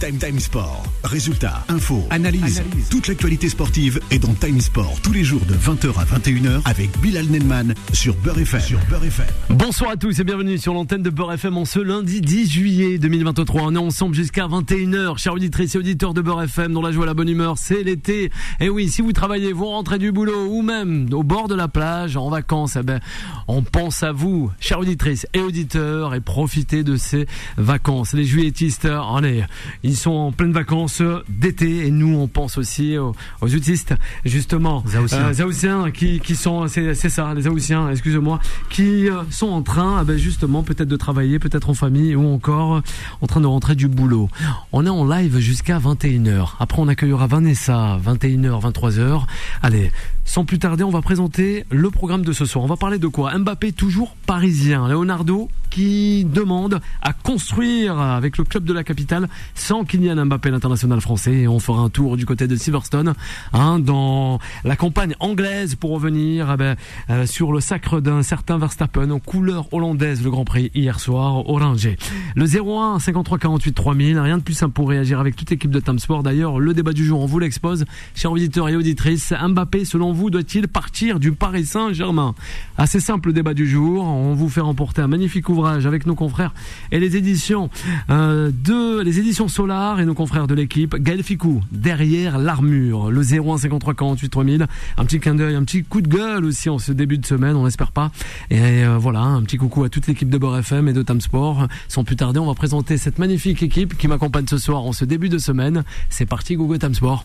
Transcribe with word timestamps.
Time 0.00 0.16
Time 0.16 0.38
Sport. 0.38 0.84
Résultats, 1.02 1.64
infos, 1.68 2.04
analyse. 2.10 2.62
Toute 2.88 3.08
l'actualité 3.08 3.48
sportive 3.48 3.98
est 4.12 4.20
dans 4.20 4.32
Time 4.34 4.60
Sport 4.60 5.00
tous 5.02 5.12
les 5.12 5.24
jours 5.24 5.40
de 5.46 5.54
20h 5.54 5.88
à 5.98 6.04
21h 6.04 6.60
avec 6.66 6.96
Bilal 7.00 7.26
Nelman 7.26 7.74
sur 7.92 8.14
Beurre 8.14 8.38
FM. 8.38 8.60
Sur 8.60 8.78
Beurre 8.88 9.04
FM. 9.04 9.26
Bonsoir 9.50 9.90
à 9.90 9.96
tous 9.96 10.20
et 10.20 10.24
bienvenue 10.24 10.56
sur 10.56 10.72
l'antenne 10.72 11.02
de 11.02 11.10
Beurre 11.10 11.32
FM 11.32 11.56
en 11.56 11.64
ce 11.64 11.80
lundi 11.80 12.20
10 12.20 12.48
juillet 12.48 12.98
2023. 12.98 13.62
On 13.62 13.74
est 13.74 13.78
ensemble 13.78 14.14
jusqu'à 14.14 14.46
21h. 14.46 15.18
Chers 15.18 15.32
auditrices 15.32 15.74
et 15.74 15.78
auditeurs 15.78 16.14
de 16.14 16.20
Beurre 16.20 16.42
FM, 16.42 16.72
dont 16.74 16.82
la 16.82 16.92
joie, 16.92 17.04
la 17.04 17.14
bonne 17.14 17.28
humeur, 17.28 17.58
c'est 17.58 17.82
l'été. 17.82 18.30
Et 18.60 18.68
oui, 18.68 18.88
si 18.88 19.02
vous 19.02 19.12
travaillez, 19.12 19.52
vous 19.52 19.66
rentrez 19.66 19.98
du 19.98 20.12
boulot 20.12 20.46
ou 20.48 20.62
même 20.62 21.08
au 21.12 21.24
bord 21.24 21.48
de 21.48 21.56
la 21.56 21.66
plage, 21.66 22.16
en 22.16 22.30
vacances, 22.30 22.76
eh 22.76 22.84
ben, 22.84 23.00
on 23.48 23.62
pense 23.62 24.04
à 24.04 24.12
vous, 24.12 24.50
chers 24.60 24.78
auditrices 24.78 25.26
et 25.34 25.40
auditeurs, 25.40 26.14
et 26.14 26.20
profitez 26.20 26.84
de 26.84 26.96
ces 26.96 27.26
vacances. 27.56 28.12
Les 28.12 28.24
juilletistes, 28.24 28.86
allez, 28.86 29.44
ils 29.88 29.96
sont 29.96 30.10
en 30.10 30.32
pleine 30.32 30.52
vacances 30.52 31.02
d'été 31.28 31.86
et 31.86 31.90
nous, 31.90 32.16
on 32.16 32.28
pense 32.28 32.58
aussi 32.58 32.96
aux, 32.98 33.14
aux 33.40 33.54
autistes, 33.54 33.94
justement. 34.24 34.84
Zaoussiens. 34.86 35.18
Euh, 35.18 35.32
Zaoussiens 35.32 35.90
qui, 35.90 36.20
qui 36.20 36.36
sont, 36.36 36.68
c'est 36.68 36.94
c'est 36.94 37.08
ça, 37.08 37.32
les 37.34 37.42
Zaoussiens, 37.42 37.90
excusez-moi, 37.90 38.38
qui 38.70 39.08
euh, 39.08 39.22
sont 39.30 39.48
en 39.48 39.62
train, 39.62 39.98
ah 40.00 40.04
ben, 40.04 40.16
justement, 40.16 40.62
peut-être 40.62 40.88
de 40.88 40.96
travailler, 40.96 41.38
peut-être 41.38 41.70
en 41.70 41.74
famille 41.74 42.14
ou 42.14 42.26
encore 42.26 42.76
euh, 42.76 42.80
en 43.20 43.26
train 43.26 43.40
de 43.40 43.46
rentrer 43.46 43.74
du 43.74 43.88
boulot. 43.88 44.28
On 44.72 44.84
est 44.84 44.90
en 44.90 45.06
live 45.06 45.38
jusqu'à 45.38 45.78
21h. 45.78 46.50
Après, 46.60 46.80
on 46.80 46.88
accueillera 46.88 47.26
Vanessa, 47.26 47.98
21h, 48.04 48.60
23h. 48.60 49.22
Allez, 49.62 49.90
sans 50.24 50.44
plus 50.44 50.58
tarder, 50.58 50.84
on 50.84 50.90
va 50.90 51.00
présenter 51.00 51.64
le 51.70 51.90
programme 51.90 52.22
de 52.22 52.32
ce 52.32 52.44
soir. 52.44 52.64
On 52.64 52.68
va 52.68 52.76
parler 52.76 52.98
de 52.98 53.06
quoi? 53.06 53.36
Mbappé 53.38 53.72
toujours 53.72 54.14
parisien. 54.26 54.86
Leonardo 54.86 55.48
qui 55.70 56.24
demande 56.24 56.80
à 57.02 57.12
construire 57.12 57.98
avec 57.98 58.38
le 58.38 58.44
club 58.44 58.64
de 58.64 58.72
la 58.72 58.84
capitale 58.84 59.28
sans 59.54 59.84
Kylian 59.84 60.26
Mbappé, 60.26 60.50
l'international 60.50 61.00
français. 61.00 61.46
On 61.46 61.58
fera 61.58 61.80
un 61.80 61.88
tour 61.88 62.16
du 62.16 62.26
côté 62.26 62.46
de 62.46 62.56
Silverstone, 62.56 63.14
hein, 63.52 63.78
dans 63.78 64.38
la 64.64 64.76
campagne 64.76 65.14
anglaise 65.20 65.74
pour 65.74 65.90
revenir 65.90 66.50
eh 66.52 66.56
ben, 66.56 66.76
euh, 67.10 67.26
sur 67.26 67.52
le 67.52 67.60
sacre 67.60 68.00
d'un 68.00 68.22
certain 68.22 68.58
Verstappen 68.58 69.10
en 69.10 69.18
couleur 69.18 69.72
hollandaise, 69.72 70.22
le 70.22 70.30
Grand 70.30 70.44
Prix 70.44 70.70
hier 70.74 71.00
soir 71.00 71.48
au 71.48 71.58
Rangé. 71.58 71.96
Le 72.34 72.44
01 72.44 72.98
53 72.98 73.38
48 73.38 73.72
3000, 73.72 74.18
rien 74.18 74.38
de 74.38 74.42
plus 74.42 74.54
simple 74.54 74.72
pour 74.72 74.88
réagir 74.88 75.20
avec 75.20 75.36
toute 75.36 75.50
l'équipe 75.50 75.70
de 75.70 75.80
Time 75.80 75.98
Sport. 75.98 76.22
D'ailleurs, 76.22 76.58
le 76.58 76.74
débat 76.74 76.92
du 76.92 77.04
jour, 77.04 77.20
on 77.20 77.26
vous 77.26 77.38
l'expose, 77.38 77.84
chers 78.14 78.32
auditeurs 78.32 78.68
et 78.68 78.76
auditrices. 78.76 79.32
Mbappé, 79.32 79.84
selon 79.84 80.12
vous, 80.12 80.30
doit-il 80.30 80.68
partir 80.68 81.20
du 81.20 81.32
Paris 81.32 81.66
Saint-Germain? 81.66 82.34
Assez 82.76 83.00
simple 83.00 83.28
le 83.28 83.32
débat 83.34 83.54
du 83.54 83.68
jour. 83.68 84.04
On 84.04 84.34
vous 84.34 84.48
fait 84.48 84.60
remporter 84.60 85.02
un 85.02 85.08
magnifique 85.08 85.48
ouvrage 85.48 85.57
avec 85.66 86.06
nos 86.06 86.14
confrères 86.14 86.54
et 86.92 87.00
les 87.00 87.16
éditions 87.16 87.70
euh, 88.10 88.50
de 88.52 89.00
les 89.02 89.18
éditions 89.18 89.48
Solar 89.48 90.00
et 90.00 90.04
nos 90.04 90.14
confrères 90.14 90.46
de 90.46 90.54
l'équipe. 90.54 90.96
Gaël 90.96 91.22
Ficou, 91.22 91.62
derrière 91.72 92.38
l'armure. 92.38 93.10
Le 93.10 93.20
01 93.20 93.58
53 93.58 93.94
48 93.94 94.28
3000. 94.28 94.66
Un 94.96 95.04
petit 95.04 95.20
clin 95.20 95.34
d'œil, 95.34 95.54
un 95.54 95.64
petit 95.64 95.84
coup 95.84 96.00
de 96.00 96.08
gueule 96.08 96.44
aussi 96.44 96.68
en 96.68 96.78
ce 96.78 96.92
début 96.92 97.18
de 97.18 97.26
semaine, 97.26 97.56
on 97.56 97.64
n'espère 97.64 97.92
pas. 97.92 98.10
Et 98.50 98.84
euh, 98.84 98.98
voilà, 98.98 99.20
un 99.20 99.42
petit 99.42 99.56
coucou 99.56 99.84
à 99.84 99.88
toute 99.88 100.06
l'équipe 100.06 100.30
de 100.30 100.38
Beurre 100.38 100.58
FM 100.58 100.88
et 100.88 100.92
de 100.92 101.02
Tam 101.02 101.20
Sport. 101.20 101.66
Sans 101.88 102.04
plus 102.04 102.16
tarder, 102.16 102.38
on 102.38 102.46
va 102.46 102.54
présenter 102.54 102.96
cette 102.96 103.18
magnifique 103.18 103.62
équipe 103.62 103.96
qui 103.96 104.08
m'accompagne 104.08 104.46
ce 104.48 104.58
soir 104.58 104.84
en 104.84 104.92
ce 104.92 105.04
début 105.04 105.28
de 105.28 105.38
semaine. 105.38 105.84
C'est 106.10 106.26
parti, 106.26 106.56
Google 106.56 106.78
Tam 106.78 106.94
Sport. 106.94 107.24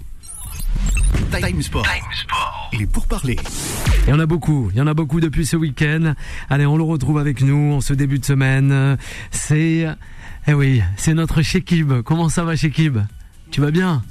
Time 1.32 1.62
Sport. 1.62 1.86
Il 2.74 2.82
est 2.82 2.88
pour 2.88 3.08
parler. 3.08 3.38
Il 4.06 4.10
y 4.10 4.14
en 4.14 4.20
a 4.20 4.26
beaucoup, 4.26 4.70
il 4.72 4.78
y 4.78 4.82
en 4.82 4.88
a 4.88 4.94
beaucoup 4.94 5.20
depuis 5.20 5.46
ce 5.46 5.56
week-end. 5.56 6.14
Allez, 6.50 6.66
on 6.66 6.78
le 6.78 6.84
retrouve 6.84 7.18
avec 7.18 7.42
nous 7.42 7.74
en 7.74 7.82
ce 7.82 7.94
début 7.94 8.20
de 8.20 8.26
semaine. 8.26 8.98
C'est, 9.32 9.88
eh 10.48 10.54
oui, 10.54 10.82
c'est 10.98 11.14
notre 11.14 11.42
Shekib. 11.42 12.02
Comment 12.02 12.30
ça 12.30 12.44
va 12.44 12.56
Shekib? 12.56 13.00
Tu 13.52 13.62
vas 13.62 13.72
bien? 13.72 14.04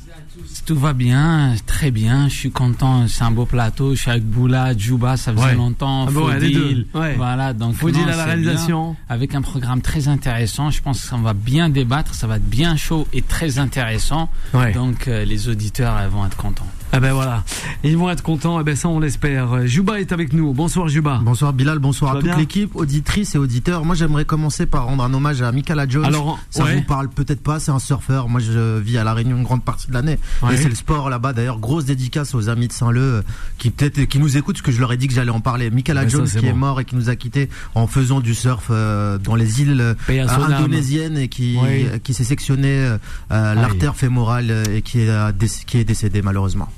Tout 0.65 0.77
va 0.79 0.93
bien, 0.93 1.55
très 1.67 1.91
bien. 1.91 2.29
Je 2.29 2.35
suis 2.35 2.51
content. 2.51 3.07
C'est 3.09 3.25
un 3.25 3.31
beau 3.31 3.45
plateau. 3.45 3.95
Je 3.95 4.01
suis 4.01 4.11
avec 4.11 4.25
Boula, 4.25 4.77
Djouba, 4.77 5.17
ça 5.17 5.33
faisait 5.33 5.45
Ouais. 5.45 5.55
longtemps. 5.55 6.07
Ah 6.09 6.11
bon, 6.11 6.29
ouais, 6.29 6.39
les 6.41 6.51
deux. 6.53 6.87
Ouais. 6.95 7.15
Voilà, 7.17 7.53
donc 7.53 7.81
non, 7.83 8.03
à 8.05 8.07
la 8.17 8.25
réalisation. 8.25 8.97
Avec 9.09 9.35
un 9.35 9.43
programme 9.43 9.83
très 9.83 10.09
intéressant. 10.09 10.71
Je 10.71 10.81
pense 10.81 11.05
qu'on 11.09 11.19
va 11.21 11.35
bien 11.35 11.69
débattre. 11.69 12.15
Ça 12.15 12.27
va 12.27 12.37
être 12.37 12.49
bien 12.49 12.77
chaud 12.77 13.07
et 13.13 13.23
très 13.23 13.59
intéressant. 13.59 14.31
Donc 14.75 15.09
euh, 15.09 15.25
les 15.25 15.49
auditeurs 15.49 15.97
vont 16.09 16.25
être 16.27 16.37
contents. 16.37 16.67
Ah 16.95 17.01
ben 17.01 17.15
voilà, 17.15 17.43
ils 17.85 17.97
vont 17.97 18.11
être 18.11 18.23
contents. 18.23 18.61
Eh 18.61 18.65
ben 18.65 18.77
ça, 18.77 18.87
on 18.87 19.01
l'espère. 19.01 19.67
Juba 19.67 19.99
est 19.99 20.13
avec 20.13 20.35
nous. 20.35 20.53
Bonsoir 20.53 20.89
Juba. 20.89 21.23
Bonsoir 21.25 21.55
Bilal, 21.55 21.79
bonsoir 21.79 22.17
à 22.17 22.21
toute 22.21 22.37
l'équipe, 22.37 22.77
auditrices 22.77 23.35
et 23.35 23.39
auditeurs. 23.39 23.87
Moi 23.87 23.95
j'aimerais 23.95 24.27
commencer 24.27 24.67
par 24.67 24.85
rendre 24.85 25.03
un 25.03 25.15
hommage 25.15 25.41
à 25.41 25.51
Michaela 25.53 25.89
Jones. 25.89 26.05
Alors, 26.05 26.39
ça 26.51 26.65
ouais. 26.65 26.77
vous 26.77 26.83
parle 26.83 27.09
peut-être 27.09 27.43
pas, 27.43 27.61
c'est 27.61 27.71
un 27.71 27.79
surfeur. 27.79 28.29
Moi 28.29 28.41
je 28.43 28.79
vis 28.79 28.99
à 28.99 29.05
La 29.05 29.15
Réunion 29.15 29.39
une 29.39 29.43
grande 29.43 29.65
partie 29.65 29.89
de 29.89 29.95
l'année. 29.95 30.19
Ouais. 30.43 30.53
Et 30.53 30.57
c'est 30.59 30.69
le 30.69 30.75
sport 30.75 31.09
là-bas. 31.09 31.33
D'ailleurs, 31.33 31.61
grosse 31.61 31.87
dédicace 31.87 32.35
aux 32.35 32.51
amis 32.51 32.69
de 32.69 32.75
Saint-Leu 32.75 33.01
euh, 33.01 33.23
qui 33.57 33.71
peut-être 33.71 34.05
qui 34.05 34.19
nous 34.19 34.37
écoutent, 34.37 34.57
parce 34.57 34.67
que 34.67 34.73
je 34.73 34.81
leur 34.81 34.93
ai 34.93 34.99
dit 34.99 35.09
que 35.09 35.15
j'allais 35.15 35.31
en 35.31 35.41
parler. 35.41 35.71
Michaela 35.71 36.03
ça, 36.03 36.09
Jones 36.09 36.29
qui 36.29 36.45
est 36.47 36.53
mort 36.53 36.79
et 36.79 36.85
qui 36.85 36.95
nous 36.97 37.09
a 37.09 37.17
quittés 37.17 37.49
en 37.75 37.87
faisant 37.87 38.21
du 38.21 38.35
surf 38.35 38.67
euh, 38.69 39.17
dans 39.17 39.35
les 39.35 39.63
îles 39.63 39.81
euh, 39.81 39.95
indonésiennes 40.11 41.17
et 41.17 41.29
qui, 41.29 41.57
Oui. 41.63 41.87
qui 42.05 42.13
s'est 42.13 42.23
sectionné 42.25 42.69
euh, 42.69 42.99
euh, 43.31 43.55
l'artère 43.55 43.97
fémorale 43.97 44.51
euh, 44.51 44.65
et 44.77 44.83
qui 44.83 45.01
est, 45.01 45.09
euh, 45.09 45.33
qui 45.67 45.79
est 45.79 45.85
décédé 45.85 46.21
malheureusement. 46.21 46.69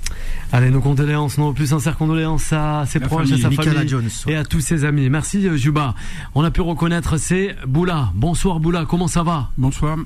Allez, 0.53 0.71
nos 0.71 0.81
condoléances, 0.81 1.37
nos 1.39 1.53
plus 1.53 1.69
sincères 1.69 1.97
condoléances 1.97 2.53
à 2.53 2.85
ses 2.87 3.01
La 3.01 3.07
proches, 3.07 3.29
famille, 3.29 3.41
à 3.41 3.43
sa 3.43 3.49
Michaela 3.51 3.73
famille 3.73 3.89
Jones, 3.89 4.09
ouais. 4.27 4.33
et 4.33 4.37
à 4.37 4.45
tous 4.45 4.61
ses 4.61 4.85
amis. 4.85 5.09
Merci 5.11 5.49
euh, 5.49 5.57
Juba. 5.57 5.95
On 6.35 6.45
a 6.45 6.51
pu 6.51 6.61
reconnaître 6.61 7.17
c'est 7.19 7.57
Boula. 7.67 8.13
Bonsoir 8.15 8.61
Boula, 8.61 8.85
comment 8.89 9.09
ça 9.09 9.23
va? 9.23 9.51
Bonsoir, 9.59 9.99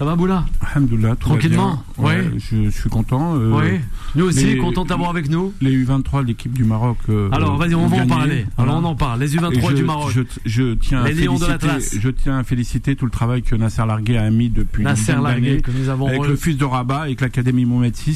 Ça 0.00 0.06
va 0.06 0.16
Boula? 0.16 0.46
Alhamdoulilah, 0.72 1.10
tout 1.16 1.28
va 1.28 1.34
Tranquillement, 1.34 1.82
bien. 1.98 2.04
Ouais, 2.06 2.16
ouais. 2.20 2.30
je, 2.38 2.64
je 2.64 2.70
suis 2.70 2.88
content. 2.88 3.34
euh, 3.36 3.52
Oui. 3.52 3.80
Nous 4.16 4.24
aussi, 4.24 4.46
les- 4.46 4.56
content 4.56 4.84
de 4.84 4.88
t'avoir 4.88 5.10
avec 5.10 5.28
nous. 5.28 5.52
Les 5.60 5.76
U23, 5.84 6.24
l'équipe 6.24 6.54
du 6.54 6.64
Maroc. 6.64 6.96
euh, 7.10 7.28
Alors 7.32 7.58
vas-y, 7.58 7.74
on 7.74 7.86
va 7.86 7.98
en 7.98 8.06
parler. 8.06 8.46
Alors 8.56 8.76
on 8.78 8.84
en 8.84 8.94
parle. 8.94 9.20
Les 9.20 9.36
U23 9.36 9.58
Et 9.58 9.60
je, 9.60 9.74
du 9.74 9.84
Maroc. 9.84 10.10
Je, 10.14 10.22
je 10.46 10.72
tiens 10.72 11.04
Les 11.04 11.12
Lions 11.12 11.36
de 11.38 11.44
l'Atlas. 11.44 11.94
je 12.00 12.08
tiens 12.08 12.38
à 12.38 12.44
féliciter 12.44 12.96
tout 12.96 13.04
le 13.04 13.10
travail 13.10 13.42
que 13.42 13.54
Nasser 13.54 13.84
Largué 13.86 14.16
a 14.16 14.30
mis 14.30 14.48
depuis 14.48 14.84
Nasser 14.84 15.12
d'années 15.22 15.60
que 15.60 15.70
nous 15.70 15.90
avons 15.90 16.06
avec 16.08 16.24
le 16.26 16.34
fils 16.36 16.56
de 16.56 16.64
Rabat, 16.64 17.02
avec 17.02 17.20
l'Académie 17.20 17.66
Mohamed 17.66 17.94
VI. 17.94 18.10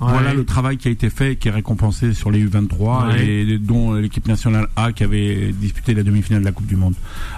Ouais. 0.00 0.08
Voilà 0.10 0.34
le 0.34 0.44
travail 0.44 0.78
qui 0.78 0.88
a 0.88 0.90
été 0.90 1.10
fait 1.10 1.34
et 1.34 1.36
qui 1.36 1.46
est 1.46 1.52
récompensé 1.52 2.12
sur 2.12 2.32
les 2.32 2.44
U23 2.44 3.06
Ouais. 3.10 3.24
et 3.24 3.58
dont 3.58 3.94
l'équipe 3.94 4.26
nationale 4.26 4.66
A 4.74 4.90
qui 4.90 5.04
avait 5.04 5.52
disputé 5.52 5.94
la 5.94 6.02
demi-finale 6.02 6.40
de 6.40 6.46
la 6.46 6.52
Coupe 6.52 6.66
du 6.66 6.74
Monde. 6.76 6.94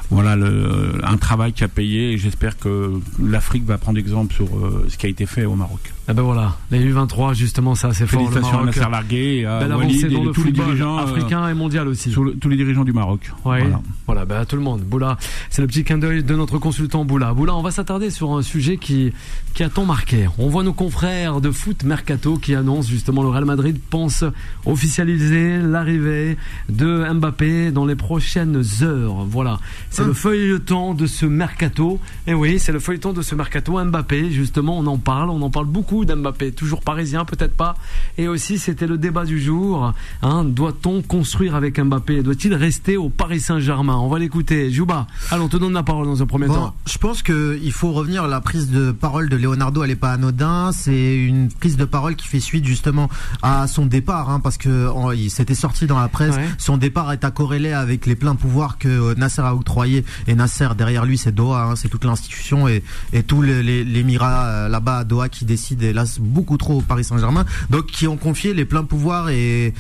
Voilà 0.08 0.34
le, 0.34 0.94
un 1.04 1.18
travail 1.18 1.52
qui 1.52 1.62
a 1.62 1.68
payé 1.68 2.12
et 2.12 2.18
j'espère 2.18 2.58
que 2.58 2.90
l'Afrique 3.22 3.64
va 3.66 3.78
prendre 3.82 3.98
exemple 3.98 4.32
sur 4.32 4.46
euh, 4.56 4.86
ce 4.88 4.96
qui 4.96 5.06
a 5.06 5.08
été 5.08 5.26
fait 5.26 5.44
au 5.44 5.56
Maroc. 5.56 5.80
Ah 6.08 6.14
ben 6.14 6.22
voilà, 6.22 6.56
les 6.72 6.92
U23 6.92 7.32
justement, 7.34 7.76
ça 7.76 7.92
c'est 7.92 8.06
fort 8.08 8.20
le 8.22 8.26
Félicitations 8.26 8.58
à 8.58 8.62
Maroc. 8.64 8.76
Nasser 8.76 8.90
Largué 8.90 9.46
à 9.46 9.60
Belle 9.60 9.72
Walid 9.74 9.90
avancée 9.90 10.06
et 10.06 10.10
dans 10.16 10.24
le 10.24 10.30
tous 10.32 10.42
les 10.42 10.50
dirigeants 10.50 10.98
euh, 10.98 11.02
africain 11.04 11.48
et 11.48 11.54
mondial 11.54 11.86
aussi. 11.86 12.10
le- 12.10 12.34
tous 12.34 12.48
les 12.48 12.56
dirigeants 12.56 12.82
du 12.82 12.92
Maroc. 12.92 13.30
Ouais. 13.44 13.60
Voilà. 13.60 13.80
Voilà, 14.06 14.24
bah, 14.24 14.40
à 14.40 14.44
tout 14.44 14.56
le 14.56 14.62
monde. 14.62 14.80
Boula, 14.82 15.16
c'est 15.48 15.62
le 15.62 15.68
petit 15.68 15.84
clin 15.84 15.98
d'œil 15.98 16.24
de 16.24 16.34
notre 16.34 16.58
consultant 16.58 17.04
Boula. 17.04 17.32
Boula, 17.34 17.54
on 17.54 17.62
va 17.62 17.70
s'attarder 17.70 18.10
sur 18.10 18.32
un 18.32 18.42
sujet 18.42 18.78
qui, 18.78 19.12
qui 19.54 19.62
a 19.62 19.68
tant 19.68 19.84
marqué. 19.86 20.26
On 20.38 20.48
voit 20.48 20.64
nos 20.64 20.72
confrères 20.72 21.40
de 21.40 21.52
foot 21.52 21.84
Mercato 21.84 22.36
qui 22.36 22.56
annoncent 22.56 22.88
justement 22.88 23.22
le 23.22 23.28
Real 23.28 23.44
Madrid 23.44 23.78
pense 23.88 24.24
officialiser 24.66 25.58
l'arrivée 25.58 26.36
de 26.68 27.06
Mbappé 27.14 27.70
dans 27.70 27.84
les 27.86 27.94
prochaines 27.94 28.62
heures. 28.82 29.24
Voilà. 29.28 29.60
C'est 29.90 30.04
le 30.04 30.12
feuilleton 30.14 30.94
de 30.94 31.06
ce 31.06 31.26
Mercato. 31.26 32.00
Et 32.26 32.34
oui, 32.34 32.58
c'est 32.58 32.72
le 32.72 32.80
feuilleton 32.80 33.12
de 33.12 33.22
ce 33.22 33.34
Mercato 33.36 33.82
Mbappé. 33.82 34.32
Justement, 34.32 34.78
on 34.78 34.86
en 34.86 34.98
parle. 34.98 35.30
On 35.30 35.40
en 35.42 35.50
parle 35.50 35.66
beaucoup 35.66 35.91
d'Mbappé. 36.04 36.52
Toujours 36.52 36.80
parisien, 36.80 37.24
peut-être 37.24 37.54
pas. 37.54 37.76
Et 38.18 38.28
aussi, 38.28 38.58
c'était 38.58 38.86
le 38.86 38.98
débat 38.98 39.24
du 39.24 39.40
jour. 39.40 39.92
Hein, 40.22 40.44
Doit-on 40.44 41.02
construire 41.02 41.54
avec 41.54 41.78
Mbappé? 41.78 42.22
Doit-il 42.22 42.54
rester 42.54 42.96
au 42.96 43.08
Paris 43.08 43.40
Saint-Germain? 43.40 43.96
On 43.96 44.08
va 44.08 44.18
l'écouter. 44.18 44.70
Jouba, 44.70 45.06
allons, 45.30 45.44
on 45.44 45.48
te 45.48 45.56
donne 45.56 45.72
la 45.74 45.82
parole 45.82 46.06
dans 46.06 46.22
un 46.22 46.26
premier 46.26 46.46
Bon, 46.46 46.54
temps. 46.54 46.74
je 46.86 46.98
pense 46.98 47.22
que 47.22 47.58
il 47.62 47.72
faut 47.72 47.92
revenir. 47.92 48.26
La 48.26 48.40
prise 48.40 48.70
de 48.70 48.90
parole 48.92 49.28
de 49.28 49.36
Leonardo, 49.36 49.82
elle 49.84 49.90
est 49.90 49.96
pas 49.96 50.12
anodin. 50.12 50.70
C'est 50.72 51.16
une 51.16 51.48
prise 51.48 51.76
de 51.76 51.84
parole 51.84 52.16
qui 52.16 52.26
fait 52.28 52.40
suite 52.40 52.64
justement 52.64 53.08
à 53.42 53.66
son 53.66 53.86
départ, 53.86 54.30
hein, 54.30 54.40
parce 54.40 54.56
que 54.56 54.88
il 55.14 55.30
s'était 55.30 55.54
sorti 55.54 55.86
dans 55.86 55.98
la 56.00 56.08
presse. 56.08 56.34
Ouais. 56.36 56.48
Son 56.58 56.76
départ 56.76 57.12
est 57.12 57.24
à 57.24 57.30
corréler 57.30 57.72
avec 57.72 58.06
les 58.06 58.16
pleins 58.16 58.34
pouvoirs 58.34 58.78
que 58.78 58.88
euh, 58.88 59.14
Nasser 59.16 59.42
a 59.42 59.54
octroyés. 59.54 60.04
Et 60.26 60.34
Nasser, 60.34 60.68
derrière 60.76 61.04
lui, 61.04 61.18
c'est 61.18 61.32
Doha, 61.34 61.64
hein, 61.64 61.76
c'est 61.76 61.88
toute 61.88 62.04
l'institution 62.04 62.68
et, 62.68 62.82
et 63.12 63.22
tous 63.22 63.42
les, 63.42 63.62
les, 63.62 63.84
l'émirat 63.84 64.44
euh, 64.46 64.68
là-bas 64.68 64.98
à 64.98 65.04
Doha 65.04 65.28
qui 65.28 65.44
hélas, 65.88 66.18
beaucoup 66.20 66.56
trop 66.56 66.78
au 66.78 66.80
Paris 66.82 67.04
Saint-Germain. 67.04 67.44
Donc, 67.70 67.86
qui 67.86 68.06
ont 68.06 68.16
confié 68.16 68.54
les 68.54 68.64
pleins 68.64 68.84
pouvoirs 68.84 69.28
et, 69.30 69.72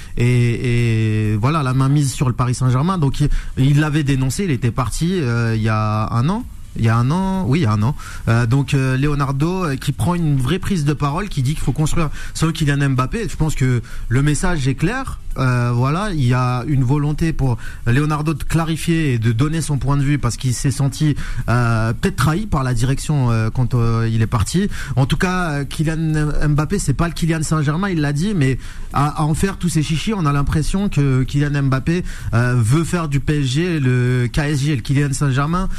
voilà 1.40 1.62
la 1.62 1.74
main 1.74 1.88
mise 1.88 2.12
sur 2.12 2.28
le 2.28 2.34
Paris 2.34 2.54
Saint-Germain. 2.54 2.98
Donc, 2.98 3.20
il- 3.20 3.28
il 3.58 3.80
l'avait 3.80 4.04
dénoncé. 4.04 4.44
Il 4.44 4.50
était 4.50 4.70
parti 4.70 5.18
euh, 5.20 5.54
il 5.56 5.62
y 5.62 5.68
a 5.68 6.08
un 6.12 6.28
an 6.28 6.44
il 6.76 6.84
y 6.84 6.88
a 6.88 6.96
un 6.96 7.10
an, 7.10 7.44
oui, 7.46 7.60
il 7.60 7.62
y 7.62 7.66
a 7.66 7.72
un 7.72 7.82
an. 7.82 7.94
Euh, 8.28 8.46
donc 8.46 8.74
euh, 8.74 8.96
Leonardo 8.96 9.64
euh, 9.64 9.76
qui 9.76 9.92
prend 9.92 10.14
une 10.14 10.38
vraie 10.38 10.58
prise 10.58 10.84
de 10.84 10.92
parole, 10.92 11.28
qui 11.28 11.42
dit 11.42 11.54
qu'il 11.54 11.62
faut 11.62 11.72
construire 11.72 12.10
sur 12.34 12.52
Kylian 12.52 12.90
Mbappé. 12.90 13.28
Je 13.28 13.36
pense 13.36 13.54
que 13.54 13.82
le 14.08 14.22
message 14.22 14.66
est 14.68 14.74
clair. 14.74 15.18
Voilà, 15.34 16.10
il 16.12 16.24
y 16.24 16.34
a 16.34 16.62
une 16.66 16.84
volonté 16.84 17.32
pour 17.32 17.56
Leonardo 17.86 18.34
de 18.34 18.44
clarifier 18.44 19.14
et 19.14 19.18
de 19.18 19.32
donner 19.32 19.62
son 19.62 19.78
point 19.78 19.96
de 19.96 20.02
vue 20.02 20.18
parce 20.18 20.36
qu'il 20.36 20.52
s'est 20.52 20.70
senti 20.70 21.16
peut-être 21.46 22.16
trahi 22.16 22.44
par 22.44 22.62
la 22.62 22.74
direction 22.74 23.30
quand 23.54 23.74
il 24.06 24.20
est 24.20 24.26
parti. 24.26 24.68
En 24.94 25.06
tout 25.06 25.16
cas, 25.16 25.64
Kylian 25.64 26.48
Mbappé, 26.50 26.78
c'est 26.78 26.92
pas 26.92 27.08
le 27.08 27.14
Kylian 27.14 27.42
Saint-Germain, 27.42 27.88
il 27.88 28.02
l'a 28.02 28.12
dit, 28.12 28.34
mais 28.36 28.58
à, 28.92 29.22
en 29.22 29.32
faire 29.32 29.56
tous 29.56 29.70
ces 29.70 29.82
chichis, 29.82 30.12
on 30.12 30.26
a 30.26 30.32
l'impression 30.32 30.90
que 30.90 31.22
Kylian 31.22 31.62
Mbappé 31.62 32.04
veut 32.34 32.84
faire 32.84 33.08
du 33.08 33.18
PSG 33.18 33.80
le 33.80 34.28
KSG, 34.30 34.76
le 34.76 34.82
Kylian 34.82 35.14
Saint-Germain. 35.14 35.70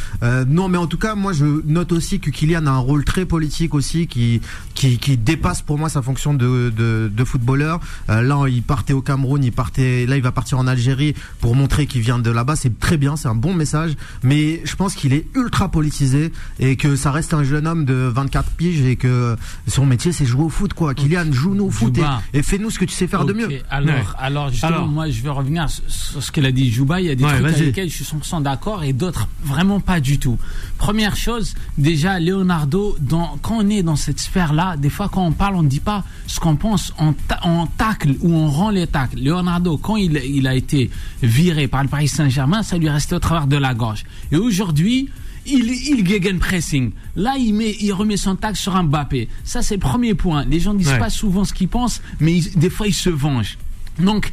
Non, 0.47 0.67
mais 0.67 0.79
en 0.83 0.87
tout 0.87 0.97
cas, 0.97 1.15
moi, 1.15 1.33
je 1.33 1.45
note 1.65 1.91
aussi 1.91 2.19
que 2.19 2.29
Kylian 2.29 2.65
a 2.67 2.71
un 2.71 2.77
rôle 2.77 3.03
très 3.05 3.25
politique 3.25 3.73
aussi, 3.73 4.07
qui 4.07 4.41
qui, 4.75 4.97
qui 4.97 5.17
dépasse 5.17 5.61
pour 5.61 5.77
moi 5.77 5.89
sa 5.89 6.01
fonction 6.01 6.33
de 6.33 6.71
de, 6.75 7.11
de 7.13 7.23
footballeur. 7.23 7.79
Euh, 8.09 8.21
là, 8.21 8.45
il 8.47 8.61
partait 8.63 8.93
au 8.93 9.01
Cameroun, 9.01 9.43
il 9.43 9.51
partait, 9.51 10.05
là, 10.05 10.15
il 10.17 10.21
va 10.23 10.31
partir 10.31 10.59
en 10.59 10.67
Algérie 10.67 11.13
pour 11.39 11.55
montrer 11.55 11.87
qu'il 11.87 12.01
vient 12.01 12.19
de 12.19 12.29
là-bas. 12.31 12.55
C'est 12.55 12.79
très 12.79 12.97
bien, 12.97 13.15
c'est 13.15 13.27
un 13.27 13.35
bon 13.35 13.53
message. 13.53 13.93
Mais 14.23 14.61
je 14.65 14.75
pense 14.75 14.93
qu'il 14.95 15.13
est 15.13 15.25
ultra 15.35 15.69
politisé 15.69 16.31
et 16.59 16.75
que 16.75 16.95
ça 16.95 17.11
reste 17.11 17.33
un 17.33 17.43
jeune 17.43 17.65
homme 17.67 17.85
de 17.85 17.93
24 17.93 18.51
piges 18.51 18.81
et 18.81 18.95
que 18.95 19.35
son 19.67 19.85
métier, 19.85 20.11
c'est 20.11 20.25
jouer 20.25 20.43
au 20.43 20.49
foot, 20.49 20.73
quoi. 20.73 20.93
Kylian, 20.93 21.31
joue-nous 21.31 21.65
au 21.65 21.71
foot 21.71 21.97
et, 21.97 22.37
et 22.37 22.43
fais-nous 22.43 22.69
ce 22.69 22.79
que 22.79 22.85
tu 22.85 22.93
sais 22.93 23.07
faire 23.07 23.25
de 23.25 23.33
mieux. 23.33 23.49
Alors, 23.69 23.95
Ouais. 23.95 24.03
alors 24.17 24.49
justement, 24.49 24.71
Alors. 24.73 24.87
moi, 24.87 25.09
je 25.09 25.21
vais 25.21 25.29
revenir 25.29 25.67
sur- 25.69 26.21
ce 26.23 26.31
qu'elle 26.31 26.45
a 26.45 26.51
dit 26.51 26.71
Jouba. 26.71 26.99
Il 27.01 27.07
y 27.07 27.09
a 27.09 27.15
des 27.15 27.23
Ouais, 27.23 27.31
trucs 27.39 27.45
avec 27.53 27.59
lesquels 27.65 27.89
je 27.89 27.95
suis 27.95 28.05
100% 28.05 28.41
d'accord 28.41 28.83
et 28.83 28.93
d'autres 28.93 29.27
vraiment 29.45 29.79
pas 29.79 29.99
du 29.99 30.17
tout. 30.19 30.37
Première 30.77 31.15
chose, 31.15 31.53
déjà, 31.77 32.19
Leonardo, 32.19 32.97
dans, 32.99 33.37
quand 33.41 33.57
on 33.63 33.69
est 33.69 33.83
dans 33.83 33.95
cette 33.95 34.19
sphère-là, 34.19 34.75
des 34.75 34.89
fois, 34.89 35.07
quand 35.07 35.25
on 35.25 35.31
parle, 35.31 35.55
on 35.55 35.63
ne 35.63 35.69
dit 35.69 35.79
pas 35.79 36.03
ce 36.27 36.39
qu'on 36.41 36.57
pense, 36.57 36.93
on, 36.99 37.13
ta- 37.13 37.39
on 37.43 37.67
tacle 37.67 38.15
ou 38.21 38.33
on 38.33 38.49
rend 38.49 38.69
les 38.69 38.85
tacles. 38.87 39.17
Leonardo, 39.19 39.77
quand 39.77 39.95
il, 39.95 40.17
il 40.17 40.45
a 40.45 40.55
été 40.55 40.89
viré 41.21 41.67
par 41.69 41.83
le 41.83 41.89
Paris 41.89 42.09
Saint-Germain, 42.09 42.63
ça 42.63 42.77
lui 42.77 42.89
restait 42.89 43.15
au 43.15 43.19
travers 43.19 43.47
de 43.47 43.55
la 43.55 43.73
gorge. 43.73 44.03
Et 44.31 44.35
aujourd'hui, 44.35 45.09
il, 45.45 45.69
il 45.69 46.05
gegenpressing. 46.07 46.91
Là, 47.15 47.35
il, 47.37 47.53
met, 47.53 47.75
il 47.79 47.93
remet 47.93 48.17
son 48.17 48.35
tacle 48.35 48.57
sur 48.57 48.75
un 48.75 48.83
Mbappé. 48.83 49.29
Ça, 49.45 49.61
c'est 49.61 49.75
le 49.75 49.79
premier 49.81 50.15
point. 50.15 50.43
Les 50.45 50.59
gens 50.59 50.73
disent 50.73 50.89
Ouais. 50.89 50.99
pas 50.99 51.09
souvent 51.09 51.45
ce 51.45 51.53
qu'ils 51.53 51.69
pensent, 51.69 52.01
mais 52.19 52.37
ils- 52.37 52.57
des 52.59 52.69
fois, 52.69 52.87
ils 52.87 52.93
se 52.93 53.09
vengent. 53.09 53.57
Donc 53.99 54.31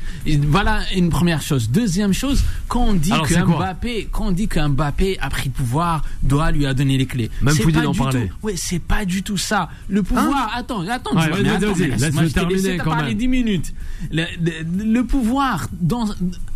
voilà 0.48 0.80
une 0.96 1.10
première 1.10 1.42
chose. 1.42 1.70
Deuxième 1.70 2.12
chose, 2.12 2.42
quand 2.68 2.80
on 2.82 2.94
dit 2.94 3.12
Alors, 3.12 3.26
que 3.26 3.34
Mbappé, 3.58 4.08
quand 4.10 4.28
on 4.28 4.30
dit 4.32 4.48
que 4.48 4.60
Mbappé 4.66 5.18
a 5.20 5.28
pris 5.30 5.46
le 5.48 5.52
pouvoir, 5.52 6.02
doit 6.22 6.50
lui 6.50 6.66
a 6.66 6.74
donné 6.74 6.96
les 6.96 7.06
clés. 7.06 7.30
Même 7.42 7.54
pas 7.56 7.86
en 7.86 7.92
du 7.92 7.98
parlait. 7.98 8.28
tout. 8.28 8.46
Ouais, 8.46 8.54
c'est 8.56 8.78
pas 8.78 9.04
du 9.04 9.22
tout 9.22 9.36
ça. 9.36 9.68
Le 9.88 10.02
pouvoir. 10.02 10.52
attends, 10.54 10.80
attends. 10.88 11.14
Ouais, 11.14 11.26
tu 11.26 11.42
vas-y, 11.42 11.42
mais 11.42 11.52
attends, 11.52 11.66
mais 11.76 11.88
je 12.06 12.26
t'ai 12.26 12.32
terminer 12.32 12.76
quand 12.78 12.90
parlé 12.90 13.08
même. 13.10 13.18
10 13.18 13.28
minutes. 13.28 13.74
Le, 14.10 14.24
le- 14.40 14.84
le 14.92 15.04
pouvoir 15.04 15.66
dans 15.72 16.06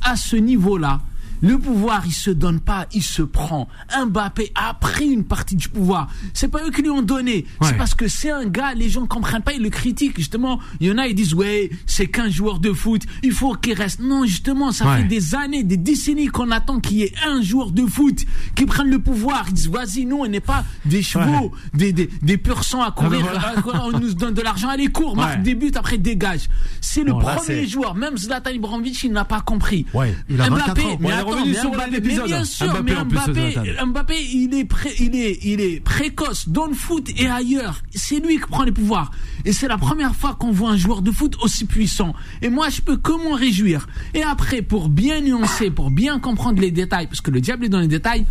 à 0.03 0.17
ce 0.17 0.37
niveau-là. 0.37 1.01
Le 1.45 1.59
pouvoir, 1.59 2.03
il 2.07 2.13
se 2.13 2.31
donne 2.31 2.59
pas, 2.61 2.87
il 2.93 3.03
se 3.03 3.21
prend. 3.23 3.69
Mbappé 4.07 4.51
a 4.55 4.73
pris 4.75 5.09
une 5.11 5.25
partie 5.25 5.57
du 5.57 5.69
pouvoir. 5.69 6.09
C'est 6.33 6.49
pas 6.49 6.65
eux 6.65 6.71
qui 6.71 6.81
lui 6.83 6.89
ont 6.91 7.03
donné. 7.03 7.45
Ouais. 7.61 7.69
C'est 7.69 7.77
parce 7.77 7.95
que 7.95 8.09
c'est 8.09 8.31
un 8.31 8.47
gars, 8.47 8.73
les 8.75 8.89
gens 8.89 9.07
comprennent 9.07 9.43
pas, 9.43 9.53
ils 9.53 9.63
le 9.63 9.69
critiquent. 9.71 10.17
Justement, 10.17 10.59
il 10.81 10.87
y 10.89 10.91
en 10.91 10.97
a, 10.99 11.07
ils 11.07 11.15
disent, 11.15 11.35
ouais, 11.35 11.69
c'est 11.87 12.07
qu'un 12.07 12.31
joueur 12.31 12.61
de 12.61 12.73
foot, 12.73 13.03
il 13.23 13.33
faut 13.33 13.53
qu'il 13.55 13.75
reste. 13.75 14.01
Non, 14.01 14.25
justement, 14.25 14.73
ça 14.73 14.87
Ouais. 14.87 14.99
fait 15.03 15.05
des 15.05 15.35
années, 15.35 15.63
des 15.65 15.77
décennies 15.77 16.29
qu'on 16.29 16.51
attend 16.51 16.81
qu'il 16.81 16.97
y 16.99 17.03
ait 17.03 17.13
un 17.27 17.43
joueur 17.43 17.73
de 17.73 17.85
foot 17.87 18.25
qui 18.55 18.65
prenne 18.65 18.89
le 18.89 18.99
pouvoir. 19.01 19.45
Ils 19.49 19.55
disent, 19.55 19.69
vas-y, 19.69 20.07
nous, 20.07 20.17
on 20.19 20.27
n'est 20.27 20.41
pas 20.41 20.65
des 20.87 21.03
chevaux, 21.03 21.53
des, 21.75 21.93
des, 21.93 22.09
des 22.23 22.39
pur 22.39 22.65
sang 22.65 22.83
à 22.83 22.91
courir. 22.91 23.27
Ah 23.37 23.53
voilà. 23.63 23.85
on 23.95 23.99
nous 23.99 24.15
donne 24.15 24.33
de 24.35 24.41
l'argent, 24.43 24.69
allez, 24.69 24.87
cours, 24.89 25.15
marque 25.15 25.43
des 25.43 25.55
buts, 25.55 25.73
après 25.75 25.99
dégage. 25.99 26.49
C'est 26.81 27.03
le 27.05 27.13
premier 27.13 27.67
joueur, 27.67 27.95
même 27.95 28.17
Zlatan 28.17 28.51
Ibrahimovic, 28.51 29.03
il 29.05 29.13
n'a 29.13 29.25
pas 29.27 29.41
compris. 29.41 29.85
Ouais. 29.93 30.15
Il 30.29 30.41
a 30.41 30.49
24 30.49 30.67
Mbappé, 30.75 30.85
ans. 30.87 30.97
mais 31.01 31.13
attends, 31.13 31.34
revenu 31.35 31.53
mais 31.53 31.61
sur 31.61 31.71
Mbappé, 31.73 31.91
l'épisode. 31.91 32.23
mais 32.23 32.27
bien 32.29 32.45
sûr, 32.45 32.67
Mbappé, 32.67 32.83
mais 32.83 33.05
Mbappé, 33.05 33.53
Zlatan. 33.53 33.87
Mbappé, 33.87 34.15
il 34.33 34.55
est, 34.55 34.65
pré- 34.65 34.95
il 35.01 35.15
est, 35.17 35.39
il 35.45 35.61
est 35.61 35.81
précoce 35.81 36.49
dans 36.49 36.67
le 36.67 36.75
foot 36.75 37.09
et 37.17 37.27
ailleurs. 37.27 37.83
C'est 37.95 38.21
lui 38.21 38.37
qui 38.37 38.47
prend 38.49 38.63
les 38.65 38.73
pouvoirs. 38.73 39.11
Et 39.45 39.53
c'est 39.53 39.69
la 39.69 39.79
première 39.79 40.15
fois 40.15 40.35
qu'on 40.35 40.51
voit 40.53 40.71
un 40.71 40.77
joueur 40.77 41.03
de 41.03 41.11
foot 41.11 41.37
aussi 41.43 41.65
puissant. 41.67 42.15
Et 42.43 42.49
moi, 42.49 42.69
je 42.71 42.81
peux 42.81 42.97
que 42.97 43.13
m'en 43.13 43.35
réjouir. 43.37 43.87
Et 44.15 44.23
après, 44.23 44.63
pour 44.63 44.89
bien 44.89 45.21
nuancer, 45.21 45.71
pour 45.71 45.91
bien 45.91 46.19
comprendre 46.19 46.61
les 46.61 46.71
détails, 46.71 47.07
parce 47.07 47.21
que 47.21 47.31
le 47.31 47.41
diable 47.41 47.65
est 47.67 47.69
dans 47.69 47.81
les 47.81 47.89
détails, 47.89 48.25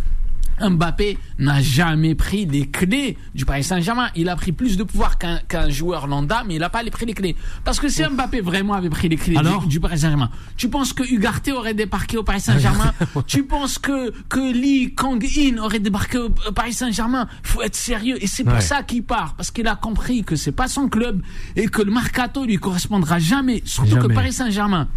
Mbappé 0.60 1.18
n'a 1.38 1.60
jamais 1.60 2.14
pris 2.14 2.46
les 2.46 2.68
clés 2.68 3.16
du 3.34 3.44
Paris 3.44 3.64
Saint-Germain. 3.64 4.08
Il 4.14 4.28
a 4.28 4.36
pris 4.36 4.52
plus 4.52 4.76
de 4.76 4.84
pouvoir 4.84 5.18
qu'un 5.18 5.38
qu'un 5.48 5.68
joueur 5.68 6.06
lambda, 6.06 6.44
mais 6.46 6.54
il 6.54 6.60
n'a 6.60 6.70
pas 6.70 6.82
pris 6.90 7.06
les 7.06 7.14
clés. 7.14 7.36
Parce 7.64 7.80
que 7.80 7.88
si 7.88 8.02
Mbappé 8.02 8.40
vraiment 8.40 8.74
avait 8.74 8.90
pris 8.90 9.08
les 9.08 9.16
clés 9.16 9.36
Alors 9.36 9.62
du, 9.62 9.68
du 9.68 9.80
Paris 9.80 9.98
Saint-Germain, 9.98 10.30
tu 10.56 10.68
penses 10.68 10.92
que 10.92 11.02
Ugarte 11.02 11.48
aurait 11.48 11.74
débarqué 11.74 12.16
au 12.16 12.22
Paris 12.22 12.40
Saint-Germain? 12.40 12.92
Tu 13.26 13.44
penses 13.44 13.78
que, 13.78 14.10
que 14.28 14.52
Lee 14.52 14.94
Kang-in 14.94 15.58
aurait 15.58 15.78
débarqué 15.78 16.18
au, 16.18 16.30
Paris 16.30 16.72
Saint-Germain? 16.72 17.26
Faut 17.42 17.62
être 17.62 17.74
sérieux. 17.76 18.16
Et 18.22 18.26
c'est 18.26 18.44
pour 18.44 18.54
Ouais. 18.54 18.60
ça 18.60 18.82
qu'il 18.82 19.02
part. 19.02 19.34
Parce 19.36 19.50
qu'il 19.50 19.66
a 19.66 19.74
compris 19.76 20.22
que 20.24 20.36
c'est 20.36 20.52
pas 20.52 20.68
son 20.68 20.88
club 20.88 21.20
et 21.56 21.66
que 21.66 21.82
le 21.82 21.90
mercato 21.90 22.44
lui 22.44 22.56
correspondra 22.58 23.18
jamais. 23.18 23.62
Surtout 23.64 23.96
que. 23.96 24.06
Paris 24.14 24.32
Saint-Germain 24.32 24.88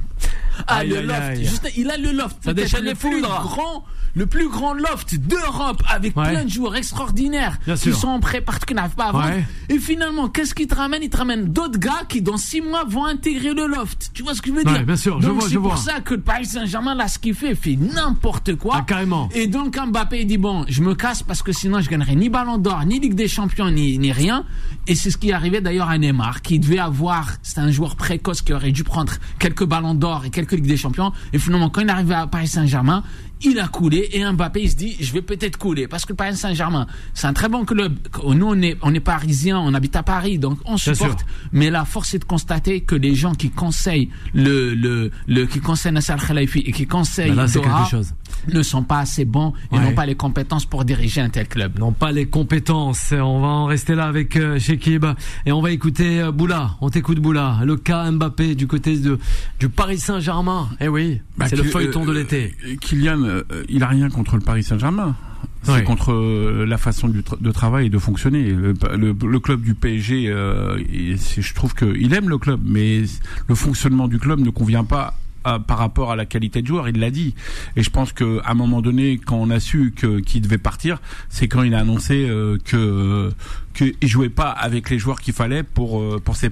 a 0.67 0.83
le 0.83 1.01
loft. 1.01 1.37
Juste, 1.39 1.71
il 1.77 1.89
a 1.89 1.97
le 1.97 2.11
loft. 2.11 2.37
Ça 2.43 2.53
déchaîne 2.53 2.81
le 2.83 2.89
les 2.89 2.95
plus 2.95 3.21
foudres. 3.21 3.41
grand, 3.41 3.85
le 4.17 4.25
plus 4.25 4.49
grand 4.49 4.73
loft 4.73 5.15
d'Europe 5.15 5.83
avec 5.89 6.17
Ouais. 6.17 6.29
plein 6.31 6.43
de 6.45 6.49
joueurs 6.49 6.75
extraordinaires 6.75 7.57
Bien 7.65 7.75
qui 7.75 7.81
sûr. 7.83 7.95
sont 7.95 8.19
parce 8.45 8.65
qu'ils 8.65 8.75
n'arrivent 8.75 8.95
pas 8.95 9.05
à 9.05 9.11
vendre. 9.11 9.25
Ouais. 9.27 9.45
Et 9.69 9.77
finalement, 9.79 10.27
qu'est-ce 10.27 10.55
qui 10.55 10.65
te 10.67 10.75
ramène? 10.75 11.01
Il 11.03 11.09
te 11.09 11.17
ramène 11.17 11.45
d'autres 11.53 11.77
gars 11.79 12.01
qui, 12.09 12.21
dans 12.21 12.37
six 12.37 12.61
mois, 12.61 12.83
vont 12.85 13.05
intégrer 13.05 13.53
le 13.53 13.67
loft. 13.67 14.09
Tu 14.13 14.23
vois 14.23 14.33
ce 14.33 14.41
que 14.41 14.49
je 14.49 14.55
veux 14.55 14.65
Ouais, 14.65 14.73
dire? 14.73 14.83
bien 14.85 14.95
sûr, 14.95 15.21
je 15.21 15.27
Donc, 15.27 15.39
vois, 15.39 15.49
c'est 15.49 15.55
pour 15.55 15.63
vois. 15.73 15.77
ça 15.77 15.99
que 16.01 16.15
le 16.15 16.21
Paris 16.21 16.45
Saint-Germain, 16.45 16.95
là, 16.95 17.07
ce 17.07 17.19
qu'il 17.19 17.35
fait, 17.35 17.53
fait 17.55 17.75
n'importe 17.75 18.55
quoi. 18.55 18.75
Ah, 18.79 18.81
carrément. 18.81 19.29
Et 19.35 19.47
donc, 19.47 19.77
Mbappé 19.77 20.25
dit 20.25 20.37
bon, 20.37 20.65
je 20.67 20.81
me 20.81 20.95
casse 20.95 21.21
parce 21.23 21.43
que 21.43 21.51
sinon, 21.51 21.79
je 21.81 21.89
gagnerai 21.89 22.15
ni 22.15 22.29
Ballon 22.29 22.57
d'Or, 22.57 22.85
ni 22.85 22.99
Ligue 22.99 23.13
des 23.15 23.27
Champions, 23.27 23.69
ni, 23.69 23.97
ni 23.99 24.11
rien. 24.11 24.43
Et 24.87 24.95
c'est 24.95 25.11
ce 25.11 25.17
qui 25.17 25.29
est 25.29 25.33
arrivé 25.33 25.61
d'ailleurs 25.61 25.89
à 25.89 25.97
Neymar, 25.97 26.41
qui 26.41 26.59
devait 26.59 26.79
avoir, 26.79 27.33
c'est 27.43 27.59
un 27.59 27.69
joueur 27.71 27.95
précoce 27.95 28.41
qui 28.41 28.53
aurait 28.53 28.71
dû 28.71 28.83
prendre 28.83 29.13
quelques 29.39 29.65
Ballons 29.65 29.93
d'Or 29.93 30.25
et 30.25 30.29
quelques 30.29 30.53
Ligues 30.53 30.67
des 30.67 30.77
Champions. 30.77 31.11
Et 31.33 31.39
finalement, 31.39 31.69
quand 31.69 31.81
il 31.81 31.87
est 31.87 31.91
arrivé 31.91 32.15
à 32.15 32.25
Paris 32.27 32.47
Saint-Germain, 32.47 33.03
il 33.43 33.59
a 33.59 33.67
coulé 33.67 34.09
et 34.13 34.23
Mbappé 34.31 34.61
il 34.63 34.69
se 34.71 34.75
dit 34.75 34.95
je 34.99 35.11
vais 35.13 35.21
peut-être 35.21 35.57
couler 35.57 35.87
parce 35.87 36.05
que 36.05 36.13
le 36.13 36.15
Paris 36.17 36.35
Saint-Germain 36.35 36.87
c'est 37.13 37.27
un 37.27 37.33
très 37.33 37.49
bon 37.49 37.65
club 37.65 37.95
nous 38.33 38.45
on 38.47 38.61
est 38.61 38.77
on 38.81 38.93
est 38.93 38.99
parisiens 38.99 39.59
on 39.59 39.73
habite 39.73 39.95
à 39.95 40.03
Paris 40.03 40.39
donc 40.39 40.59
on 40.65 40.77
supporte 40.77 41.25
mais 41.51 41.69
la 41.69 41.85
force 41.85 42.13
est 42.13 42.19
de 42.19 42.25
constater 42.25 42.81
que 42.81 42.95
les 42.95 43.15
gens 43.15 43.33
qui 43.35 43.49
conseillent 43.49 44.09
le 44.33 44.73
le, 44.73 45.11
le 45.27 45.45
qui 45.45 45.59
conseillent 45.59 45.91
Nasser 45.93 46.13
Al 46.13 46.19
Khelaifi 46.21 46.59
et 46.59 46.71
qui 46.71 46.87
conseillent 46.87 47.35
là, 47.35 47.47
c'est 47.47 47.59
Doha 47.61 47.77
quelque 47.79 47.89
chose. 47.91 48.13
ne 48.51 48.61
sont 48.63 48.83
pas 48.83 48.99
assez 48.99 49.25
bons 49.25 49.53
et 49.71 49.75
Ouais. 49.77 49.83
n'ont 49.83 49.93
pas 49.93 50.05
les 50.05 50.15
compétences 50.15 50.65
pour 50.65 50.85
diriger 50.85 51.21
un 51.21 51.29
tel 51.29 51.47
club 51.47 51.77
n'ont 51.79 51.91
pas 51.93 52.11
les 52.11 52.27
compétences. 52.27 53.11
On 53.11 53.39
va 53.39 53.47
en 53.47 53.65
rester 53.65 53.93
là 53.95 54.05
avec 54.05 54.35
euh, 54.35 54.57
Shekib 54.59 55.05
et 55.45 55.51
on 55.51 55.61
va 55.61 55.71
écouter 55.71 56.21
euh, 56.21 56.31
Boula. 56.31 56.71
On 56.81 56.89
t'écoute 56.89 57.19
Boula. 57.19 57.59
Le 57.63 57.75
cas 57.77 58.09
Mbappé 58.11 58.55
du 58.55 58.65
côté 58.67 58.97
de 58.97 59.19
du 59.59 59.69
Paris 59.69 59.99
Saint-Germain. 59.99 60.69
Eh 60.79 60.87
oui, 60.87 61.21
Bah, 61.37 61.45
c'est 61.49 61.55
le 61.55 61.63
feuilleton 61.63 62.05
de 62.05 62.11
euh, 62.11 62.13
l'été. 62.15 62.55
euh, 62.65 62.75
Kylian, 62.79 63.23
euh, 63.27 63.43
il 63.69 63.83
a 63.83 63.87
rien 63.87 64.09
contre 64.09 64.35
le 64.35 64.41
Paris 64.41 64.63
Saint-Germain. 64.63 65.15
C'est 65.63 65.71
contre 65.83 66.13
euh, 66.13 66.65
la 66.65 66.77
façon 66.77 67.07
du 67.09 67.21
tra- 67.21 67.41
de 67.41 67.51
travail 67.51 67.87
et 67.87 67.89
de 67.89 67.97
fonctionner. 67.97 68.43
Le, 68.51 68.73
le- 68.95 69.15
le 69.27 69.39
club 69.39 69.61
du 69.61 69.73
PSG, 69.75 70.29
euh, 70.29 70.77
je 70.77 71.53
trouve 71.53 71.73
qu'il 71.75 72.13
aime 72.13 72.29
le 72.29 72.37
club, 72.37 72.61
mais 72.63 73.01
le 73.47 73.55
fonctionnement 73.55 74.07
du 74.07 74.17
club 74.19 74.39
ne 74.39 74.49
convient 74.49 74.83
pas 74.85 75.15
à- 75.55 75.59
par 75.59 75.77
rapport 75.77 76.11
à 76.11 76.15
la 76.15 76.25
qualité 76.25 76.61
de 76.61 76.67
joueur. 76.67 76.87
Il 76.89 76.99
l'a 76.99 77.09
dit. 77.11 77.33
Et 77.75 77.83
je 77.83 77.89
pense 77.89 78.13
qu'à 78.13 78.25
un 78.45 78.53
moment 78.53 78.81
donné, 78.81 79.17
quand 79.17 79.37
on 79.37 79.49
a 79.49 79.59
su 79.59 79.93
que 79.95 80.19
qu'il 80.19 80.41
devait 80.41 80.57
partir, 80.57 80.99
c'est 81.29 81.47
quand 81.47 81.63
il 81.63 81.73
a 81.73 81.79
annoncé 81.79 82.27
euh, 82.29 82.57
que 82.65 83.31
qu'il 83.73 83.93
jouait 84.07 84.29
pas 84.29 84.49
avec 84.49 84.89
les 84.89 84.97
joueurs 84.99 85.21
qu'il 85.21 85.33
fallait 85.33 85.61
pour 85.63 85.99
euh, 85.99 86.19
pour 86.23 86.35
ses 86.35 86.49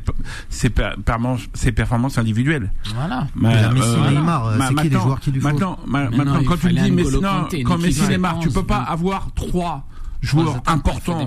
ses, 0.49 0.69
per- 0.69 0.91
performances- 1.03 1.47
ses 1.53 1.71
performances 1.71 2.17
individuelles. 2.17 2.71
voilà 2.93 3.27
Il 3.39 3.45
a 3.47 3.71
Messi, 3.71 3.87
euh, 3.87 4.09
Neymar, 4.11 4.45
euh, 4.47 4.57
c'est 4.59 4.67
qui 4.67 4.69
les 4.75 4.89
maintenant- 4.89 5.03
joueurs 5.03 5.19
qui 5.19 5.31
lui 5.31 5.41
faut 5.41 5.47
Maintenant, 5.49 5.79
ma- 5.87 6.09
Mais 6.09 6.17
maintenant 6.17 6.43
quand 6.45 6.57
tu 6.57 6.71
dis 6.73 6.91
Messi, 6.91 7.19
quand 7.63 7.77
Messi 7.79 8.01
Neymar, 8.07 8.39
tu 8.39 8.49
peux 8.49 8.63
pas 8.63 8.77
avoir 8.77 9.31
trois 9.33 9.87
joueurs 10.21 10.45
faut 10.53 10.61
importants 10.71 11.19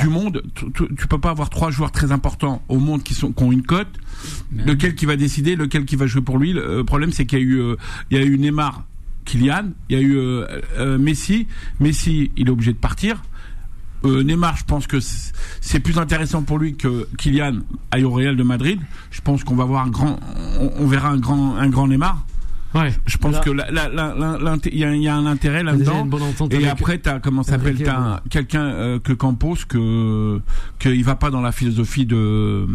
du 0.00 0.08
monde. 0.08 0.42
Tu, 0.54 0.70
tu- 0.72 0.94
tu 0.96 1.06
peux 1.06 1.18
pas 1.18 1.30
avoir 1.30 1.50
trois 1.50 1.70
joueurs 1.70 1.92
très 1.92 2.12
importants 2.12 2.62
au 2.68 2.78
monde 2.78 3.02
qui 3.02 3.14
sont 3.14 3.32
qui 3.32 3.42
ont 3.42 3.52
une 3.52 3.62
cote. 3.62 3.88
Mais- 4.52 4.64
Lequel 4.64 4.94
qui 4.94 5.06
va 5.06 5.16
décider, 5.16 5.56
lequel 5.56 5.84
qui 5.84 5.96
va 5.96 6.06
jouer 6.06 6.22
pour 6.22 6.38
lui. 6.38 6.52
Le 6.52 6.82
problème, 6.84 7.12
c'est 7.12 7.26
qu'il 7.26 7.38
y 7.38 7.42
a 7.42 7.44
eu, 7.44 7.58
euh, 7.60 7.76
il 8.10 8.18
y 8.18 8.20
a 8.20 8.24
eu 8.24 8.38
Neymar, 8.38 8.84
Kylian, 9.24 9.70
il 9.88 9.96
y 9.96 9.98
a 9.98 10.02
eu 10.02 10.16
euh, 10.16 10.46
euh, 10.78 10.98
Messi. 10.98 11.46
Messi, 11.80 12.30
il 12.36 12.48
est 12.48 12.50
obligé 12.50 12.72
de 12.72 12.78
partir. 12.78 13.22
Euh, 14.04 14.22
Neymar, 14.22 14.56
je 14.56 14.64
pense 14.64 14.86
que 14.86 14.98
c'est 15.00 15.32
c'est 15.60 15.80
plus 15.80 15.98
intéressant 15.98 16.42
pour 16.42 16.58
lui 16.58 16.74
que 16.74 17.06
Kylian 17.18 17.58
aille 17.90 18.04
au 18.04 18.10
Real 18.10 18.34
de 18.36 18.42
Madrid. 18.42 18.80
Je 19.10 19.20
pense 19.20 19.44
qu'on 19.44 19.54
va 19.56 19.64
voir 19.64 19.84
un 19.86 19.90
grand, 19.90 20.18
on, 20.58 20.70
on 20.78 20.86
verra 20.86 21.10
un 21.10 21.18
grand, 21.18 21.56
un 21.56 21.68
grand 21.68 21.86
Neymar. 21.86 22.24
Ouais. 22.74 22.92
Je 23.06 23.16
pense 23.18 23.34
Là- 23.34 23.40
que 23.40 23.50
il 24.70 24.78
y, 24.78 24.84
a- 24.84 24.94
il 24.94 25.02
y 25.02 25.08
a 25.08 25.14
un 25.16 25.26
intérêt 25.26 25.62
là-dedans. 25.64 26.06
Et 26.50 26.56
avec- 26.56 26.66
après, 26.68 26.98
t'as 26.98 27.18
comment 27.18 27.42
s'appelle 27.42 27.76
T'as 27.82 28.20
quelqu'un 28.30 28.62
euh, 28.64 28.98
que 29.00 29.12
Campos 29.12 29.56
que 29.68 30.40
qu'il 30.78 31.02
va 31.04 31.16
pas 31.16 31.30
dans 31.30 31.40
la 31.40 31.50
philosophie 31.52 32.06
de 32.06 32.66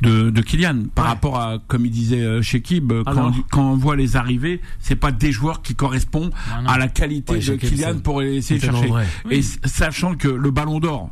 de, 0.00 0.30
de 0.30 0.40
Kylian 0.42 0.84
par 0.94 1.04
Ouais. 1.06 1.10
rapport 1.10 1.38
à 1.40 1.58
comme 1.66 1.84
il 1.84 1.90
disait 1.90 2.20
euh, 2.22 2.40
Shekib 2.40 2.92
euh, 2.92 3.02
quand, 3.04 3.10
Alors 3.10 3.32
quand 3.50 3.72
on 3.72 3.76
voit 3.76 3.96
les 3.96 4.16
arrivées 4.16 4.60
c'est 4.78 4.94
pas 4.96 5.10
des 5.12 5.32
joueurs 5.32 5.60
qui 5.60 5.74
correspondent 5.74 6.32
non. 6.62 6.68
à 6.68 6.78
la 6.78 6.86
qualité 6.88 7.32
Ouais, 7.32 7.38
de 7.40 7.56
Kylian 7.56 7.98
pour 7.98 8.22
essayer 8.22 8.60
de 8.60 8.64
chercher 8.64 8.86
vrai. 8.86 9.06
et 9.30 9.42
sachant 9.42 10.14
que 10.14 10.28
le 10.28 10.50
ballon 10.52 10.78
d'or 10.78 11.10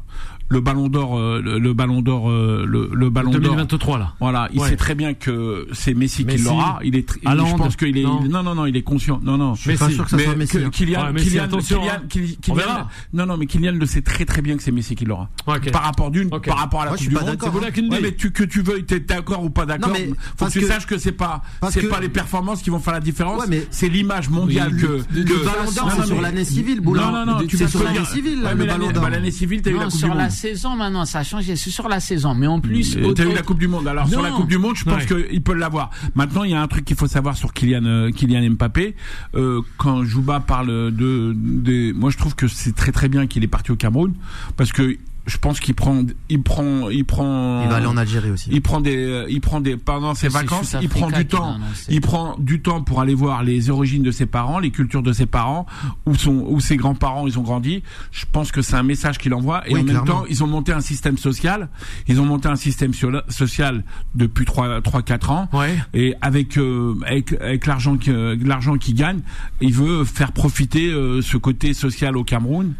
le 0.50 0.60
ballon 0.60 0.88
d'or 0.88 1.18
euh, 1.18 1.40
le, 1.42 1.58
le 1.58 1.74
ballon 1.74 2.00
d'or 2.02 2.30
euh, 2.30 2.64
le, 2.66 2.88
le 2.92 3.10
ballon 3.10 3.30
d'or 3.30 3.40
2023 3.40 3.98
là. 3.98 4.14
voilà, 4.20 4.48
il 4.52 4.60
Ouais. 4.60 4.70
sait 4.70 4.76
très 4.76 4.94
bien 4.94 5.12
que 5.14 5.66
c'est 5.72 5.94
Messi, 5.94 6.24
Messi, 6.24 6.38
qui 6.38 6.44
l'aura. 6.44 6.78
Il 6.82 6.96
est, 6.96 7.10
il- 7.22 7.28
je 7.30 7.54
pense 7.56 7.76
qu'il 7.76 7.96
est, 7.98 8.02
non. 8.02 8.22
non. 8.24 8.42
non, 8.42 8.54
non, 8.54 8.66
il 8.66 8.76
est 8.76 8.82
conscient. 8.82 9.20
Non, 9.22 9.36
non. 9.36 9.54
Je 9.54 9.60
suis 9.62 9.76
pas 9.76 9.90
sûr 9.90 10.04
que 10.04 10.10
ça 10.10 10.16
mais 10.16 10.24
soit 10.24 10.34
Messi. 10.36 10.52
que- 10.58 10.64
hein. 10.64 10.70
Kylian, 10.70 11.04
Ouais, 11.06 11.12
Messi, 11.12 11.28
Kylian, 11.28 11.44
attention, 11.44 11.80
Kylian, 11.80 11.92
hein. 11.94 12.02
Kylian- 12.08 12.36
On 12.36 12.40
Kylian- 12.40 12.54
verra. 12.56 12.88
non, 13.12 13.26
non, 13.26 13.36
mais 13.36 13.46
Kylian 13.46 13.72
le 13.72 13.86
sait 13.86 14.02
très 14.02 14.24
très 14.24 14.40
bien 14.42 14.56
que 14.56 14.62
c'est 14.62 14.72
Messi 14.72 14.94
qui 14.94 15.04
l'aura. 15.04 15.28
Par 15.72 15.82
rapport 15.82 16.10
d'une, 16.10 16.28
Ok. 16.32 16.46
par 16.46 16.58
rapport 16.58 16.80
à 16.80 16.84
la 16.86 16.90
Moi, 16.92 16.96
je 16.96 16.98
Coupe 16.98 17.00
suis 17.02 17.08
du 17.10 17.14
pas 17.14 17.48
Monde. 17.48 17.90
Ouais, 17.92 17.98
mais 18.02 18.12
tu, 18.12 18.30
que 18.32 18.44
tu 18.44 18.62
veuilles, 18.62 18.84
t'es 18.84 19.00
d'accord 19.00 19.44
ou 19.44 19.50
pas 19.50 19.66
d'accord, 19.66 19.94
faut 19.94 20.02
que 20.02 20.16
parce 20.38 20.52
tu 20.52 20.60
que- 20.60 20.66
saches 20.66 20.86
que 20.86 20.98
c'est 20.98 21.12
pas, 21.12 21.42
c'est 21.70 21.88
pas 21.88 22.00
les 22.00 22.08
performances 22.08 22.62
qui 22.62 22.70
vont 22.70 22.78
faire 22.78 22.94
la 22.94 23.00
différence. 23.00 23.40
Ouais, 23.42 23.46
mais- 23.48 23.66
c'est 23.70 23.88
l'image 23.88 24.28
mondiale 24.30 24.76
que, 24.76 24.86
le- 24.86 25.24
ballon 25.44 25.70
d'or, 25.74 25.92
c'est 25.96 26.06
sur 26.06 26.20
l'année 26.20 26.44
civile. 26.44 26.80
Non, 26.82 27.12
non, 27.12 27.26
non, 27.26 27.46
tu 27.46 27.56
c'est 27.56 27.68
sur 27.68 27.82
l'année 27.82 28.04
civile, 28.04 28.40
l'année- 28.42 28.92
d'or. 28.92 29.08
l'année 29.10 29.30
civile, 29.30 29.62
t'as 29.62 29.70
eu 29.70 29.78
la 29.78 29.90
Saison 30.38 30.76
maintenant, 30.76 31.04
ça 31.04 31.18
a 31.20 31.24
changé. 31.24 31.56
C'est 31.56 31.70
sur 31.70 31.88
la 31.88 31.98
saison. 32.00 32.34
Mais 32.34 32.46
en 32.46 32.60
plus, 32.60 32.96
autre- 32.98 33.14
T'as 33.14 33.24
eu 33.30 33.34
la 33.34 33.42
Coupe 33.42 33.58
du 33.58 33.66
Monde. 33.68 33.88
Alors 33.88 34.08
sur 34.08 34.22
la 34.22 34.30
Coupe 34.30 34.48
du 34.48 34.58
Monde, 34.58 34.76
je 34.76 34.84
pense 34.84 35.04
Ouais. 35.10 35.24
qu'il 35.30 35.42
peut 35.42 35.54
l'avoir. 35.54 35.90
Maintenant, 36.14 36.44
il 36.44 36.52
y 36.52 36.54
a 36.54 36.62
un 36.62 36.68
truc 36.68 36.84
qu'il 36.84 36.96
faut 36.96 37.08
savoir 37.08 37.36
sur 37.36 37.52
Kylian, 37.52 37.84
euh, 37.84 38.10
Kylian 38.10 38.50
Mbappé. 38.50 38.94
Euh, 39.34 39.60
quand 39.78 40.04
Jouba 40.04 40.40
parle 40.40 40.92
de, 40.94 41.92
moi 41.92 42.10
je 42.10 42.16
trouve 42.18 42.34
que 42.36 42.46
c'est 42.48 42.74
très 42.74 42.92
très 42.92 43.08
bien 43.08 43.26
qu'il 43.26 43.42
est 43.42 43.48
parti 43.48 43.72
au 43.72 43.76
Cameroun 43.76 44.14
parce 44.56 44.72
que 44.72 44.96
je 45.28 45.38
pense 45.38 45.60
qu'il 45.60 45.74
prend, 45.74 46.02
il 46.28 46.42
prend, 46.42 46.88
il 46.90 47.04
prend. 47.04 47.62
Il 47.62 47.68
va 47.68 47.76
aller 47.76 47.86
en 47.86 47.96
Algérie 47.96 48.30
aussi. 48.30 48.48
Il 48.50 48.62
prend 48.62 48.80
des, 48.80 48.96
euh, 48.96 49.26
il 49.28 49.40
prend 49.40 49.60
des 49.60 49.76
pendant 49.76 50.14
ses 50.14 50.28
vacances, 50.28 50.74
il 50.80 50.88
prend 50.88 51.10
du 51.10 51.26
temps, 51.26 51.58
il 51.88 52.00
prend 52.00 52.36
du 52.38 52.60
temps 52.62 52.82
pour 52.82 53.00
aller 53.00 53.14
voir 53.14 53.42
les 53.44 53.70
origines 53.70 54.02
de 54.02 54.10
ses 54.10 54.26
parents, 54.26 54.58
les 54.58 54.70
cultures 54.70 55.02
de 55.02 55.12
ses 55.12 55.26
parents, 55.26 55.66
où 56.06 56.14
son, 56.14 56.44
où 56.48 56.58
ses 56.60 56.76
grands-parents 56.76 57.26
ils 57.26 57.38
ont 57.38 57.42
grandi. 57.42 57.82
Je 58.10 58.24
pense 58.30 58.50
que 58.50 58.62
c'est 58.62 58.74
un 58.76 58.82
message 58.82 59.18
qu'il 59.18 59.34
envoie 59.34 59.68
et 59.68 59.74
Oui, 59.74 59.80
en 59.80 59.84
même 59.84 60.04
temps 60.04 60.24
ils 60.28 60.42
ont 60.42 60.46
monté 60.48 60.72
un 60.72 60.80
système 60.80 61.18
social. 61.18 61.68
Ils 62.08 62.20
ont 62.20 62.24
monté 62.24 62.48
un 62.48 62.56
système 62.56 62.92
social 63.28 63.84
depuis 64.14 64.44
3 64.44 64.80
3 64.80 65.02
4 65.02 65.30
ans 65.30 65.48
Ouais. 65.52 65.76
et 65.94 66.14
avec 66.20 66.56
euh, 66.58 66.94
avec, 67.06 67.32
avec 67.40 67.66
l'argent 67.66 67.96
que 67.96 68.36
l'argent 68.44 68.76
qu'il 68.78 68.94
gagne, 68.94 69.20
il 69.60 69.72
veut 69.72 70.04
faire 70.04 70.32
profiter 70.32 70.88
euh, 70.90 71.20
ce 71.22 71.36
côté 71.36 71.74
social 71.74 72.16
au 72.16 72.24
Cameroun. 72.24 72.74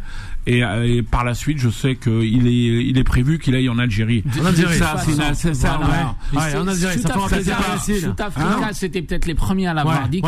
Et, 0.49 0.63
euh, 0.63 0.97
et 0.97 1.03
par 1.03 1.23
la 1.23 1.35
suite, 1.35 1.59
je 1.59 1.69
sais 1.69 1.95
qu'il 1.95 2.47
est 2.47 2.87
il 2.89 2.97
est 2.97 3.03
prévu 3.03 3.37
qu'il 3.37 3.53
aille 3.53 3.69
en 3.69 3.77
Algérie. 3.77 4.23
En 4.41 4.45
Algérie. 4.45 4.79
Ça, 4.79 4.95
c'est 5.35 5.53
ça. 5.53 5.79
Voilà. 5.79 6.15
voilà. 6.31 6.47
Ouais, 6.47 6.55
en 6.57 6.67
Algérie, 6.67 6.99
ça 6.99 7.13
Africa, 7.13 7.57
Hein 8.35 8.69
c'était 8.73 9.03
peut-être 9.03 9.27
les 9.27 9.35
premiers 9.35 9.67
à 9.67 9.75
l'avoir 9.75 10.09
dit. 10.09 10.21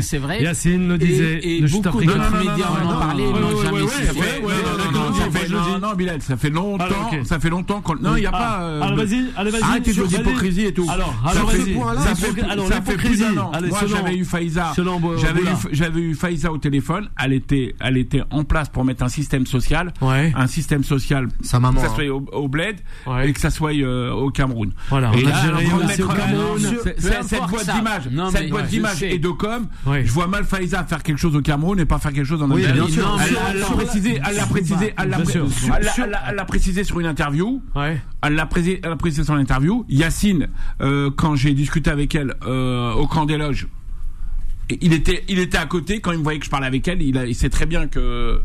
c'est 0.00 0.18
vrai. 0.18 0.42
Yacine 0.42 0.88
le 0.88 0.98
disait, 0.98 1.40
Et, 1.42 1.60
beaucoup 1.60 2.04
d'autres 2.04 2.36
médias 2.36 2.68
en 2.68 2.90
ont 2.90 2.98
parlé, 2.98 3.24
n'ont 3.24 3.62
jamais 3.62 5.39
Non, 5.56 5.58
non, 5.78 5.80
ça 5.80 5.90
fait- 5.90 5.96
Bilal, 5.96 6.22
ça 6.22 6.36
fait 6.36 6.50
longtemps, 6.50 6.84
Alors, 6.84 7.10
ok. 7.12 7.26
ça 7.26 7.38
fait 7.40 7.50
longtemps 7.50 7.80
qu'on, 7.80 7.96
non, 7.96 8.16
il 8.16 8.22
y 8.22 8.26
a 8.26 8.30
Ah, 8.32 8.38
pas, 8.38 8.62
euh, 8.62 8.82
alors 8.82 8.96
vas-y, 8.96 9.26
allez 9.36 9.50
vas-y. 9.50 9.62
Arrêtez 9.62 9.92
de 9.92 10.02
d'hypocrisie 10.06 10.64
et 10.66 10.72
tout. 10.74 10.86
Alors, 10.90 11.14
Ça 11.24 11.30
alors 11.32 11.50
fait- 11.50 11.58
vas-y. 11.58 11.74
point-là, 11.74 12.00
ça 12.00 12.08
Ça 12.08 12.14
fait, 12.14 12.32
fait- 12.32 12.42
alors 12.50 12.68
ça 12.68 12.74
fait 12.80 12.94
plus 12.96 13.08
l'hypocrisie. 13.10 13.34
d'un 13.34 13.40
an. 13.42 13.50
Allez, 13.52 13.68
Moi, 13.68 13.78
j'avais 13.86 14.16
eu 14.16 14.24
Faïza, 14.24 14.72
j'avais 14.76 15.40
eu, 15.42 15.46
j'avais 15.72 16.00
eu 16.00 16.14
Faïza 16.14 16.52
au 16.52 16.58
téléphone. 16.58 17.08
Elle 17.22 17.32
était, 17.32 17.74
elle 17.80 17.96
était 17.96 18.22
en 18.30 18.44
place 18.44 18.68
pour 18.68 18.84
mettre 18.84 19.02
un 19.04 19.08
système 19.08 19.46
social, 19.46 19.92
Ouais. 20.00 20.32
un 20.36 20.46
système 20.46 20.84
social, 20.84 21.28
Sa 21.42 21.60
maman, 21.60 21.80
que 21.80 21.86
ça 21.86 21.92
hein. 21.92 21.96
soit 21.96 22.08
au, 22.08 22.24
au 22.32 22.48
bled 22.48 22.76
Ouais. 23.06 23.28
et 23.28 23.32
que 23.32 23.40
ça 23.40 23.50
soit 23.50 23.72
euh, 23.74 24.10
au 24.12 24.30
Cameroun. 24.30 24.72
Voilà, 24.88 25.10
Et 25.14 25.22
là, 25.22 25.32
cette- 27.22 27.40
boîte 27.48 27.64
ça. 27.64 27.72
d'image, 27.74 28.02
cette 28.32 28.50
boîte 28.50 28.68
d'image 28.68 29.02
et 29.02 29.18
de 29.18 29.28
com, 29.28 29.66
je 29.86 30.10
vois 30.12 30.26
mal 30.26 30.44
Faïza 30.44 30.84
faire 30.84 31.02
quelque 31.02 31.18
chose 31.18 31.36
au 31.36 31.40
Cameroun 31.42 31.78
et 31.80 31.84
pas 31.86 31.98
faire 31.98 32.12
quelque 32.12 32.26
chose 32.26 32.42
en 32.42 32.50
Algérie. 32.50 32.78
Elle 32.78 33.58
l'a- 33.60 33.66
précisé, 33.66 34.20
elle 34.28 34.36
l'a 34.36 34.46
précisé, 34.46 34.94
elle 34.96 35.08
l'a 35.10 35.16
Bien 35.16 35.24
pré- 35.24 35.32
sûr. 35.48 35.74
elle 36.04 36.10
l'a- 36.10 36.22
elle 36.28 36.44
précisé 36.46 36.84
sur 36.84 37.00
une 37.00 37.06
interview. 37.06 37.62
Ouais. 37.74 38.00
Elle 38.22 38.34
l'a 38.34 38.46
précisé, 38.46 38.80
sur 39.24 39.34
l'interview. 39.34 39.84
Yacine, 39.88 40.48
euh, 40.80 41.10
quand 41.14 41.34
j'ai 41.36 41.52
discuté 41.54 41.90
avec 41.90 42.14
elle 42.14 42.34
euh, 42.44 42.92
au 42.92 43.06
camp 43.06 43.24
des 43.26 43.36
loges, 43.38 43.66
il 44.80 44.92
était, 44.92 45.24
il 45.28 45.38
était 45.40 45.58
à 45.58 45.66
côté 45.66 46.00
quand 46.00 46.12
il 46.12 46.18
me 46.18 46.22
voyait 46.22 46.38
que 46.38 46.44
je 46.44 46.50
parlais 46.50 46.66
avec 46.66 46.86
elle. 46.86 47.02
Il, 47.02 47.18
a, 47.18 47.26
il 47.26 47.34
sait 47.34 47.50
très 47.50 47.66
bien 47.66 47.88
que 47.88 48.40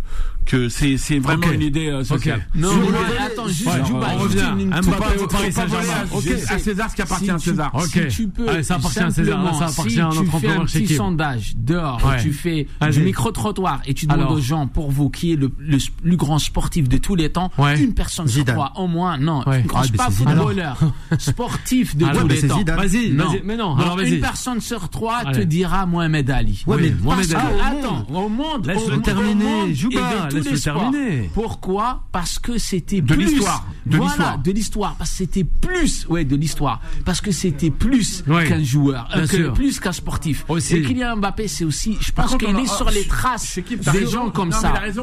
que 0.45 0.69
c'est 0.69 0.97
c'est 0.97 1.19
vraiment 1.19 1.45
Ok. 1.47 1.53
une 1.55 1.61
idée 1.61 1.87
euh, 1.87 2.03
sociale. 2.03 2.45
Non, 2.55 2.69
Sur 2.71 2.79
mais 2.81 2.87
le- 2.89 3.21
attends, 3.21 3.47
juste, 3.47 3.65
Ouais, 3.65 3.73
on 3.91 4.17
revient. 4.19 4.65
Mbappé 4.65 5.19
au 5.23 5.27
Paris 5.27 5.51
Saint-Germain. 5.51 5.87
à- 6.11 6.15
Ok, 6.15 6.23
je 6.25 6.35
sais. 6.37 6.53
à 6.53 6.59
César 6.59 6.89
ce 6.91 6.95
qui 6.95 7.01
appartient 7.01 7.25
Si 7.25 7.31
à 7.31 7.37
tu- 7.37 7.49
César. 7.49 7.71
Ok. 7.73 7.85
Si 7.87 8.07
tu 8.15 8.27
peux, 8.27 8.47
Allez, 8.49 8.63
ça 8.63 8.75
appartient 8.75 8.99
à 8.99 9.09
César, 9.11 9.43
là, 9.43 9.51
ça 9.53 9.67
simplement, 9.67 9.71
appartient 9.71 9.91
si 9.93 9.99
à 9.99 10.03
notre 10.05 10.21
tu 10.23 10.29
fais 10.39 10.47
un 10.49 10.65
petit 10.65 10.95
sondage 10.95 11.53
dehors, 11.57 12.01
Ouais. 12.05 12.21
tu 12.21 12.31
fais 12.31 12.67
Vas-y. 12.79 12.91
du 12.91 12.99
micro-trottoir 13.01 13.81
et 13.85 13.93
tu 13.93 14.05
demandes 14.05 14.21
Alors. 14.21 14.31
aux 14.33 14.39
gens 14.41 14.67
pour 14.67 14.91
vous 14.91 15.09
qui 15.09 15.33
est 15.33 15.35
le, 15.35 15.51
le 15.59 15.77
plus 16.03 16.15
grand 16.17 16.39
sportif 16.39 16.87
de 16.87 16.97
tous 16.97 17.15
les 17.15 17.29
temps, 17.29 17.51
Ouais. 17.57 17.81
une 17.81 17.93
personne 17.93 18.27
sur 18.27 18.45
trois, 18.45 18.73
au 18.77 18.87
moins, 18.87 19.17
non, 19.17 19.41
Ouais. 19.47 19.63
grand- 19.65 19.81
Ah, 19.83 19.97
pas 19.97 20.09
footballeur, 20.11 20.77
sportif 21.19 21.95
de 21.95 22.05
tous 22.05 22.27
les 22.27 22.47
temps. 22.47 22.61
Vas-y, 22.75 23.11
Non. 23.11 23.29
vas-y. 23.29 23.41
Mais 23.43 23.57
non, 23.57 23.75
Non, 23.75 23.97
une 23.99 24.19
personne 24.19 24.61
sur 24.61 24.89
trois 24.89 25.23
te 25.23 25.27
Allez. 25.29 25.45
dira 25.45 25.85
Mohamed 25.85 26.29
Ali. 26.29 26.63
Ouais, 26.67 26.77
mais 26.79 26.93
Mohamed 27.01 27.33
Ali. 27.33 27.59
attends, 27.79 28.05
au 28.13 28.29
monde, 28.29 28.65
Laisse-le 28.67 29.01
terminer, 29.01 29.73
Jouba, 29.73 30.27
et 30.37 30.39
de 30.41 30.45
tous 30.45 30.51
laisse-le 30.51 30.71
les 30.71 30.77
sports. 30.77 30.91
terminer. 30.91 31.29
Pourquoi 31.33 32.03
Parce 32.11 32.39
que 32.39 32.57
c'était 32.57 33.01
De 33.01 33.13
plus- 33.13 33.25
l'histoire, 33.25 33.65
de 33.85 33.97
voilà, 33.97 34.09
l'histoire. 34.11 34.37
de 34.39 34.51
l'histoire. 34.51 34.95
Parce 34.97 35.11
que 35.11 35.17
c'était 35.17 35.43
plus, 35.43 36.05
ouais, 36.09 36.25
de 36.25 36.35
l'histoire. 36.35 36.81
Parce 37.05 37.21
que 37.21 37.31
c'était 37.31 37.69
plus 37.71 38.23
Ouais. 38.27 38.47
qu'un 38.47 38.63
joueur, 38.63 39.07
euh, 39.11 39.17
Bien 39.19 39.27
que- 39.27 39.35
sûr. 39.37 39.53
plus 39.53 39.79
qu'un 39.79 39.91
sportif. 39.91 40.45
Aussi. 40.47 40.75
Et 40.77 40.81
Kylian 40.83 41.17
Mbappé, 41.17 41.47
c'est 41.47 41.65
aussi, 41.65 41.97
je 41.99 42.11
pense 42.11 42.35
qu'il 42.37 42.55
est 42.57 42.67
sur 42.67 42.89
les 42.89 43.05
traces 43.05 43.45
Shekib, 43.53 43.81
t'as 43.83 43.91
des 43.91 43.99
raison. 43.99 44.11
gens 44.11 44.29
comme 44.29 44.49
Non, 44.49 44.57
ça. 44.59 44.73
il 44.85 44.93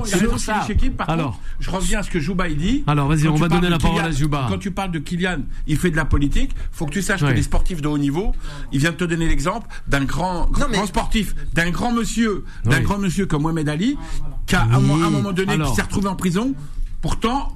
il 0.82 0.92
Alors. 1.06 1.32
contre, 1.32 1.40
je 1.60 1.70
reviens 1.70 1.98
à 2.00 2.02
ce 2.02 2.10
que 2.10 2.20
Jouba 2.20 2.48
il 2.48 2.56
dit. 2.56 2.84
Alors, 2.86 3.08
vas-y, 3.08 3.22
Quand 3.24 3.30
on 3.30 3.34
tu 3.34 3.40
va 3.40 3.48
parles 3.48 3.60
donner 3.60 3.68
de 3.68 3.72
la 3.72 3.78
parole 3.78 3.98
Kylian- 4.00 4.08
à 4.08 4.10
Jouba. 4.12 4.46
Quand 4.48 4.58
tu 4.58 4.70
parles 4.70 4.90
de 4.92 4.98
Kylian, 4.98 5.38
il 5.66 5.76
fait 5.76 5.90
de 5.90 5.96
la 5.96 6.04
politique. 6.04 6.50
Faut 6.72 6.86
que 6.86 6.92
tu 6.92 7.02
saches 7.02 7.20
que 7.20 7.26
les 7.26 7.42
sportifs 7.42 7.80
de 7.80 7.88
haut 7.88 7.98
niveau, 7.98 8.32
il 8.72 8.80
vient 8.80 8.90
de 8.90 8.96
te 8.96 9.04
donner 9.04 9.28
l'exemple 9.28 9.66
d'un 9.88 10.04
grand, 10.04 10.46
grand, 10.50 10.86
sportif, 10.86 11.34
d'un 11.54 11.70
grand 11.70 11.92
monsieur, 11.92 12.44
d'un 12.64 12.80
grand 12.80 12.98
monsieur 12.98 13.26
comme 13.26 13.42
Mohamed 13.42 13.68
Ali, 13.68 13.96
qui 14.46 14.54
a 14.54 14.62
à 14.62 14.64
un 14.76 14.80
mo- 14.80 15.02
à 15.02 15.06
un 15.06 15.10
moment 15.10 15.32
donné, 15.32 15.52
Alors. 15.54 15.70
qui 15.70 15.76
s'est 15.76 15.82
retrouvé 15.82 16.08
en 16.08 16.16
prison. 16.16 16.54
Pourtant, 17.00 17.52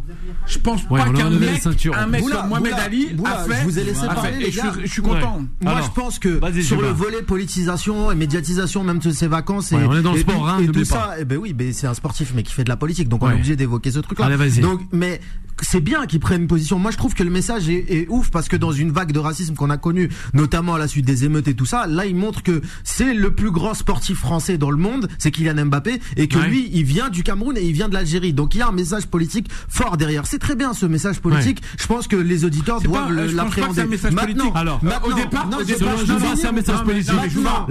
je 0.48 0.58
pense 0.58 0.82
Ouais, 0.90 0.98
pas 1.00 1.06
a 1.06 1.12
qu'un 1.12 1.30
mec, 1.30 1.62
un 1.94 2.06
mec 2.08 2.20
Boula, 2.22 2.36
comme 2.38 2.48
Mohamed 2.48 2.72
Boula, 2.72 2.82
Ali 2.82 3.06
Boula, 3.14 3.30
a 3.30 3.44
fait. 3.44 3.54
je 3.60 3.64
vous 3.64 3.78
ai 3.78 3.84
laissé 3.84 4.04
a 4.04 4.12
parler, 4.12 4.32
fait- 4.32 4.38
les 4.40 4.46
et 4.46 4.50
je, 4.50 4.56
gars. 4.60 4.72
suis- 4.72 4.86
je 4.86 4.92
suis 4.92 5.02
content. 5.02 5.36
Ouais. 5.36 5.44
Moi, 5.62 5.72
Alors, 5.72 5.84
je 5.84 5.90
pense 5.92 6.18
que 6.18 6.40
sur 6.62 6.80
le 6.82 6.88
volet 6.88 7.22
politisation 7.22 8.10
et 8.10 8.16
médiatisation, 8.16 8.82
même 8.82 8.98
de 8.98 9.10
ses 9.12 9.28
vacances 9.28 9.70
et, 9.70 9.76
Ouais, 9.76 9.84
on 9.88 9.94
est 9.98 10.02
dans 10.02 10.12
le 10.14 10.18
et, 10.18 10.22
sport, 10.22 10.48
hein, 10.48 10.58
et 10.60 10.66
tout 10.66 10.72
pas. 10.80 10.84
ça, 10.84 11.14
eh 11.20 11.24
ben 11.24 11.38
oui, 11.38 11.52
ben 11.52 11.72
c'est 11.72 11.86
un 11.86 11.94
sportif 11.94 12.32
mais 12.34 12.42
qui 12.42 12.52
fait 12.52 12.64
de 12.64 12.68
la 12.68 12.76
politique, 12.76 13.08
donc 13.08 13.22
on 13.22 13.30
est 13.30 13.34
obligé 13.34 13.54
d'évoquer 13.54 13.92
ce 13.92 14.00
truc-là. 14.00 14.24
Allez, 14.26 14.34
vas-y. 14.34 14.58
Donc, 14.58 14.80
mais 14.90 15.20
c'est 15.62 15.80
bien 15.80 16.06
qu'il 16.06 16.20
prenne 16.20 16.42
une 16.42 16.48
position. 16.48 16.78
Moi, 16.78 16.90
je 16.90 16.96
trouve 16.96 17.14
que 17.14 17.22
le 17.22 17.30
message 17.30 17.68
est, 17.68 17.86
est 17.90 18.06
ouf 18.08 18.30
parce 18.30 18.48
que 18.48 18.56
dans 18.56 18.72
une 18.72 18.90
vague 18.92 19.12
de 19.12 19.18
racisme 19.18 19.54
qu'on 19.54 19.70
a 19.70 19.76
connue, 19.78 20.10
notamment 20.34 20.74
à 20.74 20.78
la 20.78 20.86
suite 20.88 21.06
des 21.06 21.24
émeutes 21.24 21.48
et 21.48 21.54
tout 21.54 21.64
ça, 21.66 21.86
là, 21.86 22.04
il 22.06 22.14
montre 22.16 22.42
que 22.42 22.60
c'est 22.84 23.14
le 23.14 23.34
plus 23.34 23.50
grand 23.50 23.74
sportif 23.74 24.18
français 24.18 24.58
dans 24.58 24.70
le 24.70 24.76
monde, 24.76 25.08
c'est 25.18 25.30
Kylian 25.30 25.66
Mbappé, 25.66 26.00
et 26.16 26.28
que 26.28 26.38
Ouais. 26.38 26.48
lui, 26.48 26.70
il 26.72 26.84
vient 26.84 27.08
du 27.08 27.22
Cameroun 27.22 27.56
et 27.56 27.62
il 27.62 27.72
vient 27.72 27.88
de 27.88 27.94
l'Algérie. 27.94 28.32
Donc, 28.32 28.54
il 28.54 28.58
y 28.58 28.62
a 28.62 28.68
un 28.68 28.72
message 28.72 29.06
politique 29.06 29.48
fort 29.68 29.96
derrière. 29.96 30.26
C'est 30.26 30.38
très 30.38 30.56
bien 30.56 30.74
ce 30.74 30.86
message 30.86 31.20
politique. 31.20 31.62
Je 31.78 31.86
pense 31.86 32.06
que 32.08 32.16
les 32.16 32.44
auditeurs 32.44 32.80
doivent 32.80 33.08
c'est 33.28 33.32
l'appréhender. 33.34 33.82
Maintenant. 34.12 34.52
Alors, 34.54 34.84
maintenant, 34.84 35.08
au 35.08 35.12
départ, 35.14 35.46
non, 35.48 35.58
au 35.58 35.62
départ, 35.64 35.94
c'est 36.36 36.46
un 36.46 36.52
message 36.52 36.82
politique. 36.84 37.12
Maintenant, 37.14 37.66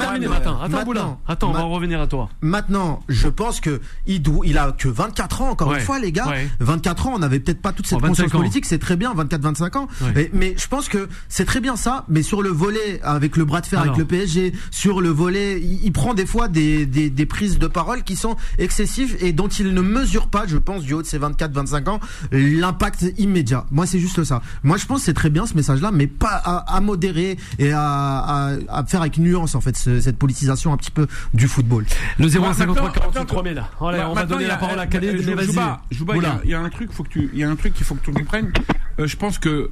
terminer, 0.00 0.26
Attends, 0.36 0.60
attends, 0.62 1.20
Attends, 1.28 1.50
on 1.50 1.52
va 1.52 1.62
revenir 1.62 2.00
à 2.00 2.06
toi. 2.06 2.28
Maintenant, 2.40 3.00
je 3.08 3.28
pense 3.28 3.60
que 3.60 3.80
il, 4.06 4.22
il 4.44 4.58
a 4.58 4.72
que 4.72 4.88
24 4.88 5.42
ans 5.42 5.50
encore 5.50 5.74
une 5.74 5.80
fois 5.80 5.98
les 5.98 6.12
gars. 6.12 6.26
ouais. 6.28 6.48
24 6.86 7.06
ans, 7.08 7.12
on 7.14 7.18
n'avait 7.18 7.40
peut-être 7.40 7.60
pas 7.60 7.72
toute 7.72 7.86
cette 7.86 7.98
Oh, 7.98 8.00
25 8.00 8.08
conscience 8.24 8.34
ans. 8.34 8.38
politique, 8.38 8.64
c'est 8.66 8.78
très 8.78 8.96
bien 8.96 9.12
24 9.14 9.42
25 9.42 9.76
ans. 9.76 9.88
Ouais. 10.02 10.12
Mais, 10.14 10.30
mais 10.32 10.54
je 10.56 10.68
pense 10.68 10.88
que 10.88 11.08
c'est 11.28 11.44
très 11.44 11.60
bien 11.60 11.74
ça, 11.76 12.04
mais 12.08 12.22
sur 12.22 12.42
le 12.42 12.48
volet 12.50 13.00
avec 13.02 13.36
le 13.36 13.44
bras 13.44 13.60
de 13.60 13.66
fer 13.66 13.80
Alors. 13.80 13.94
avec 13.94 13.98
le 13.98 14.06
PSG, 14.06 14.52
sur 14.70 15.00
le 15.00 15.08
volet, 15.08 15.60
il, 15.60 15.84
il 15.84 15.92
prend 15.92 16.14
des 16.14 16.26
fois 16.26 16.46
des, 16.48 16.86
des, 16.86 17.10
des 17.10 17.26
prises 17.26 17.58
de 17.58 17.66
parole 17.66 18.02
qui 18.04 18.14
sont 18.16 18.36
excessives 18.58 19.16
et 19.20 19.32
dont 19.32 19.48
il 19.48 19.74
ne 19.74 19.80
mesure 19.80 20.28
pas, 20.28 20.44
je 20.46 20.56
pense 20.58 20.82
du 20.84 20.92
haut 20.94 21.02
de 21.02 21.06
ses 21.06 21.18
24 21.18 21.52
25 21.52 21.88
ans, 21.88 22.00
l'impact 22.30 23.06
immédiat. 23.18 23.64
Moi, 23.70 23.86
c'est 23.86 23.98
juste 23.98 24.22
ça. 24.24 24.42
Moi, 24.62 24.76
je 24.76 24.86
pense 24.86 25.00
que 25.00 25.04
c'est 25.06 25.14
très 25.14 25.30
bien 25.30 25.46
ce 25.46 25.54
message-là, 25.54 25.90
mais 25.92 26.06
pas 26.06 26.40
à, 26.44 26.76
à 26.76 26.80
modérer 26.80 27.36
et 27.58 27.72
à, 27.72 27.80
à, 27.82 28.50
à 28.68 28.84
faire 28.86 29.00
avec 29.00 29.18
nuance 29.18 29.54
en 29.54 29.60
fait 29.60 29.76
ce- 29.76 30.00
cette 30.00 30.18
politisation 30.18 30.72
un 30.72 30.76
petit 30.76 30.90
peu 30.90 31.06
du 31.34 31.48
football. 31.48 31.84
Le 32.18 32.26
Maintenant- 32.26 32.52
0153 32.52 32.92
48 32.92 33.18
maintenant- 33.18 33.24
3000. 33.24 33.64
Allez, 33.80 34.04
on 34.08 34.14
va 34.14 34.24
donner 34.24 34.42
il 34.42 34.46
y 34.46 34.48
la 34.48 34.56
parole 34.56 34.78
à 34.78 34.82
euh, 34.82 34.86
Khalid, 34.86 35.10
euh, 35.16 35.22
mais 35.26 35.34
vas-y. 35.34 35.46
Jouba, 35.46 35.80
Jouba, 35.90 36.14
il 36.16 36.22
y 36.22 36.26
a- 36.26 36.28
Boula. 36.30 36.40
il 36.44 36.50
y, 36.50 36.54
a 36.54 36.60
un 36.60 36.68
il 37.32 37.38
y 37.38 37.44
a 37.44 37.50
un 37.50 37.56
truc 37.56 37.74
qu'il 37.74 37.84
faut 37.84 37.94
que 37.94 38.04
tu 38.04 38.12
comprennes. 38.12 38.52
Euh, 38.98 39.06
je 39.06 39.16
pense 39.16 39.38
que, 39.38 39.70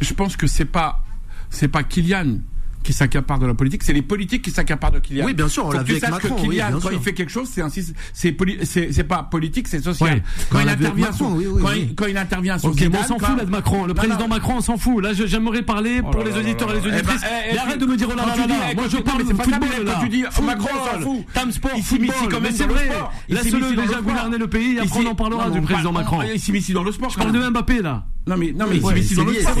je 0.00 0.14
pense 0.14 0.36
c'est 0.46 0.64
pas, 0.64 1.04
c'est 1.50 1.68
pas 1.68 1.82
Kylian 1.82 2.38
qui 2.82 2.92
s'accaparent 2.92 3.38
de 3.38 3.46
la 3.46 3.54
politique, 3.54 3.82
c'est 3.82 3.92
les 3.92 4.02
politiques 4.02 4.42
qui 4.42 4.50
s'accaparent 4.50 4.92
de 4.92 4.98
Kylian. 5.00 5.26
Oui, 5.26 5.34
bien 5.34 5.48
sûr, 5.48 5.66
on 5.66 5.70
l'a 5.70 5.80
que 5.80 5.84
vu 5.84 5.92
avec 5.92 6.04
que 6.04 6.10
Macron, 6.10 6.36
oui, 6.40 6.48
Kylian, 6.48 6.66
bien 6.68 6.74
quand 6.76 6.80
sûr. 6.88 6.92
il 6.94 7.00
fait 7.00 7.12
quelque 7.12 7.30
chose, 7.30 7.48
c'est 7.52 7.62
un 7.62 7.68
c'est 8.12 8.92
c'est 8.92 9.04
pas 9.04 9.22
politique, 9.22 9.68
c'est 9.68 9.82
social. 9.82 10.14
Ouais. 10.14 10.22
Quand 10.50 10.60
il 10.60 10.68
intervient 10.68 11.06
Macron, 11.06 11.16
sur 11.16 11.36
oui, 11.36 11.46
oui, 11.46 11.60
quand, 11.62 11.68
oui. 11.70 11.86
Il, 11.90 11.94
quand 11.94 12.06
il 12.06 12.16
intervient 12.16 12.58
sur 12.58 12.70
Ok, 12.70 12.82
on 12.92 13.02
s'en 13.04 13.18
fout 13.18 13.36
là 13.38 13.44
de 13.44 13.50
Macron. 13.50 13.82
Le 13.82 13.88
Non, 13.88 13.94
président 13.94 14.18
non. 14.20 14.28
Macron, 14.28 14.54
on 14.56 14.60
s'en 14.60 14.76
fout. 14.76 15.02
Là, 15.02 15.10
j'aimerais 15.12 15.62
parler 15.62 16.00
pour 16.02 16.22
les 16.24 16.36
auditeurs 16.36 16.70
et 16.70 16.80
les 16.80 16.86
auditrices. 16.86 17.20
Eh 17.22 17.24
ben, 17.24 17.30
eh, 17.50 17.54
eh, 17.54 17.58
arrête 17.58 17.78
de 17.80 17.86
me 17.86 17.96
dire 17.96 18.08
oh 18.10 18.16
là 18.16 18.26
là 18.26 18.32
tu 18.34 18.48
là 18.48 18.56
Moi, 18.74 18.84
je 18.90 18.96
parle 18.98 19.24
de 19.24 19.34
football 19.34 19.84
là. 19.84 19.92
quand 19.94 20.00
tu 20.02 20.08
dis, 20.08 20.24
Macron, 20.44 20.68
on 20.72 20.94
s'en 20.94 21.00
fout. 21.00 21.24
Tam 21.34 21.52
sport, 21.52 21.70
football. 21.82 22.14
quand 22.30 22.40
même 22.40 22.52
c'est 22.54 22.66
vrai. 22.66 22.88
Laisse-le 23.28 23.76
déjà 23.76 24.00
gouverner 24.00 24.38
le 24.38 24.46
pays. 24.46 24.78
Après, 24.78 25.00
on 25.00 25.10
en 25.10 25.14
parlera 25.14 25.50
du 25.50 25.60
président 25.60 25.92
Macron. 25.92 26.18
on- 26.20 26.22
Il 26.22 26.40
s'immisce 26.40 26.70
dans 26.70 26.82
le 26.84 26.92
sport. 26.92 27.10
Je 27.10 27.18
parle 27.18 27.32
de 27.32 27.48
Mbappé 27.50 27.82
là. 27.82 28.04
Non 28.26 28.36
mais 28.36 28.52
non 28.52 28.66
mais 28.68 28.76
il 28.76 28.82
s'immisce 29.04 29.14
dans 29.16 29.24
le 29.24 29.34
sport. 29.34 29.56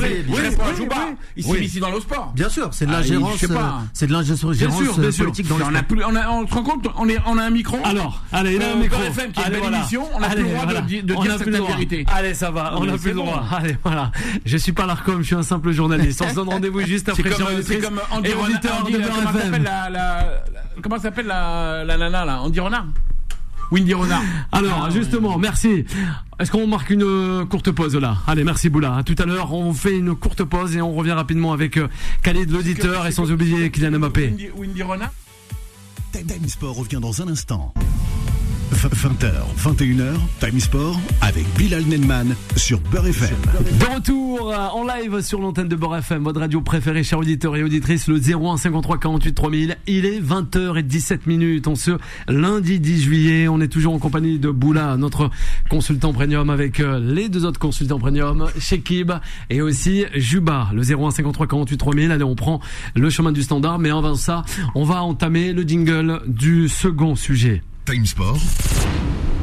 Il 1.36 1.80
dans 1.80 1.90
le 1.90 2.00
sport. 2.00 2.32
Bien 2.36 2.48
sûr, 2.48 2.68
c'est 2.72 2.86
de 2.86 2.92
Ah, 2.92 3.02
sais 3.38 3.48
pas. 3.48 3.54
euh, 3.54 3.86
c'est 3.94 4.06
de 4.06 4.12
l'ingérence 4.12 4.44
Bien 4.56 4.70
sûr, 4.70 4.98
bien 4.98 5.10
sûr. 5.10 5.24
politique 5.24 5.48
dans 5.48 5.56
le 5.58 5.64
on 5.64 5.68
a 5.68 5.78
sport. 5.78 5.84
plus, 5.84 6.04
on 6.04 6.14
a, 6.14 6.28
on 6.28 6.46
se 6.46 6.54
rend 6.54 6.62
compte, 6.62 6.86
on 6.96 7.08
est, 7.08 7.16
on 7.26 7.38
a 7.38 7.42
un 7.44 7.50
micro. 7.50 7.78
Alors, 7.84 8.22
allez, 8.32 8.56
il 8.56 8.62
a 8.62 8.66
Euh, 8.66 8.72
un 8.74 8.76
micro. 8.76 9.02
FM, 9.02 9.32
qui 9.32 9.40
est 9.40 9.58
une 9.58 9.74
émission, 9.74 10.04
on 10.14 10.22
a 10.22 10.28
plus 10.28 10.42
le 10.42 10.48
droit 10.50 10.66
de 10.66 11.14
On 11.16 11.22
dire 11.22 11.36
certaines 11.38 11.66
vérités. 11.66 12.06
Allez, 12.14 12.34
ça 12.34 12.50
va, 12.50 12.74
on 12.76 12.86
a 12.88 12.98
plus 12.98 13.08
le 13.10 13.14
droit. 13.16 13.44
Allez, 13.50 13.76
voilà. 13.82 14.12
Je 14.44 14.56
suis 14.58 14.72
pas 14.72 14.86
l'Arcom, 14.86 15.18
je 15.20 15.26
suis 15.26 15.34
un 15.34 15.42
simple 15.42 15.72
journaliste. 15.72 16.20
On 16.22 16.28
se 16.28 16.34
donne 16.34 16.48
rendez-vous 16.50 16.80
juste 16.82 17.08
après 17.08 17.22
c'est 17.62 17.80
comme 17.80 18.00
Andy 18.10 18.32
Renard. 18.32 18.60
euh, 18.64 19.08
comment 19.08 19.32
s'appelle 19.32 19.62
la, 19.62 19.90
la, 19.90 19.90
la- 19.90 20.42
comment 20.82 20.98
s'appelle 20.98 21.26
la, 21.26 21.84
la 21.84 21.96
nana 21.96 22.24
là? 22.24 22.40
Andy 22.42 22.60
Renard? 22.60 22.86
Windy 23.70 23.94
Renard. 23.94 24.22
Alors, 24.52 24.84
Ah, 24.86 24.90
justement, 24.90 25.38
merci. 25.38 25.84
Est-ce 26.38 26.50
qu'on 26.50 26.66
marque 26.66 26.90
une 26.90 27.02
euh, 27.02 27.44
courte 27.44 27.70
pause 27.70 27.94
là 27.96 28.16
Allez, 28.26 28.44
merci 28.44 28.68
Boula. 28.68 28.96
À 28.96 29.02
tout 29.02 29.14
à 29.18 29.26
l'heure, 29.26 29.52
on 29.52 29.72
fait 29.74 29.96
une 29.98 30.14
courte 30.14 30.42
pause 30.44 30.74
et 30.76 30.80
on 30.82 30.92
revient 30.94 31.12
rapidement 31.12 31.52
avec 31.52 31.76
euh, 31.76 31.88
Khalid, 32.22 32.50
l'auditeur, 32.50 33.06
et 33.06 33.12
sans 33.12 33.30
oublier 33.30 33.70
Kylian 33.70 33.98
Mbappé. 33.98 34.26
Windy, 34.28 34.48
Windy 34.56 34.82
Renard? 34.82 35.12
Time 36.12 36.48
Sport 36.48 36.74
revient 36.76 36.98
dans 37.00 37.22
un 37.22 37.28
instant. 37.28 37.72
20h, 38.72 39.32
21h, 39.58 40.14
Time 40.38 40.60
Sport 40.60 41.00
avec 41.22 41.44
Bilal 41.56 41.82
Nenman 41.84 42.36
sur 42.56 42.78
Beurre 42.80 43.08
FM. 43.08 43.36
De 43.80 43.94
retour 43.94 44.52
euh, 44.52 44.68
en 44.68 44.84
live 44.84 45.20
sur 45.22 45.40
l'antenne 45.40 45.66
de 45.68 45.74
Beurre 45.74 45.96
FM, 45.96 46.22
votre 46.22 46.38
radio 46.38 46.60
préférée, 46.60 47.02
chers 47.02 47.18
auditeurs 47.18 47.56
et 47.56 47.64
auditrices, 47.64 48.06
le 48.06 48.16
01 48.16 48.56
53 48.58 48.98
48 48.98 49.34
3000. 49.34 49.76
Il 49.88 50.06
est 50.06 50.20
20h17 50.20 51.20
minutes. 51.26 51.66
En 51.66 51.74
ce 51.74 51.98
lundi 52.28 52.78
10 52.78 53.02
juillet, 53.02 53.48
on 53.48 53.60
est 53.60 53.68
toujours 53.68 53.92
en 53.92 53.98
compagnie 53.98 54.38
de 54.38 54.50
Boula, 54.50 54.96
notre 54.96 55.30
consultant 55.68 56.12
premium, 56.12 56.48
avec 56.48 56.78
euh, 56.78 57.00
les 57.00 57.28
deux 57.28 57.44
autres 57.44 57.60
consultants 57.60 57.98
premium, 57.98 58.46
Shekib 58.58 59.12
et 59.50 59.62
aussi 59.62 60.04
Juba, 60.14 60.70
le 60.72 60.82
01 60.82 61.10
53 61.10 61.48
48 61.48 61.76
3000. 61.76 62.12
Allez, 62.12 62.24
on 62.24 62.36
prend 62.36 62.60
le 62.94 63.10
chemin 63.10 63.32
du 63.32 63.42
standard, 63.42 63.80
mais 63.80 63.90
avant 63.90 64.14
ça, 64.14 64.44
on 64.76 64.84
va 64.84 65.02
entamer 65.02 65.52
le 65.52 65.62
jingle 65.62 66.22
du 66.28 66.68
second 66.68 67.16
sujet. 67.16 67.62
Time 67.90 68.06
Sport, 68.06 68.40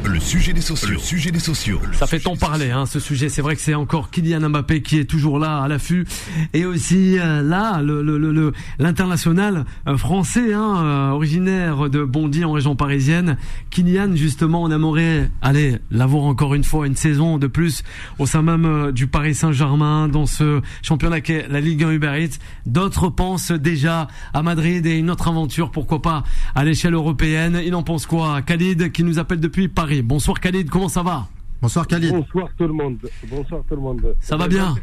le 0.08 0.20
sujet 0.20 0.52
des 0.54 0.60
sociaux. 0.60 0.88
Le 0.90 0.98
sujet 0.98 1.30
des 1.30 1.38
sociaux. 1.38 1.80
Ça 1.92 2.06
fait 2.06 2.18
tant 2.20 2.36
parler, 2.36 2.70
hein, 2.70 2.86
ce 2.86 2.98
sujet. 2.98 3.28
C'est 3.28 3.42
vrai 3.42 3.54
que 3.56 3.60
c'est 3.60 3.74
encore 3.74 4.10
Kylian 4.10 4.48
Mbappé 4.48 4.80
qui 4.82 4.98
est 4.98 5.04
toujours 5.04 5.38
là 5.38 5.58
à 5.62 5.68
l'affût, 5.68 6.06
et 6.54 6.64
aussi 6.64 7.18
euh, 7.18 7.42
là 7.42 7.82
le 7.82 8.02
le- 8.02 8.16
le- 8.16 8.32
le- 8.32 8.52
l'international 8.78 9.64
euh, 9.86 9.96
français, 9.98 10.54
hein, 10.54 10.76
euh, 10.82 11.10
originaire 11.10 11.90
de 11.90 12.04
Bondy 12.04 12.44
en 12.44 12.52
région 12.52 12.74
parisienne. 12.74 13.36
Kylian, 13.70 14.16
justement, 14.16 14.62
on 14.62 14.70
aimerait 14.70 15.30
aller 15.42 15.76
l'avoir 15.90 16.24
encore 16.24 16.54
une 16.54 16.64
fois 16.64 16.86
une 16.86 16.96
saison 16.96 17.36
de 17.38 17.46
plus 17.46 17.82
au 18.18 18.26
sein 18.26 18.42
même 18.42 18.64
euh, 18.64 18.92
du 18.92 19.08
Paris 19.08 19.34
Saint-Germain 19.34 20.08
dans 20.08 20.26
ce 20.26 20.60
championnat 20.82 21.20
qu'est 21.20 21.46
la 21.48 21.60
Ligue 21.60 21.84
1 21.84 21.90
Uber 21.92 22.12
Eats. 22.24 22.38
D'autres 22.66 23.08
pensent 23.10 23.52
déjà 23.52 24.08
à 24.32 24.42
Madrid 24.42 24.86
et 24.86 24.96
une 24.96 25.10
autre 25.10 25.28
aventure, 25.28 25.70
pourquoi 25.70 26.00
pas 26.00 26.24
à 26.54 26.64
l'échelle 26.64 26.94
européenne. 26.94 27.60
Il 27.64 27.74
en 27.74 27.82
pense 27.82 28.06
quoi 28.06 28.40
Khalid 28.42 28.90
qui 28.92 29.04
nous 29.04 29.18
appelle 29.18 29.40
depuis 29.40 29.68
Paris? 29.68 29.97
Bonsoir 30.02 30.38
Khalid, 30.40 30.68
comment 30.70 30.88
ça 30.88 31.02
va? 31.02 31.26
Bonsoir 31.60 31.86
Khalid. 31.86 32.12
Bonsoir 32.12 32.48
tout 32.56 32.66
le 32.66 32.72
monde. 32.72 32.98
Bonsoir 33.28 33.62
tout 33.68 33.74
le 33.74 33.80
monde. 33.80 34.14
Ça 34.20 34.36
va 34.36 34.46
bien? 34.46 34.74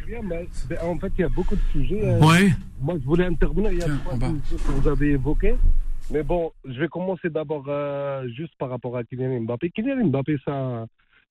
Mais 0.69 0.79
en 0.79 0.97
fait, 0.99 1.11
il 1.17 1.21
y 1.21 1.23
a 1.23 1.29
beaucoup 1.29 1.55
de 1.55 1.61
sujets. 1.71 2.01
euh, 2.03 2.19
Ouais. 2.19 2.49
Moi, 2.81 2.95
je 2.99 3.05
voulais 3.05 3.25
intervenir. 3.25 3.71
Il 3.71 3.79
y 3.79 3.81
a 3.81 3.85
Tiens, 3.85 3.97
trois 4.03 4.17
sujets 4.17 4.63
que 4.63 4.71
vous 4.71 4.87
avez 4.87 5.11
évoqués. 5.11 5.55
Mais 6.11 6.21
bon, 6.21 6.51
je 6.65 6.79
vais 6.79 6.87
commencer 6.89 7.29
d'abord 7.29 7.63
euh, 7.67 8.27
juste 8.29 8.53
par 8.59 8.69
rapport 8.69 8.95
à 8.97 9.03
Kylian 9.03 9.41
Mbappé. 9.41 9.71
Kylian 9.71 10.05
Mbappé, 10.07 10.35
c'est 10.43 10.51
un, 10.51 10.85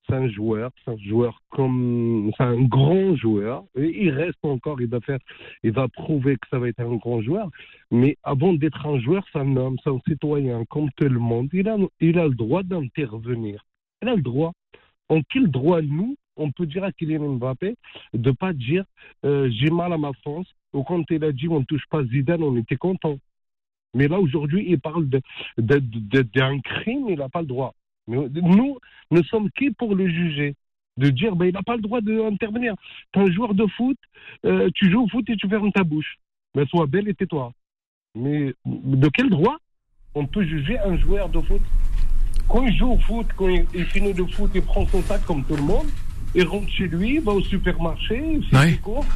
c'est 0.09 0.15
un 0.17 0.29
joueur. 0.29 0.71
C'est 0.85 0.93
un 0.93 0.97
joueur 0.97 1.39
comme. 1.51 2.31
C'est 2.39 2.43
un 2.45 2.63
grand 2.63 3.15
joueur. 3.15 3.65
Et 3.77 4.05
il 4.05 4.11
reste 4.11 4.43
encore. 4.45 4.81
Il 4.81 4.89
va 4.89 5.01
faire. 5.01 5.19
Il 5.63 5.73
va 5.73 5.89
prouver 5.89 6.37
que 6.37 6.49
ça 6.51 6.59
va 6.59 6.69
être 6.69 6.81
un 6.81 6.97
grand 6.97 7.21
joueur. 7.21 7.51
Mais 7.91 8.17
avant 8.25 8.55
d'être 8.55 8.85
un 8.87 8.99
joueur, 8.99 9.23
c'est 9.31 9.39
un 9.41 9.55
homme, 9.57 9.77
c'est 9.85 9.91
un 9.91 10.01
citoyen 10.09 10.65
comme 10.71 10.89
tout 10.97 11.05
le 11.05 11.21
monde. 11.21 11.49
Il 11.53 11.69
a, 11.69 11.77
il 12.01 12.19
a 12.19 12.27
le 12.27 12.35
droit 12.35 12.63
d'intervenir. 12.63 13.63
Il 14.05 14.09
a 14.11 14.17
le 14.17 14.23
droit. 14.23 14.53
En 15.09 15.23
quel 15.23 15.51
droit, 15.51 15.81
nous, 15.81 16.17
on 16.37 16.51
peut 16.51 16.67
dire 16.67 16.85
à 16.85 16.93
Kylian 16.93 17.37
Mbappé 17.37 17.75
de 18.13 18.31
pas 18.33 18.53
dire 18.53 18.85
euh, 19.25 19.51
j'ai 19.51 19.71
mal 19.71 19.95
à 19.95 19.99
ma 19.99 20.13
France 20.13 20.47
ou 20.75 20.83
quand 20.83 21.03
il 21.11 21.25
a 21.25 21.33
dit 21.33 21.49
on 21.49 21.61
ne 21.61 21.65
touche 21.65 21.87
pas 21.89 22.05
Zidane, 22.05 22.43
on 22.43 22.55
était 22.57 22.77
content. 22.77 23.17
Mais 23.95 24.09
là, 24.09 24.21
aujourd'hui, 24.21 24.67
il 24.69 24.79
parle 24.79 25.09
de- 25.09 25.23
de- 25.57 26.23
d'un 26.23 26.61
crime, 26.61 27.07
il 27.09 27.17
n'a 27.19 27.31
pas 27.31 27.41
le 27.41 27.47
droit. 27.47 27.73
Nous, 28.09 28.79
nous 29.11 29.25
sommes 29.25 29.51
qui 29.53 29.71
pour 29.71 29.95
le 29.95 30.07
juger? 30.07 30.55
De 30.99 31.09
dire 31.11 31.35
ben, 31.35 31.47
il 31.47 31.55
n'a 31.55 31.63
pas 31.63 31.77
le 31.77 31.83
droit 31.83 32.01
d'intervenir. 32.03 32.75
Tu 33.13 33.19
es 33.19 33.23
un 33.23 33.33
joueur 33.33 33.55
de 33.55 33.67
foot, 33.67 33.97
euh, 34.45 34.69
tu 34.75 34.91
joues 34.91 35.05
au 35.05 35.09
foot 35.09 35.29
et 35.31 35.37
tu 35.37 35.49
fermes 35.49 35.73
ta 35.73 35.83
bouche. 35.83 36.19
Mais 36.55 36.67
sois 36.67 36.87
belle 36.87 37.09
et 37.09 37.15
tais-toi. 37.15 37.53
Mais 38.15 38.53
de 38.67 39.09
quel 39.09 39.31
droit 39.31 39.57
on 40.15 40.27
peut 40.27 40.45
juger 40.45 40.79
un 40.79 40.97
joueur 40.99 41.29
de 41.31 41.41
foot? 41.41 41.63
Quand 42.49 42.63
il 42.63 42.77
joue 42.77 42.93
au 42.93 42.99
foot, 42.99 43.27
quand 43.37 43.49
il, 43.49 43.85
finit 43.87 44.13
le 44.13 44.27
foot, 44.27 44.51
il 44.55 44.63
prend 44.63 44.87
son 44.89 45.03
sac 45.03 45.25
comme 45.25 45.43
tout 45.45 45.57
le 45.57 45.63
monde, 45.63 45.87
il 46.35 46.45
rentre 46.47 46.69
chez 46.71 46.87
lui, 46.87 47.15
il 47.17 47.21
va 47.21 47.33
au 47.33 47.41
supermarché, 47.41 48.23
il 48.35 48.45
fait 48.45 48.57
Ouais. 48.57 48.71
ses 48.73 48.77
courses, 48.79 49.07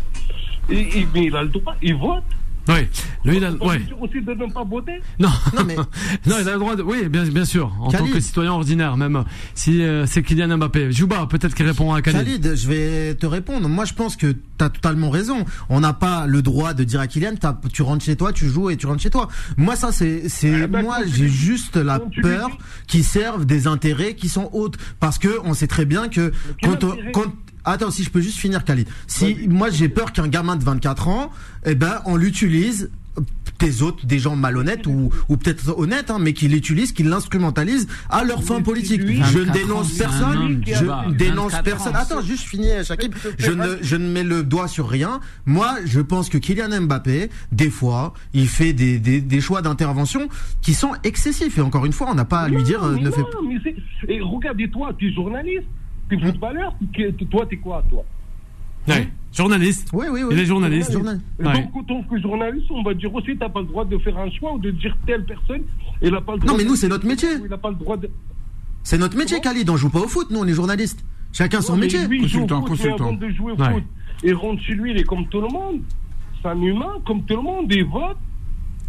et, 0.70 0.80
et- 0.98 1.06
mais 1.14 1.24
il 1.24 1.36
a 1.36 1.42
le 1.42 1.48
droit, 1.48 1.74
il 1.82 1.94
vote. 1.94 2.22
Ouais. 2.68 2.88
Lui, 3.24 3.38
il 3.38 3.44
a, 3.44 3.50
ouais. 3.52 3.80
aussi 4.00 4.20
de 4.20 4.32
ne 4.34 4.52
pas 4.52 4.62
voter. 4.64 5.00
Non. 5.18 5.28
Non, 5.56 5.64
mais- 5.66 5.76
non, 6.26 6.36
il 6.40 6.48
a 6.48 6.52
le 6.52 6.58
droit 6.58 6.76
de, 6.76 6.82
oui, 6.82 7.08
bien, 7.08 7.24
bien 7.24 7.44
sûr. 7.44 7.72
En 7.80 7.90
Khalid. 7.90 8.06
tant 8.08 8.12
que 8.12 8.20
citoyen 8.20 8.52
ordinaire, 8.52 8.96
même 8.96 9.24
si 9.54 9.82
euh, 9.82 10.06
c'est 10.06 10.22
Kylian 10.22 10.56
Mbappé. 10.58 10.92
Juba, 10.92 11.26
peut-être 11.26 11.54
qu'il 11.54 11.66
répond 11.66 11.92
à 11.94 12.02
Khalid. 12.02 12.18
Khalid, 12.42 12.56
je 12.56 12.68
vais 12.68 13.14
te 13.14 13.26
répondre. 13.26 13.68
Moi, 13.68 13.84
je 13.84 13.94
pense 13.94 14.16
que 14.16 14.32
tu 14.32 14.38
as 14.64 14.68
totalement 14.70 15.10
raison. 15.10 15.44
On 15.68 15.80
n'a 15.80 15.92
pas 15.94 16.26
le 16.26 16.42
droit 16.42 16.74
de 16.74 16.84
dire 16.84 17.00
à 17.00 17.06
Kylian, 17.06 17.34
t'as- 17.40 17.58
tu 17.72 17.82
rentres 17.82 18.04
chez 18.04 18.16
toi, 18.16 18.32
tu 18.32 18.48
joues 18.48 18.70
et 18.70 18.76
tu 18.76 18.86
rentres 18.86 19.02
chez 19.02 19.10
toi. 19.10 19.28
Moi, 19.56 19.74
ça, 19.76 19.90
c'est, 19.92 20.28
c'est, 20.28 20.62
Ah 20.62 20.66
bah, 20.66 20.82
moi, 20.82 20.98
j'ai 21.06 21.28
juste 21.28 21.76
la 21.76 22.00
peur 22.22 22.50
qu'ils 22.86 23.04
servent 23.04 23.46
des 23.46 23.66
intérêts 23.66 24.14
qui 24.14 24.28
sont 24.28 24.50
autres. 24.52 24.78
Parce 25.00 25.18
que 25.18 25.38
on 25.44 25.54
sait 25.54 25.66
très 25.68 25.84
bien 25.84 26.08
que 26.08 26.32
quand, 26.62 26.84
on- 26.84 26.96
quand 27.12 27.24
Attends, 27.64 27.90
si 27.90 28.02
je 28.04 28.10
peux 28.10 28.20
juste 28.20 28.38
finir, 28.38 28.64
Khalid. 28.64 28.88
Si 29.06 29.36
moi 29.48 29.70
j'ai 29.70 29.88
peur 29.88 30.12
qu'un 30.12 30.28
gamin 30.28 30.56
de 30.56 30.64
24 30.64 31.08
ans, 31.08 31.30
eh 31.66 31.74
ben, 31.74 32.00
on 32.06 32.16
l'utilise 32.16 32.90
des 33.58 33.82
autres, 33.82 34.06
des 34.06 34.20
gens 34.20 34.36
malhonnêtes 34.36 34.86
ou, 34.86 35.10
ou 35.28 35.36
peut-être 35.36 35.76
honnêtes, 35.76 36.10
hein, 36.12 36.18
mais 36.20 36.32
qui 36.32 36.46
l'utilisent, 36.46 36.92
qui 36.92 37.02
l'instrumentalisent 37.02 37.88
à 38.08 38.22
leur 38.22 38.44
fin 38.44 38.62
politique. 38.62 39.00
Je 39.04 39.38
ne 39.40 39.44
24 39.46 39.48
ans, 39.48 39.52
dénonce 39.52 39.92
personne, 39.98 40.62
je 40.64 41.14
dénonce 41.16 41.50
24 41.52 41.64
personne. 41.64 41.96
Attends, 41.96 42.20
juste 42.22 42.44
finir, 42.44 42.84
Shakib. 42.84 43.14
Je 43.36 43.50
ne, 43.50 43.76
je 43.82 43.96
ne 43.96 44.08
mets 44.08 44.22
le 44.22 44.44
doigt 44.44 44.68
sur 44.68 44.88
rien. 44.88 45.18
Moi, 45.46 45.74
je 45.84 45.98
pense 46.00 46.28
que 46.28 46.38
Kylian 46.38 46.82
Mbappé, 46.82 47.30
des 47.50 47.70
fois, 47.70 48.14
il 48.32 48.46
fait 48.46 48.72
des, 48.72 49.00
des, 49.00 49.20
des 49.20 49.40
choix 49.40 49.60
d'intervention 49.62 50.28
qui 50.62 50.72
sont 50.74 50.92
excessifs. 51.02 51.58
Et 51.58 51.60
encore 51.60 51.84
une 51.86 51.92
fois, 51.92 52.06
on 52.10 52.14
n'a 52.14 52.24
pas 52.24 52.42
à 52.42 52.48
lui 52.48 52.58
Non, 52.58 52.62
dire, 52.62 52.84
euh, 52.84 52.92
mais 52.94 53.00
ne 53.00 53.06
non, 53.06 53.12
fais 53.12 53.22
mais 53.44 53.56
c'est- 53.64 54.12
Et 54.12 54.20
regarde, 54.20 54.60
et 54.60 54.70
toi, 54.70 54.92
tu 54.96 55.08
es 55.08 55.12
journaliste, 55.12 55.66
tu 56.08 56.16
es 56.16 56.20
footballeur, 56.26 56.74
toi, 57.30 57.46
tu 57.46 57.54
es 57.54 57.58
quoi, 57.58 57.82
toi 57.90 58.04
Ouais. 58.88 59.08
Journaliste. 59.32 59.90
Oui, 59.92 60.06
oui, 60.10 60.22
oui. 60.22 60.28
Il 60.32 60.38
est 60.40 60.46
journaliste. 60.46 60.90
Et 60.92 60.96
Ouais. 60.96 61.02
Donc, 61.38 61.76
en 61.76 61.82
tant 61.84 62.02
que 62.04 62.18
journaliste, 62.20 62.66
on 62.70 62.82
va 62.82 62.94
dire 62.94 63.14
aussi, 63.14 63.26
tu 63.32 63.36
n'as 63.36 63.48
pas 63.50 63.60
le 63.60 63.66
droit 63.66 63.84
de 63.84 63.98
faire 63.98 64.16
un 64.18 64.30
choix 64.30 64.54
ou 64.54 64.58
de 64.58 64.70
dire 64.70 64.96
telle 65.06 65.24
personne, 65.26 65.62
il 66.00 66.10
n'a 66.10 66.20
pas 66.22 66.32
le 66.32 66.38
droit. 66.38 66.52
Non, 66.52 66.56
mais 66.58 66.64
nous, 66.64 66.76
c'est 66.76 66.88
notre 66.88 67.06
métier. 67.06 67.28
Il 67.42 67.50
n'a 67.50 67.58
pas 67.58 67.68
le 67.68 67.74
droit 67.76 67.96
de. 67.98 68.08
C'est 68.82 68.96
notre 68.96 69.16
métier, 69.18 69.38
Comment 69.42 69.54
Khalid. 69.54 69.68
On 69.70 69.76
joue 69.76 69.90
pas 69.90 70.00
au 70.00 70.08
foot, 70.08 70.28
nous, 70.30 70.38
on 70.40 70.46
est 70.46 70.54
journalistes. 70.54 71.04
Chacun 71.32 71.60
son 71.60 71.74
Ouais, 71.74 71.80
métier. 71.80 72.06
lui, 72.06 72.22
il 72.22 72.28
joue 72.28 72.38
au 72.38 72.46
Consultant, 72.46 72.60
foot, 72.60 72.68
consultant. 72.70 73.04
avant 73.08 73.12
de 73.12 73.28
jouer 73.28 73.52
au 73.52 73.56
Ouais. 73.56 73.72
foot, 73.72 73.82
il 74.24 74.34
rentre 74.34 74.62
chez 74.62 74.74
lui, 74.74 74.92
il 74.92 74.98
est 74.98 75.04
comme 75.04 75.26
tout 75.28 75.42
le 75.42 75.48
monde. 75.48 75.80
C'est 76.40 76.48
un 76.48 76.62
humain, 76.62 76.94
comme 77.06 77.22
tout 77.24 77.36
le 77.36 77.42
monde, 77.42 77.66
il 77.70 77.84
vote. 77.84 78.16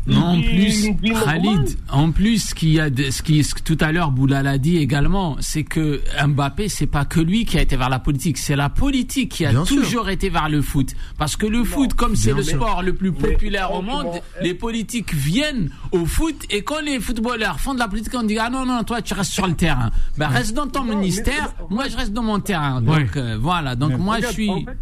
Non, 0.08 0.38
en 0.38 0.42
plus. 0.42 0.90
Khalid, 1.24 1.78
en 1.90 2.12
plus, 2.12 2.50
ce 2.50 2.56
qu'il 2.56 2.70
y 2.74 2.80
a 2.80 2.90
de, 2.90 3.12
ce 3.12 3.22
qui, 3.22 3.44
ce 3.44 3.54
que 3.54 3.62
tout 3.62 3.78
à 3.80 3.92
l'heure 3.92 4.10
Boulal 4.12 4.48
a 4.48 4.58
dit 4.58 4.78
également, 4.78 5.36
c'est 5.40 5.64
que 5.64 6.02
Mbappé, 6.26 6.68
c'est 6.68 6.88
pas 6.88 7.06
que 7.06 7.20
lui 7.20 7.46
qui 7.46 7.58
a 7.60 7.62
été 7.62 7.76
vers 7.78 7.90
la 7.90 8.00
politique, 8.00 8.38
c'est 8.40 8.56
la 8.56 8.70
politique 8.70 9.30
qui 9.32 9.46
a 9.46 9.52
Bien 9.52 9.66
sûr. 9.66 9.82
toujours 9.84 10.10
été 10.10 10.30
vers 10.30 10.50
le 10.50 10.62
foot. 10.64 10.96
Parce 11.20 11.36
que 11.36 11.46
le 11.46 11.64
foot, 11.64 11.94
comme 11.94 12.16
c'est 12.16 12.34
le 12.34 12.42
sûr. 12.42 12.56
sport 12.56 12.82
le 12.82 12.94
plus 12.94 13.12
populaire 13.12 13.72
au 13.74 13.82
monde, 13.84 14.08
est-ce- 14.16 14.44
les 14.44 14.54
politiques 14.56 15.14
viennent 15.14 15.70
au 15.92 16.06
foot 16.06 16.36
et 16.50 16.64
quand 16.64 16.82
les 16.82 17.00
footballeurs 17.00 17.60
font 17.60 17.74
de 17.76 17.80
la 17.80 17.88
politique, 17.88 18.14
on 18.16 18.24
dit 18.24 18.40
ah 18.40 18.50
non 18.50 18.66
non, 18.66 18.84
toi 18.84 19.02
tu 19.04 19.14
restes 19.14 19.32
sur 19.34 19.46
le 19.46 19.54
terrain. 19.54 19.92
Ben 20.18 20.28
reste 20.28 20.56
dans 20.56 20.68
ton 20.68 20.86
Non, 20.86 20.96
ministère, 20.98 21.54
moi 21.70 21.88
je 21.88 21.96
reste 21.96 22.14
dans 22.14 22.24
mon 22.24 22.40
terrain. 22.40 22.82
Donc 22.82 23.16
euh, 23.16 23.38
voilà. 23.40 23.76
Donc 23.76 23.98
moi 24.00 24.18
je 24.22 24.28
suis. 24.28 24.50
En 24.50 24.62
fait, 24.62 24.78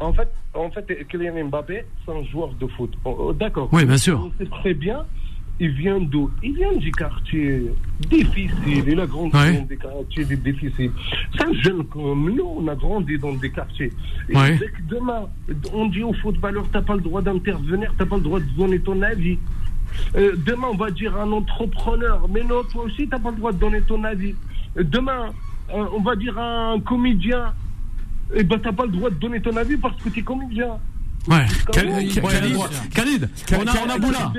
En 0.00 0.12
fait, 0.12 0.28
en 0.54 0.70
fait, 0.70 1.06
Kylian 1.08 1.44
Mbappé, 1.48 1.84
c'est 2.04 2.12
un 2.12 2.24
joueur 2.24 2.50
de 2.54 2.66
foot. 2.68 2.92
Oh, 3.04 3.16
oh, 3.18 3.32
D'accord. 3.32 3.68
Oui, 3.72 3.84
bien 3.84 3.98
sûr. 3.98 4.18
On 4.24 4.32
sait 4.42 4.50
très 4.50 4.74
bien. 4.74 5.04
Il 5.62 5.72
vient 5.72 6.00
d'où? 6.00 6.30
Il 6.42 6.54
vient 6.54 6.72
du 6.74 6.90
quartier 6.90 7.70
difficile. 8.08 8.82
Il 8.88 8.98
a 8.98 9.06
grandi 9.06 9.36
Ouais. 9.36 9.58
dans 9.58 9.66
des 9.66 9.76
quartiers 9.76 10.24
difficiles. 10.24 10.90
C'est 11.36 11.44
un 11.44 11.52
jeune 11.52 11.84
comme 11.84 12.30
nous. 12.34 12.46
On 12.46 12.66
a 12.66 12.74
grandi 12.74 13.18
dans 13.18 13.34
des 13.34 13.50
quartiers. 13.50 13.92
Et 14.30 14.36
Ouais. 14.36 14.56
dès 14.56 14.68
que 14.68 14.82
demain, 14.88 15.28
on 15.74 15.86
dit 15.88 16.02
aux 16.02 16.14
footballeurs, 16.14 16.64
t'as 16.72 16.80
pas 16.80 16.94
le 16.94 17.02
droit 17.02 17.20
d'intervenir, 17.20 17.92
t'as 17.98 18.06
pas 18.06 18.16
le 18.16 18.22
droit 18.22 18.40
de 18.40 18.46
donner 18.56 18.78
ton 18.80 19.02
avis. 19.02 19.38
Euh, 20.16 20.34
demain, 20.46 20.68
on 20.72 20.76
va 20.76 20.90
dire 20.90 21.14
à 21.16 21.24
un 21.24 21.32
entrepreneur, 21.32 22.26
mais 22.32 22.42
non, 22.42 22.62
toi 22.72 22.84
aussi, 22.84 23.06
t'as 23.06 23.18
pas 23.18 23.30
le 23.30 23.36
droit 23.36 23.52
de 23.52 23.58
donner 23.58 23.82
ton 23.82 24.02
avis. 24.04 24.34
Euh, 24.78 24.82
demain, 24.84 25.26
euh, 25.74 25.84
on 25.94 26.00
va 26.00 26.16
dire 26.16 26.38
à 26.38 26.70
un 26.72 26.80
comédien, 26.80 27.52
eh 28.34 28.44
ben, 28.44 28.58
t'as 28.58 28.72
pas 28.72 28.86
le 28.86 28.92
droit 28.92 29.10
de 29.10 29.16
donner 29.16 29.40
ton 29.40 29.56
avis 29.56 29.76
parce 29.76 30.00
que 30.02 30.08
t'es 30.08 30.22
comédien. 30.22 30.78
Ouais. 31.28 31.46
Khalid, 31.72 33.28
on 33.52 33.66
a, 33.66 33.74
on 33.84 33.88
a 33.90 33.98
Boula. 33.98 34.32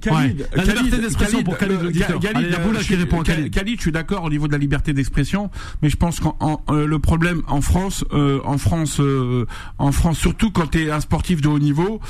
Khalid. 0.00 0.48
La 0.54 0.64
liberté 0.64 0.98
d'expression 0.98 1.42
pour 1.42 1.58
Khalid, 1.58 1.82
l'auditeur. 1.82 2.20
Khalid, 2.20 2.36
Allez, 2.36 2.46
il 2.48 2.52
y 2.52 2.54
a 2.54 2.58
Boula 2.58 2.80
qui 2.80 2.94
répond 2.94 3.20
à 3.20 3.24
Khalid. 3.24 3.50
Khalid, 3.52 3.76
je 3.76 3.82
suis 3.82 3.92
d'accord 3.92 4.24
au 4.24 4.30
niveau 4.30 4.46
de 4.46 4.52
la 4.52 4.58
liberté 4.58 4.92
d'expression, 4.92 5.50
mais 5.82 5.90
je 5.90 5.96
pense 5.96 6.20
qu'en 6.20 6.36
en, 6.40 6.62
euh, 6.70 6.86
le 6.86 6.98
problème 6.98 7.42
en 7.48 7.60
France, 7.60 8.04
euh, 8.12 8.40
en 8.44 8.56
France, 8.56 8.98
euh, 9.00 9.46
en 9.78 9.92
France, 9.92 10.18
surtout 10.18 10.50
quand 10.50 10.68
tu 10.68 10.84
es 10.84 10.90
un 10.90 11.00
sportif 11.00 11.42
de 11.42 11.48
haut 11.48 11.58
niveau, 11.58 12.00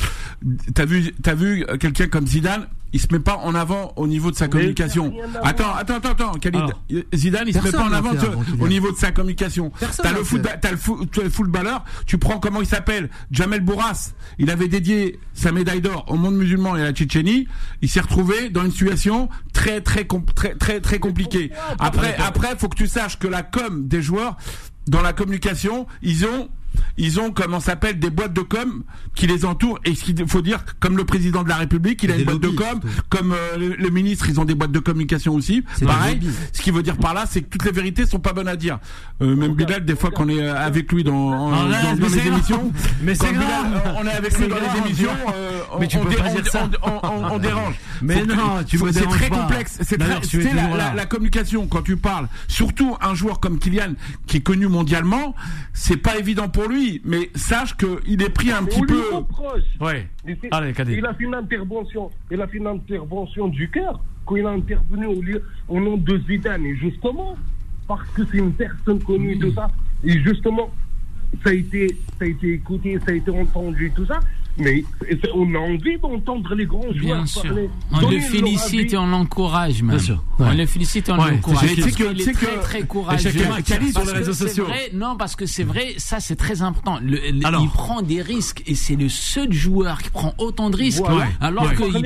t'as 0.75 0.85
vu, 0.85 1.13
t'as 1.23 1.35
vu 1.35 1.67
quelqu'un 1.81 2.07
comme 2.07 2.27
Zidane. 2.27 2.69
Il 2.95 3.01
se 3.01 3.09
met 3.11 3.19
pas 3.19 3.39
en 3.39 3.57
avant 3.57 3.93
au 3.97 4.07
niveau 4.07 4.31
de 4.31 4.37
sa 4.37 4.47
communication. 4.47 5.13
Attends, 5.43 5.75
attends, 5.75 5.97
attends, 5.97 6.11
attends, 6.13 6.33
Khalid. 6.35 6.61
Alors. 6.61 6.81
Zidane, 7.13 7.49
il 7.49 7.53
se 7.53 7.59
met 7.59 7.73
pas 7.73 7.83
en 7.83 7.93
avant 7.93 8.13
au 8.61 8.69
niveau 8.69 8.93
de 8.93 8.97
sa 8.97 9.11
communication. 9.11 9.73
T'as 10.01 10.13
le, 10.13 10.19
fait. 10.19 10.25
foot, 10.25 10.43
t'as 10.61 10.71
le, 10.71 10.79
le 11.25 11.29
footballeur, 11.29 11.85
tu 12.07 12.19
prends 12.19 12.39
comment 12.39 12.61
il 12.61 12.69
s'appelle? 12.69 13.11
Jamel 13.33 13.63
Bourras. 13.63 14.13
Il 14.39 14.49
avait 14.49 14.69
dédié 14.69 15.19
sa 15.33 15.51
médaille 15.51 15.81
d'or 15.81 16.05
au 16.07 16.15
monde 16.15 16.37
musulman 16.37 16.77
et 16.77 16.83
à 16.83 16.85
la 16.85 16.93
Tchétchénie. 16.93 17.49
Il 17.83 17.89
s'est 17.89 18.01
retrouvé 18.01 18.49
dans 18.49 18.65
une 18.65 18.71
situation 18.71 19.29
très 19.53 19.81
très 19.81 20.07
très 20.37 20.55
très 20.55 20.81
très 20.81 20.99
compliquée. 21.01 21.51
Après 21.81 22.17
après, 22.25 22.55
faut 22.57 22.69
que 22.69 22.77
tu 22.77 22.87
saches 22.87 23.19
que 23.19 23.27
la 23.27 23.43
com 23.43 23.89
des 23.89 24.03
joueurs 24.03 24.37
dans 24.87 25.03
la 25.03 25.13
communication, 25.13 25.89
ils 26.01 26.27
ont 26.27 26.49
ils 26.97 27.21
ont 27.21 27.31
comment 27.31 27.61
ça 27.61 27.73
s'appelle 27.73 27.99
des 27.99 28.11
boîtes 28.11 28.33
de 28.33 28.41
com 28.43 28.83
qui 29.15 29.27
les 29.27 29.45
entourent. 29.45 29.79
Et 29.85 29.95
ce 29.95 30.05
qu'il 30.05 30.29
faut 30.29 30.43
dire 30.43 30.65
comme 30.81 30.97
le 30.97 31.05
président 31.05 31.43
de 31.43 31.49
la 31.49 31.57
République 31.57 32.03
il 32.03 32.11
a 32.11 32.15
Des 32.15 32.21
une 32.21 32.27
boîte 32.27 32.41
de 32.41 32.49
com 32.49 32.81
comme 33.09 33.33
euh, 33.33 33.57
le, 33.59 33.69
le 33.77 33.91
ministre 33.91 34.29
ils 34.29 34.41
ont 34.41 34.45
des 34.45 34.55
boîtes 34.55 34.73
de 34.73 34.79
communication 34.79 35.35
aussi. 35.35 35.63
Pareil 35.85 36.21
ce 36.53 36.63
qui 36.63 36.71
veut 36.71 36.83
dire 36.83 36.97
par 36.97 37.15
là 37.15 37.25
c'est 37.29 37.43
que 37.43 37.49
toutes 37.49 37.65
les 37.65 37.73
vérités 37.73 38.07
sont 38.07 38.19
pas 38.21 38.33
bonnes 38.33 38.49
à 38.49 38.57
dire. 38.57 38.79
Euh, 39.23 39.35
même 39.37 39.55
Bilal 39.55 39.85
des 39.85 39.97
fois 39.97 40.11
qu'on 40.11 40.29
est 40.29 40.41
euh, 40.41 40.55
avec 40.57 40.91
lui 40.93 41.05
dans, 41.05 41.15
en- 41.15 41.51
dans, 41.51 41.67
les 41.69 41.97
grave. 41.99 42.27
émissions. 42.27 42.73
Mais 43.03 43.15
c'est 43.15 43.33
grave. 43.33 43.83
on 43.97 44.07
est 44.07 44.11
avec 44.13 44.37
lui 44.39 44.49
dans 44.49 44.57
grave, 44.57 44.71
les 44.75 44.81
émissions 44.89 45.11
euh, 45.35 45.61
on, 45.73 45.79
Mais 45.81 45.87
tu 45.89 45.97
on 45.99 46.05
peux 46.05 46.11
dé- 46.11 46.17
pas 46.17 46.25
on 46.29 46.35
dire 46.35 46.43
dé- 46.43 46.51
ça. 46.51 46.69
on- 46.83 46.91
on- 47.09 47.33
on 47.35 47.39
dérange. 47.45 47.75
Mais 48.03 48.21
Faut 48.21 48.27
que- 48.27 48.33
non, 48.35 48.63
tu 48.67 48.79
me 48.83 48.93
c'est 48.93 49.07
très 49.07 49.29
pas. 49.29 49.37
complexe. 49.39 49.79
C'est 49.83 49.99
la 49.99 51.07
communication 51.07 51.67
quand 51.67 51.83
tu 51.83 51.97
parles 51.97 52.29
surtout 52.49 52.97
un 53.01 53.15
joueur 53.15 53.41
comme 53.41 53.59
Kylian 53.59 53.95
qui 54.27 54.39
est 54.39 54.41
connu 54.41 54.67
mondialement 54.67 55.35
c'est 55.73 55.97
pas 55.97 56.17
évident 56.19 56.49
pour 56.49 56.64
lui 56.69 57.01
mais 57.05 57.31
sache 57.35 57.77
que 57.77 58.01
il 58.07 58.23
est 58.23 58.31
pris 58.31 58.51
un 58.51 58.63
Mais 58.63 58.69
petit 58.69 58.81
on 58.81 58.85
lui 58.85 58.93
peu 58.93 59.15
reproche. 59.17 59.63
Ouais. 59.81 60.09
Allez. 60.51 60.73
Il 60.97 61.07
a 61.07 61.15
fait 61.15 61.25
une 61.25 61.35
intervention, 61.35 62.11
il 62.31 62.41
a 62.41 62.47
fait 62.47 62.59
une 62.59 62.67
intervention 62.67 63.49
du 63.49 63.71
cœur 63.71 64.01
quand 64.25 64.37
il 64.37 64.47
a 64.47 64.51
intervenu 64.51 65.07
au, 65.07 65.21
lieu, 65.21 65.43
au 65.69 65.81
nom 65.81 65.97
de 65.97 66.19
Zidane. 66.27 66.65
Et 66.65 66.77
justement, 66.77 67.37
parce 67.87 68.09
que 68.11 68.23
c'est 68.31 68.39
une 68.39 68.53
personne 68.53 69.03
connue, 69.03 69.39
tout 69.39 69.53
ça, 69.53 69.71
et 70.03 70.19
justement, 70.23 70.71
ça 71.43 71.51
a 71.51 71.53
été, 71.53 71.89
ça 72.19 72.25
a 72.25 72.29
été 72.29 72.55
écouté, 72.55 72.99
ça 73.05 73.13
a 73.13 73.15
été 73.15 73.31
entendu, 73.31 73.93
tout 73.95 74.07
ça. 74.07 74.21
Mais 74.57 74.85
on 75.35 75.55
a 75.55 75.59
envie 75.59 75.99
d'entendre 75.99 76.55
les 76.55 76.65
grands 76.67 76.83
joueurs 76.93 77.17
Bien 77.17 77.27
sûr. 77.27 77.43
parler. 77.43 77.69
On 77.93 78.09
le 78.11 78.21
félicite 78.21 78.93
et 78.93 78.97
on 78.97 79.07
l'encourage 79.07 79.83
même. 79.83 79.97
Bien 79.97 80.05
sûr. 80.05 80.23
On 80.39 80.45
Ouais. 80.45 80.55
le 80.57 80.67
félicite 80.67 81.09
et 81.09 81.13
on 81.13 81.19
Ouais, 81.19 81.33
l'encourage. 81.33 81.69
c'est- 81.69 81.75
que- 81.77 82.05
est 82.15 82.23
c'est 82.23 82.33
très 82.33 82.47
que- 82.47 82.61
très 82.63 82.83
courageux. 82.83 83.31
sur 83.31 84.05
les 84.05 84.13
réseaux 84.13 84.33
sociaux. 84.33 84.65
vrai- 84.67 84.91
non, 84.93 85.17
parce 85.17 85.35
que 85.37 85.47
c'est 85.47 85.65
vrai, 85.65 85.95
ça 85.97 86.21
c'est 86.21 86.37
très 86.37 86.63
important. 86.63 86.99
Le- 87.03 87.19
le- 87.33 87.45
Alors. 87.47 87.63
il 87.63 87.69
prend 87.69 88.03
des 88.03 88.23
risques 88.23 88.63
et 88.67 88.75
c'est 88.75 88.97
le 88.97 89.09
seul 89.09 89.53
joueur 89.53 90.01
qui 90.03 90.11
prend 90.11 90.35
autant 90.39 90.71
de 90.71 90.77
risques. 90.77 91.01
Voilà. 91.05 91.27
Alors 91.41 91.65
Ouais. 91.65 91.71
qu'il 91.77 91.79
peut- 91.93 91.99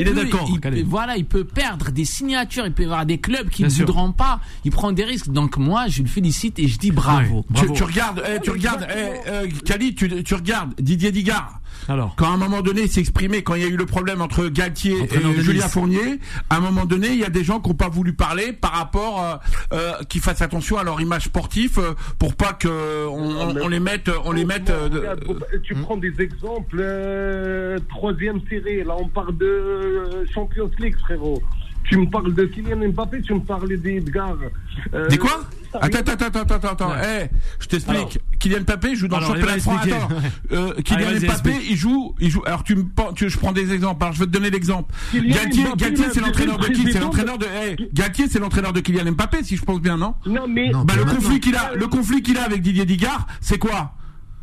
il 0.77 0.85
voilà, 0.85 1.17
il 1.17 1.25
peut 1.27 1.45
perdre 1.45 1.91
des 1.91 2.05
signatures, 2.05 2.65
il 2.67 2.73
peut 2.73 2.83
y 2.83 2.87
avoir 2.87 3.05
des 3.07 3.19
clubs 3.19 3.49
qui 3.51 3.63
ne 3.63 3.69
voudront 3.69 4.13
pas. 4.13 4.41
Il 4.65 4.71
prend 4.71 4.93
des 4.93 5.05
risques. 5.05 5.29
Donc 5.29 5.57
moi, 5.59 5.87
je 5.89 6.03
le 6.03 6.09
félicite 6.09 6.59
et 6.59 6.67
je 6.69 6.79
dis 6.79 6.91
bravo. 6.91 7.37
Ouais. 7.37 7.43
tu, 7.49 7.53
Bravo. 7.53 7.75
tu 7.75 7.83
regardes 7.85 8.23
eh, 8.27 8.41
tu 8.41 8.51
regardes 8.51 8.87
eh, 8.89 9.29
euh, 9.29 9.47
Khalid 9.65 9.95
tu, 9.97 10.23
tu 10.25 10.35
regardes 10.35 10.75
Didier 10.81 11.13
Digard 11.13 11.58
Alors. 11.89 12.15
quand 12.17 12.27
à 12.31 12.35
un 12.35 12.37
moment 12.37 12.63
donné 12.63 12.83
il 12.83 12.89
s'est 12.91 13.01
exprimé 13.01 13.43
quand 13.43 13.55
il 13.55 13.63
y 13.63 13.65
a 13.65 13.69
eu 13.69 13.77
le 13.77 13.87
problème 13.87 14.21
entre 14.21 14.49
Galtier 14.49 14.97
et 15.05 15.43
Julien. 15.43 15.69
Fournier 15.69 16.19
à 16.51 16.57
un 16.57 16.61
moment 16.61 16.85
donné 16.87 17.09
il 17.09 17.19
y 17.19 17.25
a 17.25 17.31
des 17.31 17.45
gens 17.45 17.61
qui 17.61 17.69
n'ont 17.69 17.75
pas 17.75 17.89
voulu 17.89 18.13
parler 18.15 18.53
par 18.53 18.73
rapport 18.73 19.23
euh, 19.23 19.37
euh, 19.75 19.93
qu'ils 20.09 20.21
fassent 20.21 20.43
attention 20.43 20.79
à 20.79 20.85
leur 20.85 21.01
image 21.01 21.25
sportive 21.25 21.79
euh, 21.79 21.95
pour 22.19 22.35
pas 22.35 22.53
que 22.53 23.07
on, 23.07 23.31
on- 23.37 23.57
on 23.63 23.69
les 23.69 23.81
mette 23.81 24.11
on 24.25 24.33
les 24.33 24.45
mette 24.45 24.71
euh, 24.71 25.15
tu 25.63 25.75
prends 25.75 25.97
des 25.97 26.13
exemples, 26.21 26.77
euh, 26.81 27.79
troisième 27.89 28.41
série, 28.49 28.83
là 28.85 28.95
on 28.99 29.09
parle 29.09 29.37
de 29.37 29.47
euh, 29.47 30.25
Champions 30.33 30.71
League, 30.79 30.97
frérot. 30.99 31.43
Tu 31.85 31.97
me 31.97 32.07
parles 32.07 32.35
de 32.35 32.45
Kylian 32.45 32.89
Mbappé, 32.93 33.23
tu 33.23 33.33
me 33.35 33.41
parles 33.41 33.77
d'Edgar. 33.79 34.37
Euh, 34.95 35.09
Dis 35.09 35.17
quoi? 35.17 35.41
Attends, 35.75 35.87
rien- 35.89 36.01
attends, 36.01 36.27
attends, 36.41 36.55
attends, 36.57 36.69
attends. 36.69 36.93
Eh, 37.03 37.29
je 37.61 37.67
t'explique. 37.67 38.19
Kylian 38.39 38.61
Mbappé 38.61 38.95
joue 38.97 39.09
dans 39.09 39.19
le 39.21 39.27
championnat. 39.27 39.59
Attends. 39.97 40.09
Euh, 40.53 40.73
Kylian 40.83 41.11
Mbappé, 41.27 41.55
il 41.71 41.77
joue, 41.77 42.15
il 42.21 42.31
joue. 42.31 42.43
Alors 42.47 42.63
tu 42.65 42.77
me, 42.77 42.85
tu, 43.15 43.29
je 43.29 43.39
prends 43.39 43.53
des 43.53 43.73
exemples. 43.73 44.03
Alors 44.05 44.15
je 44.15 44.21
vais 44.21 44.27
te 44.27 44.31
donner 44.31 44.51
l'exemple. 44.51 44.95
Kylian 45.11 45.35
Galtier, 45.35 45.65
Galtier, 45.77 46.07
c'est 46.13 46.21
l'entraîneur 46.21 46.59
de 46.59 46.67
qui? 46.69 46.93
C'est 46.93 47.01
l'entraîneur 47.01 47.39
de. 47.39 47.47
Eh, 47.65 47.89
Galtier, 47.93 48.27
c'est 48.29 48.39
l'entraîneur 48.39 48.73
de 48.73 48.81
Kylian 48.81 49.13
Mbappé, 49.13 49.43
si 49.45 49.57
je 49.57 49.63
pense 49.65 49.81
bien, 49.81 49.97
non? 49.97 50.15
Non, 50.27 50.47
mais. 50.49 50.71
Non, 50.71 50.85
Bah 50.85 50.95
le 50.97 51.05
conflit 51.05 51.41
qu'il 51.41 51.57
a, 51.57 51.73
le 51.75 51.87
conflit 51.87 52.23
qu'il 52.23 52.39
a 52.39 52.45
avec 52.45 52.63
Didier 52.63 52.87
Digard, 52.87 53.27
c'est 53.41 53.59
quoi? 53.59 53.95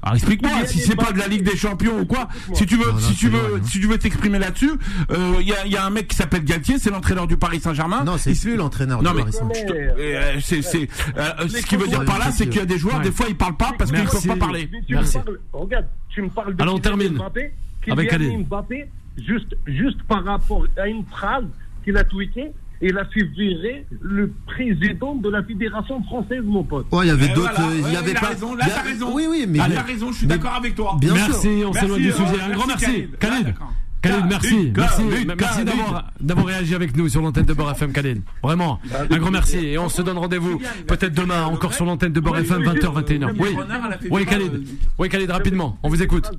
Alors 0.05 0.15
explique-moi 0.15 0.65
si 0.65 0.79
c'est 0.79 0.95
pas 0.95 1.11
de 1.11 1.17
la. 1.19 1.25
Ligue 1.27 1.41
des 1.43 1.57
Champions 1.57 1.99
ou 1.99 2.05
quoi. 2.05 2.27
Si 2.53 2.65
tu 2.67 2.77
veux, 2.77 2.85
Non, 2.85 2.93
non, 2.93 2.99
si 2.99 3.15
tu 3.15 3.25
c'est 3.25 3.31
veux, 3.31 3.49
loin, 3.57 3.59
si 3.63 3.79
tu 3.79 3.87
veux 3.87 3.97
t'exprimer 3.97 4.37
là-dessus, 4.37 4.69
euh, 5.11 5.33
il 5.41 5.47
y 5.47 5.53
a, 5.53 5.65
il 5.65 5.71
y 5.71 5.75
a 5.75 5.83
un 5.83 5.89
mec 5.89 6.07
qui 6.07 6.15
s'appelle 6.15 6.43
Galtier, 6.45 6.77
c'est 6.77 6.91
l'entraîneur 6.91 7.25
du 7.25 7.35
Paris 7.35 7.59
Saint-Germain. 7.59 8.03
Non, 8.03 8.17
c'est 8.19 8.39
plus 8.39 8.55
l'entraîneur 8.55 9.01
Non, 9.01 9.09
du 9.09 9.15
mais- 9.17 9.21
Paris 9.23 9.33
Saint-Germain. 9.33 9.93
Euh, 9.97 10.35
c'est, 10.41 10.61
c'est, 10.61 10.87
euh, 11.17 11.47
ce 11.49 11.65
qui 11.65 11.75
veut 11.77 11.87
dire 11.87 12.05
par 12.05 12.19
là, 12.19 12.31
c'est 12.31 12.45
qu'il 12.47 12.57
y 12.57 12.61
a 12.61 12.65
des 12.65 12.77
joueurs, 12.77 12.97
Ouais. 12.99 13.03
des 13.05 13.11
fois, 13.11 13.25
ils 13.27 13.35
parlent 13.35 13.57
pas 13.57 13.73
parce 13.77 13.91
qu'ils 13.91 14.03
peuvent 14.03 14.27
pas 14.27 14.35
parler. 14.35 14.69
Merci. 14.89 15.17
me 15.17 15.23
parles, 15.23 15.39
regarde, 15.51 15.87
tu 16.09 16.21
me 16.21 16.29
parles 16.29 16.55
de 16.55 16.61
Alors, 16.61 16.75
on 16.75 16.79
termine. 16.79 17.19
Avec. 17.89 18.13
Mbappé, 18.47 18.85
juste, 19.17 19.55
juste 19.65 20.03
par 20.03 20.23
rapport 20.23 20.65
à 20.77 20.87
une 20.87 21.03
phrase 21.05 21.45
qu'il 21.83 21.97
a 21.97 22.03
tweetée, 22.03 22.51
il 22.89 22.97
a 22.97 23.05
fait 23.05 23.23
virer 23.23 23.85
le 24.01 24.31
président 24.45 25.15
de 25.15 25.29
la 25.29 25.43
Fédération 25.43 26.01
française, 26.03 26.41
mon 26.43 26.63
pote. 26.63 26.85
Ouais, 26.91 27.05
il 27.05 27.07
y 27.07 27.11
avait 27.11 27.27
d'autres. 27.29 27.51
voilà, 27.55 27.69
euh, 27.71 27.81
il 27.87 27.93
y 27.93 27.97
avait 27.97 28.11
il 28.11 28.17
a 28.17 28.19
pas. 28.19 28.27
raison, 28.27 28.55
là, 28.55 28.63
il 28.65 28.67
y 28.67 28.71
a- 28.71 28.75
t'as 28.75 28.81
raison. 28.81 29.09
Oui, 29.13 29.25
oui, 29.29 29.45
mais. 29.47 29.59
Ah, 29.61 29.67
mais- 29.69 29.75
t'as 29.75 29.81
raison, 29.83 30.11
je 30.11 30.17
suis 30.17 30.27
mais- 30.27 30.35
d'accord 30.35 30.55
avec 30.55 30.75
toi. 30.75 30.95
Bien 30.99 31.15
sûr. 31.15 31.27
Merci, 31.29 31.47
on 31.65 31.73
s'éloigne 31.73 32.01
du 32.01 32.11
sujet. 32.11 32.23
euh, 32.23 32.45
Un 32.51 32.53
grand 32.55 32.67
merci. 32.67 32.85
Khalid. 33.19 33.53
Khalid. 34.01 34.25
Merci. 34.29 34.71
Merci, 34.77 35.01
merci 35.37 35.63
d'avoir, 35.65 36.11
d'avoir 36.21 36.45
réagi 36.45 36.75
avec 36.75 36.95
nous 36.95 37.09
sur 37.09 37.21
l'antenne 37.23 37.45
de 37.45 37.53
Beurre 37.53 37.71
FM, 37.71 37.91
Khalid. 37.91 38.21
Vraiment. 38.43 38.79
Un 39.09 39.17
grand 39.17 39.31
merci. 39.31 39.57
Et 39.57 39.77
on 39.79 39.89
se 39.89 40.01
donne 40.03 40.17
rendez-vous 40.19 40.61
peut-être 40.87 41.13
demain 41.15 41.45
encore 41.45 41.73
sur 41.73 41.85
l'antenne 41.85 42.13
de 42.13 42.19
Beurre 42.19 42.37
FM, 42.37 42.61
20h, 42.63 42.93
21h. 42.93 43.31
Oui. 43.39 43.49
Oui, 44.11 44.25
Khalid. 44.25 44.63
Oui, 44.99 45.09
Khalid, 45.09 45.31
rapidement. 45.31 45.77
On 45.81 45.89
vous 45.89 46.03
écoute. 46.03 46.29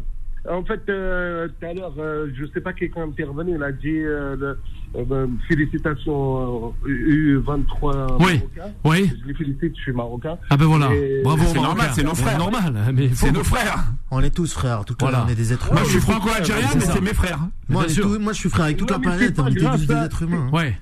En 0.51 0.63
fait, 0.65 0.81
euh, 0.89 1.49
tout 1.49 1.67
à 1.67 1.75
l'heure, 1.75 1.95
euh, 1.99 2.29
je 2.39 2.47
sais 2.55 2.61
pas 2.61 2.73
quelqu'un 2.73 3.01
est 3.03 3.09
intervenu, 3.09 3.55
il 3.57 3.63
a 3.63 3.73
dit 3.73 3.89
euh, 3.99 4.37
le- 4.37 4.59
euh, 4.97 5.05
ben, 5.05 5.31
félicitations 5.49 6.75
euh, 6.87 7.41
U23 7.43 8.17
Oui. 8.21 8.35
marocain. 8.35 8.73
Oui. 8.85 9.13
Je 9.23 9.27
les 9.29 9.35
félicite, 9.35 9.77
je 9.77 9.83
suis 9.83 9.93
marocain. 9.93 10.37
Ah 10.51 10.57
ben 10.57 10.67
voilà. 10.67 10.95
Et- 10.95 11.23
Bravo, 11.25 11.43
C'est 11.47 11.61
normal, 11.61 11.91
c'est 11.95 12.03
nos 12.05 12.15
frères. 12.15 12.33
C'est 12.33 12.39
normal, 12.39 12.75
mais 12.95 13.09
faut- 13.09 13.27
C'est 13.27 13.33
nos 13.33 13.45
frères. 13.45 13.85
On 14.11 14.21
est 14.23 14.31
tous 14.35 14.53
frères, 14.53 14.85
tout 14.85 14.95
Voilà. 15.01 15.25
on 15.27 15.29
est 15.29 15.35
des 15.35 15.53
êtres 15.53 15.67
Moi, 15.73 15.77
humains. 15.81 15.85
je 15.87 15.91
suis 15.91 16.01
franco-algérien, 16.01 16.69
mais 16.75 16.81
c'est 16.81 17.01
mes 17.01 17.15
frères. 17.15 17.39
Moi, 17.39 17.49
Bien 17.69 17.79
on 17.79 17.83
est 17.85 17.89
sûr. 17.89 18.05
tout- 18.05 18.19
moi, 18.21 18.33
je 18.33 18.39
suis 18.39 18.49
frère 18.51 18.65
avec 18.67 18.77
toute 18.77 18.91
Non, 18.91 18.97
la 18.97 19.03
planète, 19.03 19.39
on 19.41 19.47
est 19.47 19.55
tous 19.55 19.87
des 19.87 19.95
êtres 19.95 20.23
humains. 20.23 20.47
hein. 20.49 20.57
Ouais. 20.57 20.79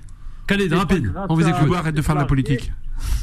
Khalid, 0.47 0.73
rapide. 0.73 1.11
On 1.29 1.33
vous 1.35 1.47
écoute. 1.47 1.75
Arrête 1.75 1.95
de 1.95 2.01
faire 2.03 2.15
de 2.15 2.19
la 2.19 2.25
politique. 2.27 2.71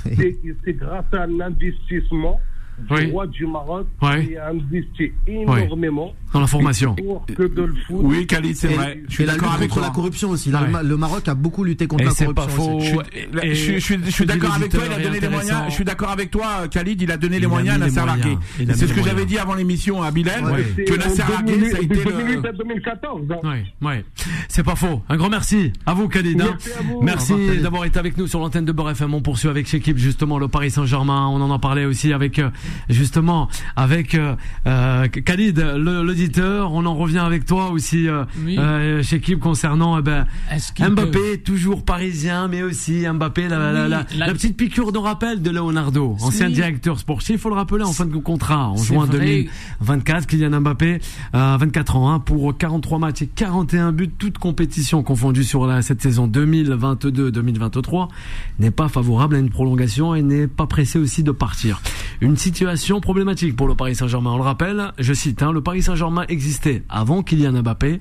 C'est 0.05 0.73
grâce 0.75 1.05
à 1.13 1.27
l'investissement 1.27 2.41
du 2.79 2.95
Oui. 2.95 3.11
roi 3.11 3.27
du 3.27 3.47
Maroc 3.47 3.87
Oui. 4.01 4.27
qui 4.29 4.37
a 4.37 4.49
investi 4.49 5.13
énormément 5.27 6.13
dans 6.33 6.41
la 6.41 6.47
formation. 6.47 6.95
Pour 6.95 7.25
que 7.27 7.43
de 7.43 7.63
le 7.63 7.75
foot. 7.87 7.99
Oui, 8.03 8.27
Khalid, 8.27 8.57
c'est 8.57 8.69
vrai. 8.69 9.03
Je 9.09 9.15
suis 9.15 9.25
d'accord 9.25 9.53
avec 9.53 9.69
contre 9.69 9.81
toi. 9.81 9.89
la 9.89 9.95
corruption 9.95 10.31
aussi. 10.31 10.51
Là, 10.51 10.61
Ouais. 10.63 10.67
le 10.67 10.73
Ma- 10.73 10.83
Le 10.83 10.97
Maroc 10.97 11.29
a 11.29 11.35
beaucoup 11.35 11.65
lutté 11.65 11.87
contre 11.87 12.03
Et 12.03 12.07
la 12.07 12.11
c'est 12.13 12.25
corruption. 12.25 12.47
pas 12.47 12.53
faux. 12.53 12.81
Je 12.81 13.55
suis, 13.55 13.81
suis, 13.81 14.13
suis- 14.13 14.27
d'accord 14.27 14.55
avec 14.55 14.71
toi, 14.71 14.83
il 14.87 14.93
a 14.93 14.99
donné 15.03 15.21
les 15.21 15.29
moyens. 15.29 15.63
Je 15.69 15.73
suis 15.75 15.85
d'accord 15.85 16.11
avec 16.11 16.31
toi, 16.31 16.67
Khalid, 16.71 17.01
il 17.03 17.11
a 17.11 17.17
donné 17.17 17.37
Il 17.37 17.41
les 17.41 17.47
a 17.47 17.49
moyens 17.49 17.77
à 17.77 17.79
Nasser 17.79 18.05
Largué. 18.07 18.37
C'est 18.75 18.87
ce 18.87 18.93
que 18.95 19.03
j'avais 19.03 19.27
dit 19.27 19.39
avant 19.39 19.55
l'émission 19.55 20.03
à 20.03 20.11
Bilal, 20.11 20.43
que 20.77 20.93
en 20.93 20.97
Nasser 20.97 21.23
Largué, 21.31 21.53
2008 21.53 21.71
ça 21.71 21.77
a 21.77 21.81
été 21.81 21.95
le... 21.95 22.05
2008 22.05 22.47
à 22.47 22.53
2014. 22.53 23.21
hein. 23.45 23.59
Ouais. 23.83 24.05
C'est 24.49 24.63
pas 24.65 24.77
faux. 24.77 25.03
Un 25.09 25.17
grand 25.17 25.31
merci 25.31 25.73
à 25.87 25.95
vous, 25.95 26.09
Khalid. 26.09 26.41
hein. 26.41 26.57
Merci 27.03 27.35
d'avoir 27.63 27.85
été 27.85 27.99
avec 27.99 28.17
nous 28.17 28.27
sur 28.27 28.41
l'antenne 28.41 28.65
de 28.65 28.73
Beurre 28.73 28.91
FM. 28.91 29.15
On 29.15 29.21
poursuit 29.23 29.49
avec 29.49 29.67
chez 29.67 29.77
équipe 29.79 29.99
justement 29.99 30.39
le 30.39 30.49
Paris 30.49 30.71
Saint-Germain. 30.71 31.27
On 31.29 31.41
en 31.41 31.53
a 31.53 31.59
parlé 31.59 31.85
aussi 31.85 32.13
avec 32.13 32.39
euh, 32.39 32.51
justement 32.89 33.49
avec 33.77 34.15
euh, 34.15 34.35
euh, 34.67 35.07
Khalid, 35.09 35.59
l'auditeur. 35.77 36.73
On 36.73 36.85
en 36.87 36.95
revient 36.95 37.19
avec 37.19 37.45
toi 37.47 37.71
aussi 37.71 38.09
euh, 38.09 38.25
Oui. 38.45 38.57
euh, 38.59 39.03
chez 39.03 39.17
équipe 39.17 39.39
concernant 39.41 39.99
eh 39.99 40.03
ben, 40.03 40.27
Mbappé, 40.81 41.11
peut- 41.11 41.39
toujours 41.45 41.85
parisien, 41.85 42.49
mais 42.49 42.63
aussi 42.63 43.05
Mbappé, 43.07 43.49
la, 43.49 43.59
la- 43.59 43.85
Oui, 43.85 43.91
la- 43.91 44.07
la- 44.19 44.27
la 44.27 44.33
petite 44.33 44.57
piqûre 44.57 44.93
de 44.93 44.99
rappel 44.99 45.43
de 45.43 45.51
Leonardo, 45.51 46.17
ancien 46.21 46.47
Oui. 46.47 46.53
directeur 46.55 46.99
sportif. 46.99 47.31
Il 47.37 47.39
faut 47.39 47.49
le 47.51 47.55
rappeler 47.55 47.85
en 47.85 47.93
fin 47.93 48.07
de 48.07 48.17
contrat 48.17 48.69
en 48.71 48.77
juin 48.77 49.07
vrai. 49.07 49.19
2024. 49.19 50.27
Kylian 50.27 50.61
Mbappé, 50.61 51.01
euh, 51.35 51.57
24 51.61 51.97
ans, 51.97 52.11
hein, 52.13 52.19
pour 52.21 52.57
43 52.57 52.99
matchs 52.99 53.23
et 53.23 53.27
41 53.27 53.93
buts, 53.93 54.11
toutes 54.19 54.39
compétitions 54.39 55.03
confondues 55.03 55.45
sur 55.45 55.67
la, 55.67 55.83
cette 55.83 56.03
saison 56.03 56.27
2022-2023, 56.27 58.09
n'est 58.59 58.71
pas 58.71 58.89
favorable 58.89 59.37
à 59.37 59.39
une 59.39 59.51
prolongation 59.51 60.15
et 60.15 60.23
n'est 60.23 60.47
pas 60.47 60.67
pressé 60.67 60.99
aussi 60.99 61.23
de 61.23 61.31
partir. 61.33 61.81
Une 62.21 62.37
situation 62.37 62.52
problématique 63.01 63.57
pour 63.57 63.69
le 63.69 63.75
Paris 63.75 63.95
Saint-Germain. 63.95 64.33
On 64.33 64.37
le 64.37 64.43
rappelle, 64.43 64.93
je 64.99 65.13
cite, 65.13 65.43
hein, 65.43 65.53
le 65.53 65.63
Paris 65.63 65.83
Saint-Germain 65.83 66.25
existait 66.29 66.83
avant 66.89 67.23
Kylian 67.23 67.63
Mbappé 67.63 68.01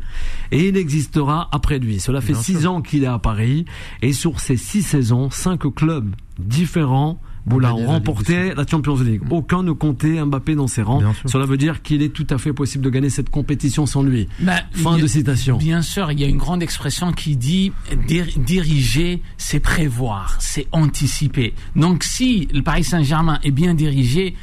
et 0.51 0.67
il 0.67 0.77
existera 0.77 1.49
après 1.51 1.79
lui. 1.79 1.99
Cela 1.99 2.21
fait 2.21 2.33
six 2.33 2.67
ans 2.67 2.81
qu'il 2.81 3.03
est 3.03 3.07
à 3.07 3.19
Paris 3.19 3.65
et 4.01 4.13
sur 4.13 4.39
ces 4.39 4.57
six 4.57 4.81
saisons, 4.83 5.29
cinq 5.29 5.61
clubs 5.73 6.13
différents 6.39 7.19
Boula, 7.45 7.73
ont 7.73 7.87
remporté 7.87 8.53
la 8.55 8.65
Champions 8.67 8.95
League. 8.97 9.21
Aucun 9.29 9.63
ne 9.63 9.71
comptait 9.71 10.23
Mbappé 10.23 10.55
dans 10.55 10.67
ses 10.67 10.81
rangs. 10.83 11.01
Cela 11.25 11.45
veut 11.45 11.57
dire 11.57 11.81
qu'il 11.81 12.01
est 12.03 12.09
tout 12.13 12.27
à 12.29 12.37
fait 12.37 12.53
possible 12.53 12.83
de 12.83 12.89
gagner 12.89 13.09
cette 13.09 13.29
compétition 13.29 13.85
sans 13.85 14.03
lui. 14.03 14.27
Bah, 14.39 14.53
Fin 14.73 14.95
a- 14.95 15.01
de 15.01 15.07
citation. 15.07 15.57
Bien 15.57 15.81
sûr, 15.81 16.11
il 16.11 16.19
y 16.19 16.23
a 16.23 16.27
une 16.27 16.37
grande 16.37 16.61
expression 16.63 17.11
qui 17.11 17.35
dit 17.37 17.71
dir- 18.07 18.27
diriger, 18.37 19.21
c'est 19.37 19.59
prévoir, 19.59 20.37
c'est 20.39 20.67
anticiper. 20.71 21.53
Donc 21.75 22.03
si 22.03 22.47
le 22.53 22.61
Paris 22.61 22.83
Saint-Germain 22.83 23.39
est 23.43 23.51
bien 23.51 23.73
dirigé, 23.73 24.35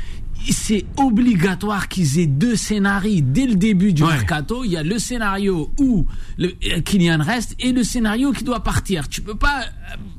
c'est 0.51 0.85
obligatoire 0.97 1.89
qu'ils 1.89 2.21
aient 2.21 2.27
deux 2.27 2.55
scénarios 2.57 3.21
dès 3.23 3.47
le 3.47 3.57
début 3.57 3.93
du 3.93 4.03
Ouais. 4.05 4.13
mercato. 4.13 4.65
Il 4.65 4.71
y 4.71 4.77
a 4.77 4.83
le 4.85 4.99
scénario 4.99 5.71
où 5.81 6.07
le, 6.39 6.49
euh, 6.73 6.81
Kylian 6.81 7.19
reste 7.21 7.57
et 7.59 7.73
le 7.73 7.83
scénario 7.83 8.31
qui 8.33 8.45
doit 8.45 8.63
partir. 8.63 9.09
Tu 9.09 9.21
peux 9.21 9.35
pas 9.35 9.65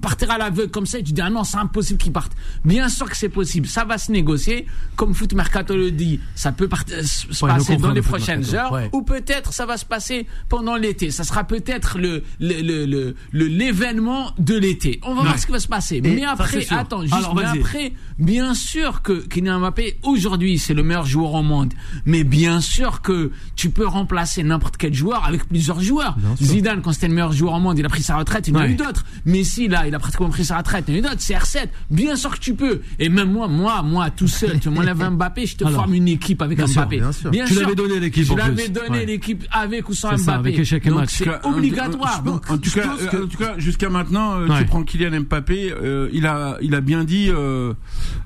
partir 0.02 0.32
à 0.32 0.38
l'aveugle 0.38 0.72
comme 0.72 0.86
ça 0.86 1.00
et 1.00 1.04
tu 1.04 1.14
dis 1.14 1.22
ah 1.22 1.30
non 1.30 1.44
c'est 1.44 1.58
impossible 1.58 2.00
qu'il 2.00 2.12
parte. 2.12 2.32
Bien 2.66 2.90
sûr 2.90 3.10
que 3.10 3.18
c'est 3.18 3.30
possible, 3.30 3.68
ça 3.68 3.86
va 3.86 3.98
se 3.98 4.12
négocier. 4.12 4.66
Comme 4.96 5.14
Foot 5.14 5.34
Mercato 5.34 5.76
le 5.76 5.92
dit, 5.92 6.20
ça 6.36 6.52
peut 6.52 6.70
euh, 6.92 7.04
se 7.04 7.46
Ouais, 7.46 7.52
passer 7.52 7.78
dans 7.78 7.92
les 7.92 8.02
prochaines 8.02 8.40
Mercato, 8.42 8.58
heures 8.58 8.72
ouais. 8.74 8.90
ou 8.94 9.02
peut-être 9.02 9.54
ça 9.54 9.66
va 9.66 9.78
se 9.78 9.86
passer 9.86 10.28
pendant 10.50 10.76
l'été. 10.76 11.12
Ça 11.12 11.24
sera 11.24 11.44
peut-être 11.44 11.98
le 11.98 12.24
le- 12.40 13.16
l'événement 13.60 14.32
de 14.38 14.56
l'été. 14.58 15.00
On 15.04 15.14
va 15.14 15.22
Ouais. 15.22 15.28
voir 15.28 15.40
ce 15.40 15.46
qui 15.46 15.52
va 15.52 15.60
se 15.60 15.68
passer. 15.68 16.02
mais 16.02 16.24
après, 16.24 16.66
attends, 16.72 17.02
juste 17.02 17.14
Alors, 17.14 17.36
mais 17.36 17.44
après, 17.46 17.94
bien 18.18 18.54
sûr 18.54 19.02
que 19.02 19.14
Kylian 19.28 19.60
Mbappé 19.60 19.98
aujourd'hui 20.04 20.58
c'est 20.60 20.74
le 20.74 20.84
meilleur 20.84 21.06
joueur 21.06 21.34
au 21.34 21.44
monde. 21.44 21.74
Mais 22.06 22.24
bien 22.24 22.62
sûr 22.62 23.02
que 23.02 23.32
tu 23.56 23.70
peux 23.70 23.86
remplacer 23.88 24.44
n'importe 24.44 24.78
quel 24.78 24.94
joueur 24.94 25.26
avec 25.26 25.48
plusieurs 25.48 25.82
joueurs. 25.82 26.16
Zidane 26.42 26.82
quand 26.82 26.94
c'était 26.94 27.08
le 27.08 27.14
meilleur 27.16 27.32
joueur 27.34 27.54
au 27.54 27.60
monde, 27.60 27.78
il 27.78 27.86
a 27.86 27.90
pris 27.90 28.04
sa 28.04 28.18
retraite, 28.18 28.48
il 28.48 28.54
y 28.54 28.58
en 28.58 28.62
a 28.62 28.68
eu 28.68 28.76
d'autres. 28.76 29.06
Messi 29.60 29.68
là, 29.68 29.88
il 29.88 29.94
a 29.96 30.00
pratiquement 30.00 30.30
pris 30.30 30.46
sa 30.46 30.58
retraite, 30.58 30.86
il 30.88 30.92
y 30.92 30.94
en 30.94 30.96
a 30.96 31.00
eu 31.00 31.10
d'autres. 31.10 31.22
CR7, 31.22 31.68
bien 31.90 32.16
sûr 32.16 32.32
que 32.32 32.40
tu 32.40 32.54
peux. 32.54 32.82
Et 32.98 33.10
même 33.10 33.32
moi, 33.32 33.48
moi, 33.48 33.82
moi 33.82 34.10
tout 34.10 34.28
seul, 34.28 34.60
tu 34.60 34.70
m'enlèves 34.70 35.10
Mbappé, 35.12 35.46
je 35.46 35.58
te 35.58 35.66
Alors, 35.66 35.82
forme 35.82 35.94
une 35.96 36.08
équipe 36.08 36.42
avec 36.42 36.58
bien 36.58 36.68
sûr, 36.68 36.82
Mbappé. 36.82 36.98
bien 37.00 37.12
sûr. 37.12 37.32
Tu 37.32 37.56
l'avais 37.56 37.76
donné, 37.76 38.00
l'équipe, 38.00 38.26
Je 38.26 38.34
l'avais 38.34 38.70
donné 38.70 38.90
Ouais. 38.90 39.06
l'équipe 39.06 39.44
avec 39.52 39.90
ou 39.90 39.94
sans 39.94 40.12
C'est 40.12 40.18
ça, 40.24 40.34
Mbappé. 40.38 40.50
avec 40.50 40.60
échec 40.60 40.86
et 40.86 40.90
Donc, 40.90 41.00
match. 41.00 41.10
c'est 41.12 41.46
obligatoire. 41.46 42.22
En, 42.22 42.24
Donc, 42.32 42.50
en 42.50 42.58
tout 42.58 42.70
je 42.70 42.76
cas, 42.76 42.88
pense 42.88 43.02
euh, 43.02 43.08
que- 43.08 43.24
en 43.24 43.28
tout 43.28 43.38
cas, 43.38 43.54
jusqu'à 43.58 43.90
maintenant, 43.90 44.40
euh, 44.40 44.48
Ouais. 44.48 44.60
tu 44.60 44.66
prends 44.66 44.84
Kylian 44.84 45.22
Mbappé, 45.22 45.72
euh, 45.74 46.10
il 46.14 46.26
a, 46.26 46.58
il 46.62 46.76
a 46.76 46.82
bien 46.82 47.04
dit, 47.04 47.30
euh, 47.30 47.74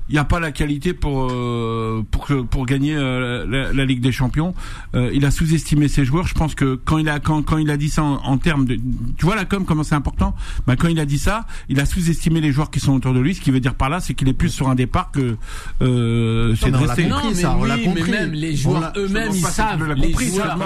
il 0.08 0.12
n'y 0.12 0.18
a 0.18 0.24
pas 0.24 0.40
la 0.40 0.52
qualité 0.52 0.92
pour 0.94 1.28
euh, 1.30 2.02
pour 2.10 2.26
que- 2.26 2.42
pour 2.42 2.66
gagner 2.66 2.94
euh, 2.96 3.46
la, 3.48 3.72
la 3.72 3.84
Ligue 3.84 4.00
des 4.00 4.12
Champions. 4.12 4.54
Euh, 4.94 5.10
il 5.12 5.24
a 5.24 5.30
sous-estimé 5.30 5.88
ses 5.88 6.04
joueurs. 6.04 6.26
Je 6.26 6.34
pense 6.34 6.54
que 6.54 6.74
quand 6.84 6.98
il 6.98 7.08
a 7.08 7.18
quand 7.20 7.42
quand 7.42 7.58
il 7.58 7.70
a 7.70 7.76
dit 7.76 7.88
ça 7.88 8.02
en, 8.04 8.16
en 8.24 8.38
termes 8.38 8.64
de, 8.66 8.76
tu 9.16 9.24
vois 9.24 9.36
la 9.36 9.44
com 9.44 9.64
comment 9.64 9.82
c'est 9.82 9.94
important? 9.94 10.34
Bah 10.66 10.76
quand 10.76 10.88
il 10.88 11.00
a 11.00 11.04
dit 11.06 11.18
ça, 11.18 11.23
il 11.68 11.80
a 11.80 11.86
sous-estimé 11.86 12.40
les 12.40 12.52
joueurs 12.52 12.70
qui 12.70 12.80
sont 12.80 12.92
autour 12.92 13.12
de 13.14 13.20
lui. 13.20 13.34
Ce 13.34 13.40
qui 13.40 13.50
veut 13.50 13.60
dire 13.60 13.74
par 13.74 13.88
là, 13.90 14.00
c'est 14.00 14.14
qu'il 14.14 14.28
est 14.28 14.32
plus 14.34 14.50
sur 14.50 14.68
un 14.68 14.74
départ 14.74 15.10
que 15.10 15.36
euh, 15.82 16.54
c'est 16.60 16.70
compris. 16.70 17.06
Non, 17.06 17.16
mais 17.28 17.34
ça, 17.34 17.56
on 17.58 17.64
l'a 17.64 17.78
compris. 17.78 18.02
mais 18.06 18.10
même 18.20 18.32
les 18.32 18.56
joueurs 18.56 18.92
eux-mêmes, 18.96 19.32
ils 19.34 19.40
savent. 19.40 19.84
Les 19.96 20.12
joueurs, 20.12 20.58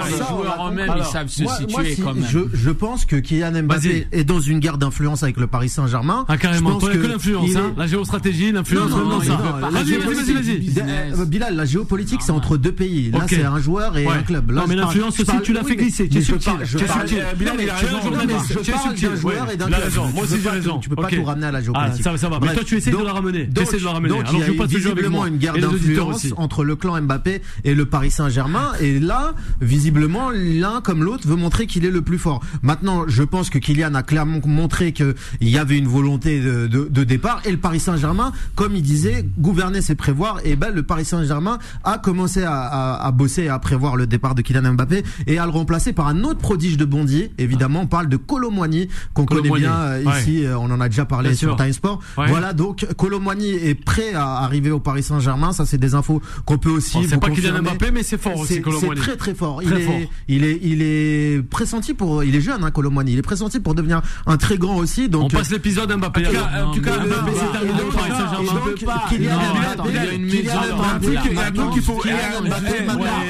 eux-mêmes, 0.69 0.93
ils 0.97 1.03
savent 1.05 1.27
se 1.27 1.43
moi, 1.43 1.55
situer 1.57 1.71
moi, 1.73 1.83
si 1.85 2.01
quand 2.01 2.13
même. 2.13 2.25
Je, 2.29 2.39
je 2.53 2.69
pense 2.69 3.05
que 3.05 3.15
Kylian 3.15 3.63
Mbappé 3.63 4.07
est 4.11 4.23
dans 4.23 4.39
une 4.39 4.59
guerre 4.59 4.77
d'influence 4.77 5.23
avec 5.23 5.37
le 5.37 5.47
Paris 5.47 5.69
Saint-Germain. 5.69 6.25
Ah, 6.27 6.37
carrément. 6.37 6.69
Je 6.69 6.73
pense 6.73 6.83
Toi, 6.83 6.91
il 6.93 6.95
y 6.97 6.99
a 6.99 7.07
que 7.07 7.11
l'influence, 7.11 7.55
hein. 7.55 7.73
La 7.77 7.87
géostratégie, 7.87 8.51
l'influence. 8.51 8.91
Vas-y, 8.91 9.97
vas-y, 9.97 10.33
vas-y. 10.33 11.25
Bilal, 11.27 11.55
la 11.55 11.65
géopolitique, 11.65 12.21
c'est 12.21 12.31
entre 12.31 12.57
deux 12.57 12.71
pays. 12.71 13.11
Là, 13.11 13.25
c'est 13.29 13.43
un 13.43 13.59
joueur 13.59 13.97
et 13.97 14.07
un 14.07 14.23
club. 14.23 14.51
Là, 14.51 14.61
Non, 14.61 14.67
mais 14.67 14.75
l'influence 14.75 15.19
aussi, 15.19 15.31
tu 15.43 15.53
l'as 15.53 15.63
fait 15.63 15.75
glisser. 15.75 16.09
Tu 16.09 16.17
es 16.19 16.21
subtil. 16.21 16.53
Bilal, 17.37 17.55
il 17.61 17.69
a 17.69 17.75
raison. 17.75 17.97
Je 18.49 18.59
Tu 18.59 18.69
es 18.69 18.73
parle 18.73 18.89
subtil. 18.89 19.09
d'un 19.09 19.15
joueur 19.15 19.51
et 19.51 19.57
d'un 19.57 19.67
club. 19.67 19.79
Moi 20.13 20.23
aussi, 20.23 20.37
pas- 20.49 20.55
raison. 20.55 20.79
Tu 20.79 20.89
peux 20.89 20.95
pas 20.95 21.07
tout 21.09 21.23
ramener 21.23 21.45
à 21.47 21.51
la 21.51 21.59
Ah, 21.59 21.61
géopolitique. 21.61 22.03
ça 22.03 22.11
va, 22.11 22.17
ça 22.17 22.29
va. 22.29 22.39
Mais 22.41 22.53
toi, 22.53 22.63
tu 22.65 22.75
essaies 22.77 22.91
de 22.91 22.97
le 22.97 23.03
ramener. 23.03 23.45
Tu 23.47 23.53
donc- 23.53 23.63
essaies 23.67 23.77
de 23.77 23.83
le 23.83 23.89
ramener. 23.89 24.09
Donc, 24.09 24.19
Alors, 24.27 24.33
il 24.33 24.39
y 24.39 24.55
a 24.55 24.57
pas 24.57 24.65
visiblement 24.65 25.25
une 25.25 25.37
guerre 25.37 25.53
d'influence 25.57 26.27
entre 26.37 26.63
le 26.63 26.75
clan 26.75 27.01
Mbappé 27.01 27.41
et 27.63 27.73
le 27.75 27.85
Paris 27.85 28.11
Saint-Germain. 28.11 28.71
Et 28.81 28.99
là, 28.99 29.33
visiblement, 29.61 30.29
l'un 30.31 30.81
comme 30.81 31.03
l'autre 31.03 31.27
veut 31.27 31.35
montrer 31.35 31.67
qu'il 31.67 31.85
est 31.85 31.91
le 31.91 32.01
plus 32.01 32.17
fort. 32.17 32.41
Maintenant, 32.63 33.05
je 33.07 33.23
pense 33.23 33.49
que 33.49 33.57
Kylian 33.59 33.93
a 33.95 34.03
clairement 34.03 34.39
montré 34.45 34.91
qu'il 34.93 35.13
y 35.41 35.57
avait 35.57 35.77
une 35.77 35.87
volonté 35.87 36.39
de, 36.41 36.67
de- 36.67 36.87
de 36.89 37.03
départ. 37.03 37.41
Et 37.45 37.51
le 37.51 37.57
Paris 37.57 37.79
Saint-Germain, 37.79 38.31
comme 38.55 38.75
il 38.75 38.81
disait, 38.81 39.25
gouverner 39.37 39.81
c'est 39.81 39.95
prévoir. 39.95 40.39
Et 40.43 40.55
ben, 40.55 40.73
le 40.73 40.83
Paris 40.83 41.05
Saint-Germain 41.05 41.59
a 41.83 41.97
commencé 41.97 42.43
à, 42.43 42.53
à- 42.53 43.05
à 43.07 43.11
bosser 43.11 43.43
et 43.43 43.49
à 43.49 43.59
prévoir 43.59 43.95
le 43.95 44.07
départ 44.07 44.35
de 44.35 44.41
Kylian 44.41 44.73
Mbappé 44.73 45.03
et 45.27 45.37
à 45.39 45.45
le 45.45 45.51
remplacer 45.51 45.93
par 45.93 46.07
un 46.07 46.23
autre 46.23 46.39
prodige 46.39 46.77
de 46.77 46.85
Bondier. 46.85 47.31
Évidemment, 47.37 47.81
on 47.81 47.87
parle 47.87 48.09
de 48.09 48.17
Colomboigny 48.17 48.89
qu'on 49.13 49.25
connaît 49.25 49.49
bien 49.51 49.73
euh, 49.73 50.03
ouais. 50.03 50.19
ici. 50.21 50.38
Euh, 50.45 50.57
On 50.57 50.69
en 50.71 50.79
a 50.81 50.89
déjà 50.89 51.05
parlé 51.05 51.29
Bien 51.29 51.37
sur. 51.37 51.55
Time 51.55 51.73
Sport. 51.73 51.99
Ouais. 52.17 52.27
Voilà, 52.27 52.53
donc 52.53 52.85
Colomboigny 52.97 53.49
est 53.51 53.75
prêt 53.75 54.13
à 54.13 54.37
arriver 54.39 54.71
au 54.71 54.79
Paris 54.79 55.03
Saint-Germain. 55.03 55.51
Ça, 55.53 55.65
c'est 55.65 55.77
des 55.77 55.95
infos 55.95 56.21
qu'on 56.45 56.57
peut 56.57 56.69
aussi. 56.69 56.93
Bon, 56.97 57.03
C'est 57.07 57.15
vous 57.15 57.19
pas 57.21 57.29
Kylian. 57.29 57.61
Mbappé, 57.61 57.91
mais 57.91 58.03
c'est 58.03 58.19
fort 58.21 58.37
aussi, 58.37 58.61
C'est 58.79 58.95
très 58.95 59.15
très 59.17 59.33
fort. 59.33 59.61
Très 59.61 59.79
il, 59.79 59.85
fort. 59.85 59.93
Est, 59.95 60.09
il 60.27 60.43
est 60.43 60.59
il 60.61 60.81
est 60.81 61.41
pressenti 61.49 61.93
pour 61.93 62.23
il 62.23 62.35
est 62.35 62.41
jeune 62.41 62.63
hein, 62.63 62.71
Colomboigny. 62.71 63.13
Il 63.13 63.19
est 63.19 63.23
pressenti 63.23 63.59
pour 63.59 63.75
devenir 63.75 64.01
un 64.25 64.37
très 64.37 64.57
grand 64.57 64.75
aussi. 64.77 65.05
On 65.07 65.09
Donc 65.09 65.31
passe 65.33 65.51
l'épisode 65.51 65.91
Mbappé. 65.95 66.27
En 66.27 66.29
tout 66.29 66.35
cas, 66.35 66.65
en 66.65 66.71
tout 66.73 66.81
cas, 66.81 66.97
Mbappé, 66.97 67.09
Mbappé, 67.09 67.31
c'est 67.35 67.51
terminé 67.59 67.81
au 67.81 67.91
Paris 67.91 68.11
Saint-Germain. 68.11 68.61
Kylian 69.09 69.35
Mbappé, 69.35 69.65
attends, 69.71 69.83
il 69.89 69.95
y 69.95 69.97
a 69.97 70.13
une 70.13 70.27
Kylian 70.27 70.53
maison 70.61 70.75
Mbappé, 70.77 70.77
dans 70.77 70.83
un 70.83 70.99
truc, 70.99 71.19
il 71.29 71.33
y 71.35 71.39
a 71.39 71.45
un 71.45 71.51
truc 71.51 71.69
qu'il 71.71 71.81
faut- 71.81 72.01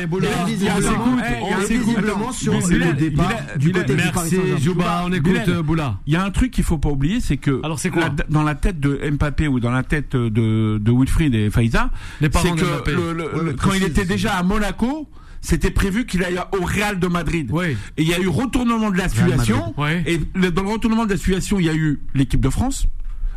Boula, 0.09 0.27
est 0.29 0.51
il 0.51 0.63
y 0.63 0.67
a 0.69 0.75
un 0.75 1.65
visiblement- 1.65 2.31
sur 2.31 2.53
le 2.53 2.93
départ 2.93 3.27
Bilal, 3.29 3.57
du 3.59 3.71
côté 3.71 3.95
du 3.95 4.11
Paris 4.11 4.29
Merci, 4.31 4.35
Saint-Germain. 4.63 5.01
On 5.05 5.11
écoute 5.13 5.49
Boula. 5.63 5.97
Il 6.07 6.13
y 6.13 6.15
a 6.15 6.23
un 6.23 6.31
truc 6.31 6.51
qu'il 6.51 6.63
faut 6.63 6.77
pas 6.77 6.89
oublier, 6.99 7.19
c'est 7.21 7.37
que 7.37 7.59
Alors, 7.63 7.79
c'est 7.79 7.89
quoi 7.89 8.03
la- 8.03 8.25
dans 8.29 8.43
la 8.43 8.55
tête 8.55 8.79
de 8.79 8.99
Mbappé 9.11 9.47
ou 9.47 9.59
dans 9.59 9.71
la 9.71 9.83
tête 9.83 10.15
de, 10.15 10.77
de 10.77 10.91
Wilfried 10.91 11.33
et 11.33 11.49
Faiza, 11.49 11.89
Les 12.21 12.29
parents 12.29 12.45
c'est 12.55 12.61
que 12.61 12.65
d'Mbappé. 12.65 12.91
le- 12.91 13.13
le- 13.13 13.23
Ouais, 13.33 13.37
le- 13.37 13.43
mais 13.43 13.53
quand 13.53 13.73
il 13.73 13.83
était 13.83 14.05
déjà 14.05 14.33
à 14.35 14.43
Monaco, 14.43 15.07
c'était 15.41 15.71
prévu 15.71 16.05
qu'il 16.05 16.23
aille 16.23 16.39
au 16.59 16.63
Real 16.65 16.99
de 16.99 17.07
Madrid. 17.07 17.49
Oui. 17.53 17.77
Et 17.97 18.03
il 18.03 18.07
y 18.09 18.13
a 18.13 18.19
eu 18.19 18.27
retournement 18.27 18.91
de 18.91 18.97
la 18.97 19.07
situation. 19.09 19.73
Ouais. 19.77 20.03
Et 20.05 20.17
dans 20.51 20.63
le 20.63 20.69
retournement 20.69 21.05
de 21.05 21.11
la 21.11 21.17
situation, 21.17 21.59
il 21.59 21.65
y 21.65 21.69
a 21.69 21.73
eu 21.75 21.99
l'équipe 22.13 22.41
de 22.41 22.49
France. 22.49 22.87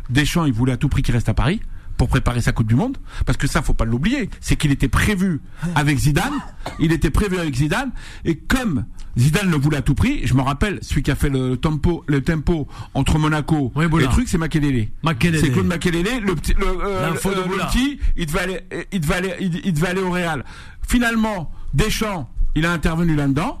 Deschamps, 0.09 0.45
il 0.45 0.51
voulait 0.53 0.73
à 0.73 0.77
tout 0.77 0.89
prix 0.89 1.01
qu'il 1.01 1.13
reste 1.15 1.29
à 1.29 1.33
Paris 1.33 1.61
pour 1.97 2.07
préparer 2.09 2.41
sa 2.41 2.51
Coupe 2.51 2.67
du 2.67 2.75
Monde, 2.75 2.97
parce 3.25 3.37
que 3.37 3.47
ça, 3.47 3.61
faut 3.61 3.73
pas 3.73 3.85
l'oublier, 3.85 4.29
c'est 4.41 4.55
qu'il 4.55 4.71
était 4.71 4.87
prévu 4.87 5.41
avec 5.75 5.97
Zidane, 5.97 6.33
il 6.79 6.91
était 6.91 7.09
prévu 7.11 7.37
avec 7.37 7.55
Zidane, 7.55 7.91
et 8.25 8.35
comme 8.35 8.85
Zidane 9.17 9.49
le 9.51 9.57
voulait 9.57 9.77
à 9.77 9.81
tout 9.83 9.93
prix, 9.93 10.21
je 10.25 10.33
me 10.33 10.41
rappelle, 10.41 10.79
celui 10.81 11.03
qui 11.03 11.11
a 11.11 11.15
fait 11.15 11.29
le 11.29 11.55
tempo, 11.57 12.03
le 12.07 12.21
tempo 12.21 12.67
entre 12.95 13.19
Monaco 13.19 13.71
Oui, 13.75 13.85
et 13.85 13.87
le 13.87 14.07
truc, 14.07 14.27
c'est 14.27 14.37
Makelele. 14.39 14.87
Makelele. 15.03 15.39
C'est 15.39 15.51
Claude 15.51 15.67
Makelele, 15.67 16.23
le 16.23 16.35
petit, 16.35 16.53
le, 16.55 16.65
euh, 16.65 17.11
de 17.11 17.49
le- 17.51 17.67
petit, 17.67 17.99
il 18.17 18.25
devait 18.25 18.39
aller, 18.39 18.59
il 18.91 18.99
devait 18.99 19.15
aller, 19.15 19.33
il, 19.39 19.61
il 19.65 19.73
devait 19.73 19.87
aller 19.89 20.01
au 20.01 20.09
Real. 20.11 20.43
Finalement, 20.87 21.51
Deschamps, 21.73 22.29
il 22.55 22.65
a 22.65 22.71
intervenu 22.71 23.15
là-dedans. 23.15 23.59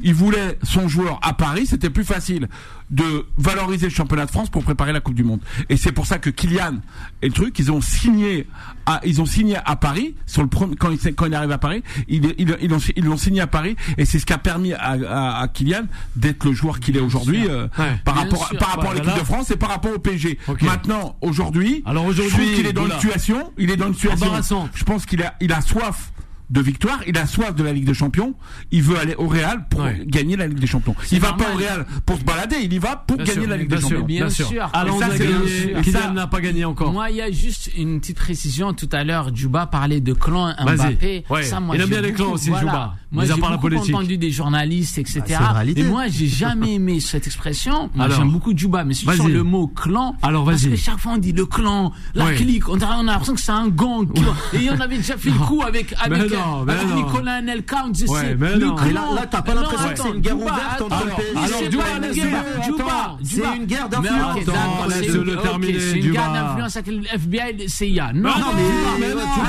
Il 0.00 0.14
voulait 0.14 0.58
son 0.62 0.88
joueur 0.88 1.18
à 1.22 1.32
Paris, 1.34 1.66
c'était 1.66 1.90
plus 1.90 2.04
facile 2.04 2.48
de 2.90 3.24
valoriser 3.38 3.86
le 3.86 3.92
championnat 3.92 4.26
de 4.26 4.30
France 4.30 4.50
pour 4.50 4.62
préparer 4.64 4.92
la 4.92 5.00
Coupe 5.00 5.14
du 5.14 5.24
Monde. 5.24 5.40
Et 5.70 5.76
c'est 5.76 5.92
pour 5.92 6.06
ça 6.06 6.18
que 6.18 6.28
Kylian 6.28 6.80
et 7.22 7.26
le 7.28 7.32
truc, 7.32 7.58
ils 7.58 7.72
ont 7.72 7.80
signé 7.80 8.46
à, 8.84 9.00
ils 9.04 9.22
ont 9.22 9.26
signé 9.26 9.56
à 9.64 9.76
Paris 9.76 10.14
sur 10.26 10.42
le 10.42 10.48
premier, 10.48 10.76
quand 10.76 10.90
il, 10.90 11.14
quand 11.14 11.26
il 11.26 11.34
arrive 11.34 11.52
à 11.52 11.58
Paris, 11.58 11.82
ils, 12.08 12.34
ils, 12.38 12.54
ils 12.60 12.68
l'ont 12.68 12.78
ils 12.96 13.04
l'ont 13.04 13.16
signé 13.16 13.40
à 13.40 13.46
Paris 13.46 13.76
et 13.96 14.04
c'est 14.04 14.18
ce 14.18 14.26
qui 14.26 14.32
a 14.32 14.38
permis 14.38 14.72
à, 14.74 14.96
à, 15.08 15.40
à 15.40 15.48
Kylian 15.48 15.82
d'être 16.16 16.44
le 16.44 16.52
joueur 16.52 16.80
qu'il 16.80 16.96
est 16.96 17.00
aujourd'hui 17.00 17.46
euh, 17.48 17.68
Ouais. 17.78 17.96
par 18.04 18.14
Bien 18.14 18.22
rapport 18.24 18.48
sûr. 18.48 18.58
par 18.58 18.68
rapport 18.70 18.90
à 18.90 18.94
l'équipe 18.94 19.14
de 19.18 19.24
France 19.24 19.50
et 19.50 19.56
par 19.56 19.70
rapport 19.70 19.94
au 19.94 19.98
PSG. 19.98 20.38
Ok. 20.48 20.62
Maintenant, 20.62 21.16
aujourd'hui, 21.22 21.82
Alors 21.86 22.04
aujourd'hui, 22.04 22.54
qu'il 22.54 22.66
est 22.66 22.72
dans 22.72 22.86
une 22.86 22.92
situation, 22.92 23.52
il 23.56 23.70
est 23.70 23.76
dans 23.76 23.88
une 23.88 23.94
situation. 23.94 24.68
Je 24.74 24.84
pense 24.84 25.06
qu'il 25.06 25.22
a, 25.22 25.34
il 25.40 25.52
a 25.52 25.60
soif 25.62 26.12
de 26.52 26.60
victoire, 26.60 27.00
il 27.06 27.16
a 27.16 27.26
soif 27.26 27.54
de 27.54 27.64
la 27.64 27.72
Ligue 27.72 27.86
des 27.86 27.94
Champions, 27.94 28.34
il 28.70 28.82
veut 28.82 28.98
aller 28.98 29.14
au 29.16 29.26
Real 29.26 29.66
pour 29.68 29.80
Ouais. 29.80 30.02
gagner 30.06 30.36
la 30.36 30.46
Ligue 30.46 30.58
des 30.60 30.66
Champions. 30.66 30.94
Il 31.10 31.18
va 31.18 31.28
normal. 31.30 31.46
pas 31.46 31.52
au 31.54 31.56
Real 31.56 31.86
pour 32.04 32.18
se 32.18 32.24
balader, 32.24 32.56
il 32.62 32.72
y 32.72 32.78
va 32.78 32.94
pour 32.96 33.16
Bien 33.16 33.24
gagner 33.26 33.40
sûr, 33.40 33.48
la 33.50 33.56
Ligue 33.56 33.68
bien 33.68 33.76
des 33.78 33.82
Champions. 33.82 34.04
bien 34.04 34.20
bien 34.26 34.28
sûr. 34.30 34.46
sûr. 34.46 34.70
Alain 34.74 34.94
Et 34.94 34.98
ça, 34.98 35.06
a 35.06 35.10
c'est 35.12 35.18
gagné, 35.18 35.32
bien 35.32 35.46
sûr. 35.72 35.80
Kylian 35.82 36.00
Ça- 36.00 36.10
n'a 36.10 36.26
pas 36.26 36.40
gagné 36.40 36.64
encore. 36.66 36.92
Moi, 36.92 37.10
il 37.10 37.16
y 37.16 37.20
a 37.22 37.30
juste 37.30 37.70
une 37.76 38.00
petite 38.00 38.18
précision. 38.18 38.74
Tout 38.74 38.88
à 38.92 39.02
l'heure, 39.02 39.34
Djouba 39.34 39.66
parlait 39.66 40.00
de 40.00 40.12
clan. 40.12 40.54
Mbappé. 40.62 41.24
Ouais. 41.30 41.42
Ça, 41.42 41.58
moi, 41.58 41.74
Il 41.74 41.80
aime 41.82 41.88
bien 41.88 42.02
les 42.02 42.12
clans 42.12 42.32
aussi, 42.32 42.50
voilà. 42.50 42.60
Djouba. 42.66 42.94
Moi, 43.12 43.24
j'ai 43.26 43.34
beaucoup 43.34 43.58
politique. 43.58 43.94
entendu 43.94 44.16
des 44.18 44.30
journalistes, 44.30 44.96
etc. 44.98 45.22
Ah, 45.38 45.52
réalité. 45.52 45.80
Et 45.80 45.84
moi, 45.84 46.08
j'ai 46.08 46.26
jamais 46.26 46.74
aimé 46.76 47.00
cette 47.00 47.26
expression. 47.26 47.90
Moi, 47.94 48.04
Alors. 48.06 48.18
j'aime 48.18 48.30
beaucoup 48.30 48.52
Djouba, 48.56 48.84
mais 48.84 48.94
c'est 48.94 49.10
sur 49.14 49.28
le 49.28 49.42
mot 49.42 49.66
clan. 49.68 50.16
Alors, 50.22 50.44
Parce 50.44 50.62
vas-y. 50.62 50.70
que 50.72 50.76
chaque 50.76 50.98
fois, 50.98 51.12
on 51.12 51.18
dit 51.18 51.32
le 51.32 51.46
clan, 51.46 51.92
la 52.14 52.32
clique. 52.32 52.68
On 52.68 52.78
a, 52.80 52.86
on 52.96 53.00
a 53.00 53.12
l'impression 53.12 53.34
que 53.34 53.40
c'est 53.40 53.52
un 53.52 53.68
gang. 53.68 54.06
Et 54.54 54.68
on 54.70 54.80
avait 54.80 54.96
déjà 54.98 55.16
fait 55.16 55.30
le 55.30 55.38
coup 55.38 55.62
avec, 55.62 55.94
avec, 56.00 56.32
non, 56.46 56.64
mais 56.64 56.72
avec 56.72 56.88
non. 56.88 56.96
Nicolas 56.96 57.34
Anelka. 57.34 57.82
On 57.86 57.88
disait 57.88 58.08
Ouais, 58.08 58.20
c'est 58.22 58.34
mais 58.36 58.54
le 58.56 58.66
non. 58.66 58.74
clan. 58.74 58.84
Mais 58.86 58.92
là- 58.92 59.08
là, 59.14 59.26
t'as 59.30 59.42
pas 59.42 59.54
Non, 59.54 59.60
l'impression 59.62 59.86
que 59.88 59.92
attends, 59.92 60.02
c'est 60.04 60.14
une 60.14 60.20
guerre 60.20 60.36
ouverte 60.38 60.82
entre 60.82 61.04
le 61.04 61.10
PSG. 61.10 61.36
Alors, 61.36 61.48
c'est 61.58 61.70
Djouba, 61.72 61.84
une 61.96 62.12
guerre, 62.12 62.36
attends. 62.38 62.62
Djouba. 62.64 63.16
C'est 63.22 63.34
Djouba. 63.36 63.54
une 63.56 63.64
guerre 63.66 63.88
Mais 63.90 63.96
d'influence. 64.08 64.48
Attends, 64.48 64.86
laisse-le 64.88 65.36
terminer, 65.36 65.80
C'est 65.80 65.98
une 66.00 66.12
guerre 66.12 66.32
d'influence 66.32 66.76
avec 66.76 66.86
le 66.94 67.02
FBI 67.14 67.50
et 67.50 67.52
le 67.62 67.68
CIA. 67.68 68.12
Non, 68.12 68.22
non, 68.22 68.46
mais- 68.54 69.06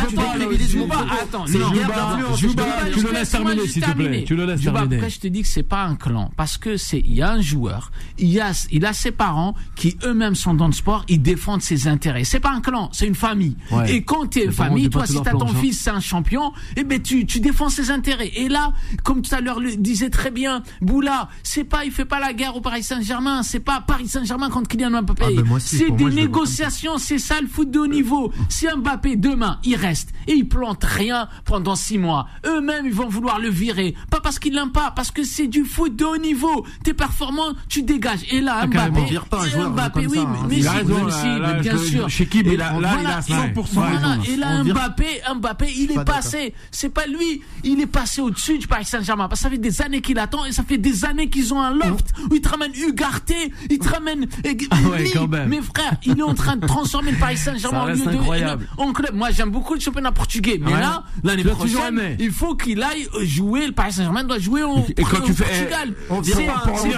tu 0.09 0.67
Djouba, 0.67 0.95
mon 0.95 1.05
propos. 1.05 1.13
attends, 1.21 1.45
C'est 1.47 1.57
non. 1.57 1.67
une 1.69 1.73
guerre 1.73 1.87
Djouba, 2.35 2.63
je 2.87 2.93
tu 2.99 3.05
le 3.05 3.11
laisses 3.11 3.29
terminer, 3.29 3.67
s'il 3.67 3.81
te 3.83 3.91
plaît. 3.91 4.23
Tu 4.25 4.35
le 4.35 4.45
laisses 4.45 4.61
terminer. 4.61 4.87
Pourquoi 4.97 5.07
je 5.09 5.19
te 5.19 5.27
dis 5.27 5.41
que 5.41 5.47
c'est 5.47 5.63
pas 5.63 5.83
un 5.83 5.95
clan? 5.95 6.31
Parce 6.35 6.57
que 6.57 6.77
c'est 6.77 6.99
il 6.99 7.13
y 7.15 7.21
a 7.21 7.31
un 7.31 7.41
joueur, 7.41 7.91
il 8.17 8.29
y 8.29 8.39
a 8.39 8.51
il 8.71 8.85
a 8.85 8.93
ses 8.93 9.11
parents 9.11 9.55
qui 9.75 9.97
eux-mêmes 10.03 10.35
sont 10.35 10.53
dans 10.53 10.67
le 10.67 10.73
sport, 10.73 11.05
ils 11.07 11.21
défendent 11.21 11.61
ses 11.61 11.87
intérêts. 11.87 12.23
C'est 12.23 12.39
pas 12.39 12.51
un 12.51 12.61
clan, 12.61 12.89
c'est 12.91 13.07
une 13.07 13.15
famille. 13.15 13.55
Et 13.87 14.03
quand 14.03 14.27
tu 14.29 14.39
es 14.39 14.41
Les 14.41 14.47
une 14.47 14.53
parents 14.55 14.69
famille, 14.69 14.89
toi 14.89 15.05
si 15.05 15.21
t'as 15.21 15.31
ton 15.31 15.47
fils 15.47 15.79
c'est 15.81 15.89
un 15.89 15.99
champion, 15.99 16.51
eh 16.83 16.85
ben 16.85 17.01
tu 17.01 17.25
tu 17.25 17.39
défends 17.39 17.69
ses 17.69 17.91
intérêts. 17.91 18.31
Et 18.35 18.49
là, 18.49 18.73
comme 19.03 19.21
tout 19.21 19.33
à 19.33 19.41
l'heure 19.41 19.59
le 19.59 19.75
disait 19.75 20.09
très 20.09 20.31
bien 20.31 20.63
Boula, 20.81 21.29
c'est 21.43 21.63
pas 21.63 21.85
il 21.85 21.91
fait 21.91 22.05
pas 22.05 22.19
la 22.19 22.33
guerre 22.33 22.55
au 22.55 22.61
Paris 22.61 22.83
Saint-Germain, 22.83 23.41
c'est 23.43 23.59
pas 23.59 23.81
Paris 23.81 24.07
Saint-Germain 24.07 24.49
contre 24.49 24.67
Kylian 24.69 25.01
Mbappé. 25.01 25.23
Ah, 25.25 25.41
ben 25.41 25.59
c'est 25.59 25.89
des 25.91 26.05
négociations, 26.09 26.97
c'est 26.97 27.17
ça 27.19 27.39
le 27.41 27.47
foot 27.47 27.71
de 27.71 27.79
haut 27.79 27.87
niveau. 27.87 28.31
Si 28.49 28.67
Mbappé 28.67 29.15
demain 29.15 29.59
il 29.63 29.75
reste 29.75 30.09
et 30.27 30.33
il 30.33 30.47
plante 30.47 30.83
rien 30.83 31.27
pendant 31.45 31.75
six 31.75 31.97
mois, 31.97 32.27
eux-mêmes 32.45 32.85
ils 32.85 32.93
vont 32.93 33.07
vouloir 33.07 33.39
le 33.39 33.49
virer. 33.49 33.95
Pas 34.09 34.19
parce 34.19 34.39
qu'ils 34.39 34.53
l'aiment 34.53 34.71
pas, 34.71 34.91
parce 34.91 35.11
que 35.11 35.23
c'est 35.23 35.47
du 35.47 35.63
foot 35.63 35.95
de 35.95 36.05
haut 36.05 36.17
niveau. 36.17 36.65
T'es 36.83 36.93
performant, 36.93 37.53
tu 37.69 37.83
dégages. 37.83 38.25
Et 38.31 38.41
là 38.41 38.59
Ah. 38.61 38.67
Mbappé, 38.67 38.99
On 39.01 39.05
vire 39.05 39.25
pas 39.25 39.43
un 39.43 39.47
joueur 39.47 39.71
Mbappé, 39.71 40.07
oui, 40.07 40.17
ça, 40.17 40.25
mais, 40.25 40.37
hein. 40.37 40.47
mais 40.49 40.69
raison, 40.69 41.03
mais 41.05 41.11
là, 41.11 41.17
si, 41.21 41.27
là, 41.27 41.53
mais 41.53 41.59
bien 41.61 41.71
je- 41.77 41.83
sûr. 41.85 42.09
chez 42.09 42.23
Et 42.33 42.39
il 42.53 42.61
a- 42.61 42.79
là, 42.79 42.97
il 42.99 43.05
a 43.07 43.21
100% 43.21 43.81
voilà. 43.81 44.17
Et 44.27 44.35
là 44.35 44.63
Mbappé, 44.63 45.05
Mbappé, 45.35 45.65
il 45.77 45.91
est 45.91 46.03
passé. 46.03 46.53
C'est 46.75 46.89
pas 46.89 47.05
lui, 47.05 47.41
il 47.63 47.79
est 47.79 47.85
passé 47.87 48.19
au-dessus 48.19 48.57
du 48.57 48.67
Paris 48.67 48.85
Saint-Germain. 48.85 49.27
Parce 49.29 49.41
que 49.41 49.43
ça 49.43 49.49
fait 49.51 49.57
des 49.59 49.81
années 49.81 50.01
qu'il 50.01 50.17
attend 50.19 50.43
et 50.45 50.51
ça 50.51 50.63
fait 50.63 50.77
des 50.77 51.05
années 51.05 51.29
qu'ils 51.29 51.53
ont 51.53 51.61
un 51.61 51.73
loft 51.73 52.07
où 52.29 52.35
ils 52.35 52.41
te 52.41 52.49
ramènent 52.49 52.73
Ugarté, 52.75 53.53
ils 53.69 53.77
te 53.79 53.87
ramènent. 53.87 54.27
Ah 54.71 54.75
ouais, 54.89 55.09
quand 55.13 55.27
même. 55.27 55.49
Mais 55.49 55.61
frère, 55.61 55.93
il 56.03 56.17
est 56.19 56.23
en 56.23 56.33
train 56.33 56.55
de 56.57 56.65
transformer 56.65 57.11
le 57.11 57.17
Paris 57.17 57.37
Saint-Germain 57.37 57.81
en 57.81 57.85
lieu 57.85 57.95
de 57.97 58.81
en 58.81 58.91
club. 58.91 59.13
Moi, 59.13 59.29
j'aime 59.31 59.51
beaucoup 59.51 59.75
le 59.75 59.79
championnat 59.79 60.11
portugais, 60.11 60.59
mais 60.59 60.73
Ouais. 60.73 60.79
là, 60.79 61.03
l'année 61.23 61.43
prochaine, 61.43 62.15
il 62.19 62.31
faut 62.31 62.55
qu'il 62.55 62.81
aille 62.81 63.07
jouer. 63.21 63.67
Le 63.67 63.71
Paris 63.73 63.93
Saint-Germain 63.93 64.23
doit 64.23 64.39
jouer 64.39 64.63
au, 64.63 64.79
Et 64.97 65.03
quand 65.03 65.17
au 65.17 65.21
tu 65.27 65.33
fais- 65.33 65.43
Portugal. 65.43 65.93
on 66.09 66.21
vire 66.21 66.35
C'est- 66.37 66.45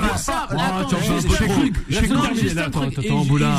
pour 0.04 0.18
ça. 0.18 0.48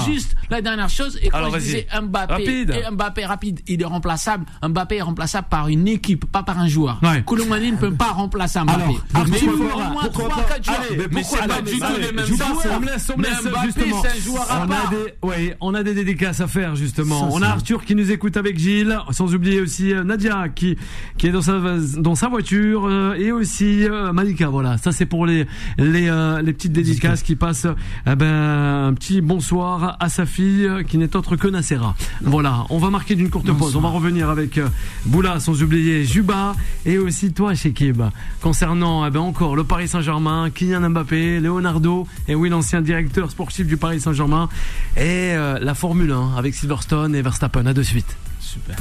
Juste 0.07 0.35
la 0.51 0.63
dernière 0.63 0.89
chose, 0.89 1.19
et 1.23 1.29
quand 1.29 1.39
Alors, 1.39 1.55
je 1.55 1.59
disais 1.59 1.87
Mbappé, 2.03 2.67
Mbappé 2.93 3.25
rapide, 3.25 3.61
il 3.67 3.83
est 3.83 3.85
remplaçable. 3.87 4.47
Mbappé 4.67 4.97
est 4.97 5.03
remplaçable 5.03 5.49
par 5.51 5.69
une 5.69 5.87
équipe, 5.97 6.25
pas 6.31 6.43
par 6.43 6.59
un 6.59 6.69
joueur. 6.69 7.01
Ouais. 7.03 7.23
Koulibaly 7.23 7.73
ne 7.73 7.77
peut 7.77 7.93
pas 7.93 8.13
remplacer 8.13 8.61
Mbappé. 8.61 8.83
Alors, 9.15 9.27
mais 9.29 9.39
il 9.43 9.49
faut 9.49 9.55
au 9.55 9.91
moins 9.93 10.03
Pourquoi 10.03 10.29
3-4 10.29 10.29
pas 10.29 10.63
joueurs. 10.63 10.81
Allez, 10.89 10.97
Mais 10.97 11.09
pourquoi 11.09 11.39
c'est 11.43 11.49
pas 11.49 11.63
du 11.63 11.79
tout 11.79 12.01
les 12.01 12.13
mêmes 12.13 12.27
joueurs. 12.27 12.81
Mais 13.19 13.27
Mbappé, 13.27 13.73
c'est 13.75 14.19
un 14.19 14.21
joueur 14.23 14.43
à 14.51 14.67
part. 14.67 14.87
a 14.87 14.91
des, 14.91 15.15
ouais, 15.27 15.57
on 15.61 15.75
a 15.75 15.83
des 15.83 15.95
dédicaces 15.95 16.41
à 16.41 16.47
faire 16.47 16.77
justement. 16.77 17.29
On 17.33 17.43
a 17.43 17.49
Arthur 17.49 17.85
qui 17.85 17.95
nous 17.95 18.11
écoute 18.11 18.37
avec 18.37 18.59
Gilles, 18.59 18.99
sans 19.11 19.35
oublier 19.35 19.61
aussi 19.61 19.93
euh, 19.93 20.05
Nadia 20.05 20.49
qui 20.49 20.77
qui 21.19 21.27
est 21.27 21.33
dans 21.33 21.43
sa 21.43 21.59
dans 21.97 22.15
sa 22.15 22.29
voiture 22.29 22.87
euh, 22.87 23.15
et 23.15 23.33
aussi 23.33 23.85
euh, 23.89 24.13
Malika. 24.13 24.49
Voilà, 24.49 24.79
ça 24.79 24.93
c'est 24.93 25.07
pour 25.07 25.27
les 25.27 25.47
les 25.79 26.07
les 26.43 26.53
petites 26.53 26.73
dédicaces 26.73 27.23
qui 27.23 27.37
passent. 27.37 27.67
eh 28.07 28.15
ben 28.15 28.27
un 28.27 28.95
petit 28.95 29.21
bonsoir 29.21 29.97
à 30.01 30.09
sa 30.09 30.27
fille 30.27 30.69
qui 30.89 30.99
n'est 30.99 31.17
autre 31.17 31.37
que 31.37 31.49
Nacera. 31.49 31.95
Voilà, 32.23 32.67
on 32.71 32.79
va 32.79 32.91
marquer 32.91 33.15
d'une 33.15 33.31
courte 33.31 33.51
pause. 33.53 33.77
On 33.77 33.81
va 33.81 33.89
revenir 33.89 34.29
avec 34.29 34.61
Boula, 35.07 35.41
sans 35.41 35.63
oublier 35.63 35.86
Juba 36.05 36.55
et 36.85 36.99
aussi 36.99 37.33
toi, 37.33 37.55
Shekib. 37.55 38.03
Concernant 38.41 39.07
eh 39.07 39.11
ben 39.11 39.21
encore 39.21 39.57
le 39.57 39.65
Paris 39.65 39.89
Saint-Germain, 39.89 40.51
Kylian 40.51 40.91
Mbappé, 40.91 41.41
Leonardo 41.41 42.07
et 42.29 42.35
oui 42.35 42.49
l'ancien 42.49 42.83
directeur 42.83 43.31
sportif 43.31 43.67
du 43.67 43.77
Paris 43.77 44.01
Saint-Germain 44.01 44.49
et 44.97 45.35
euh, 45.35 45.59
la 45.61 45.75
Formule 45.75 46.13
1 46.13 46.37
avec 46.37 46.55
Silverstone 46.55 47.15
et 47.15 47.23
Verstappen. 47.23 47.67
À 47.67 47.73
de 47.73 47.83
suite. 47.83 48.17
Super. 48.41 48.77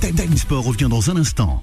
Time 0.00 0.36
Sport 0.36 0.64
revient 0.64 0.88
dans 0.88 1.10
un 1.10 1.16
instant. 1.16 1.62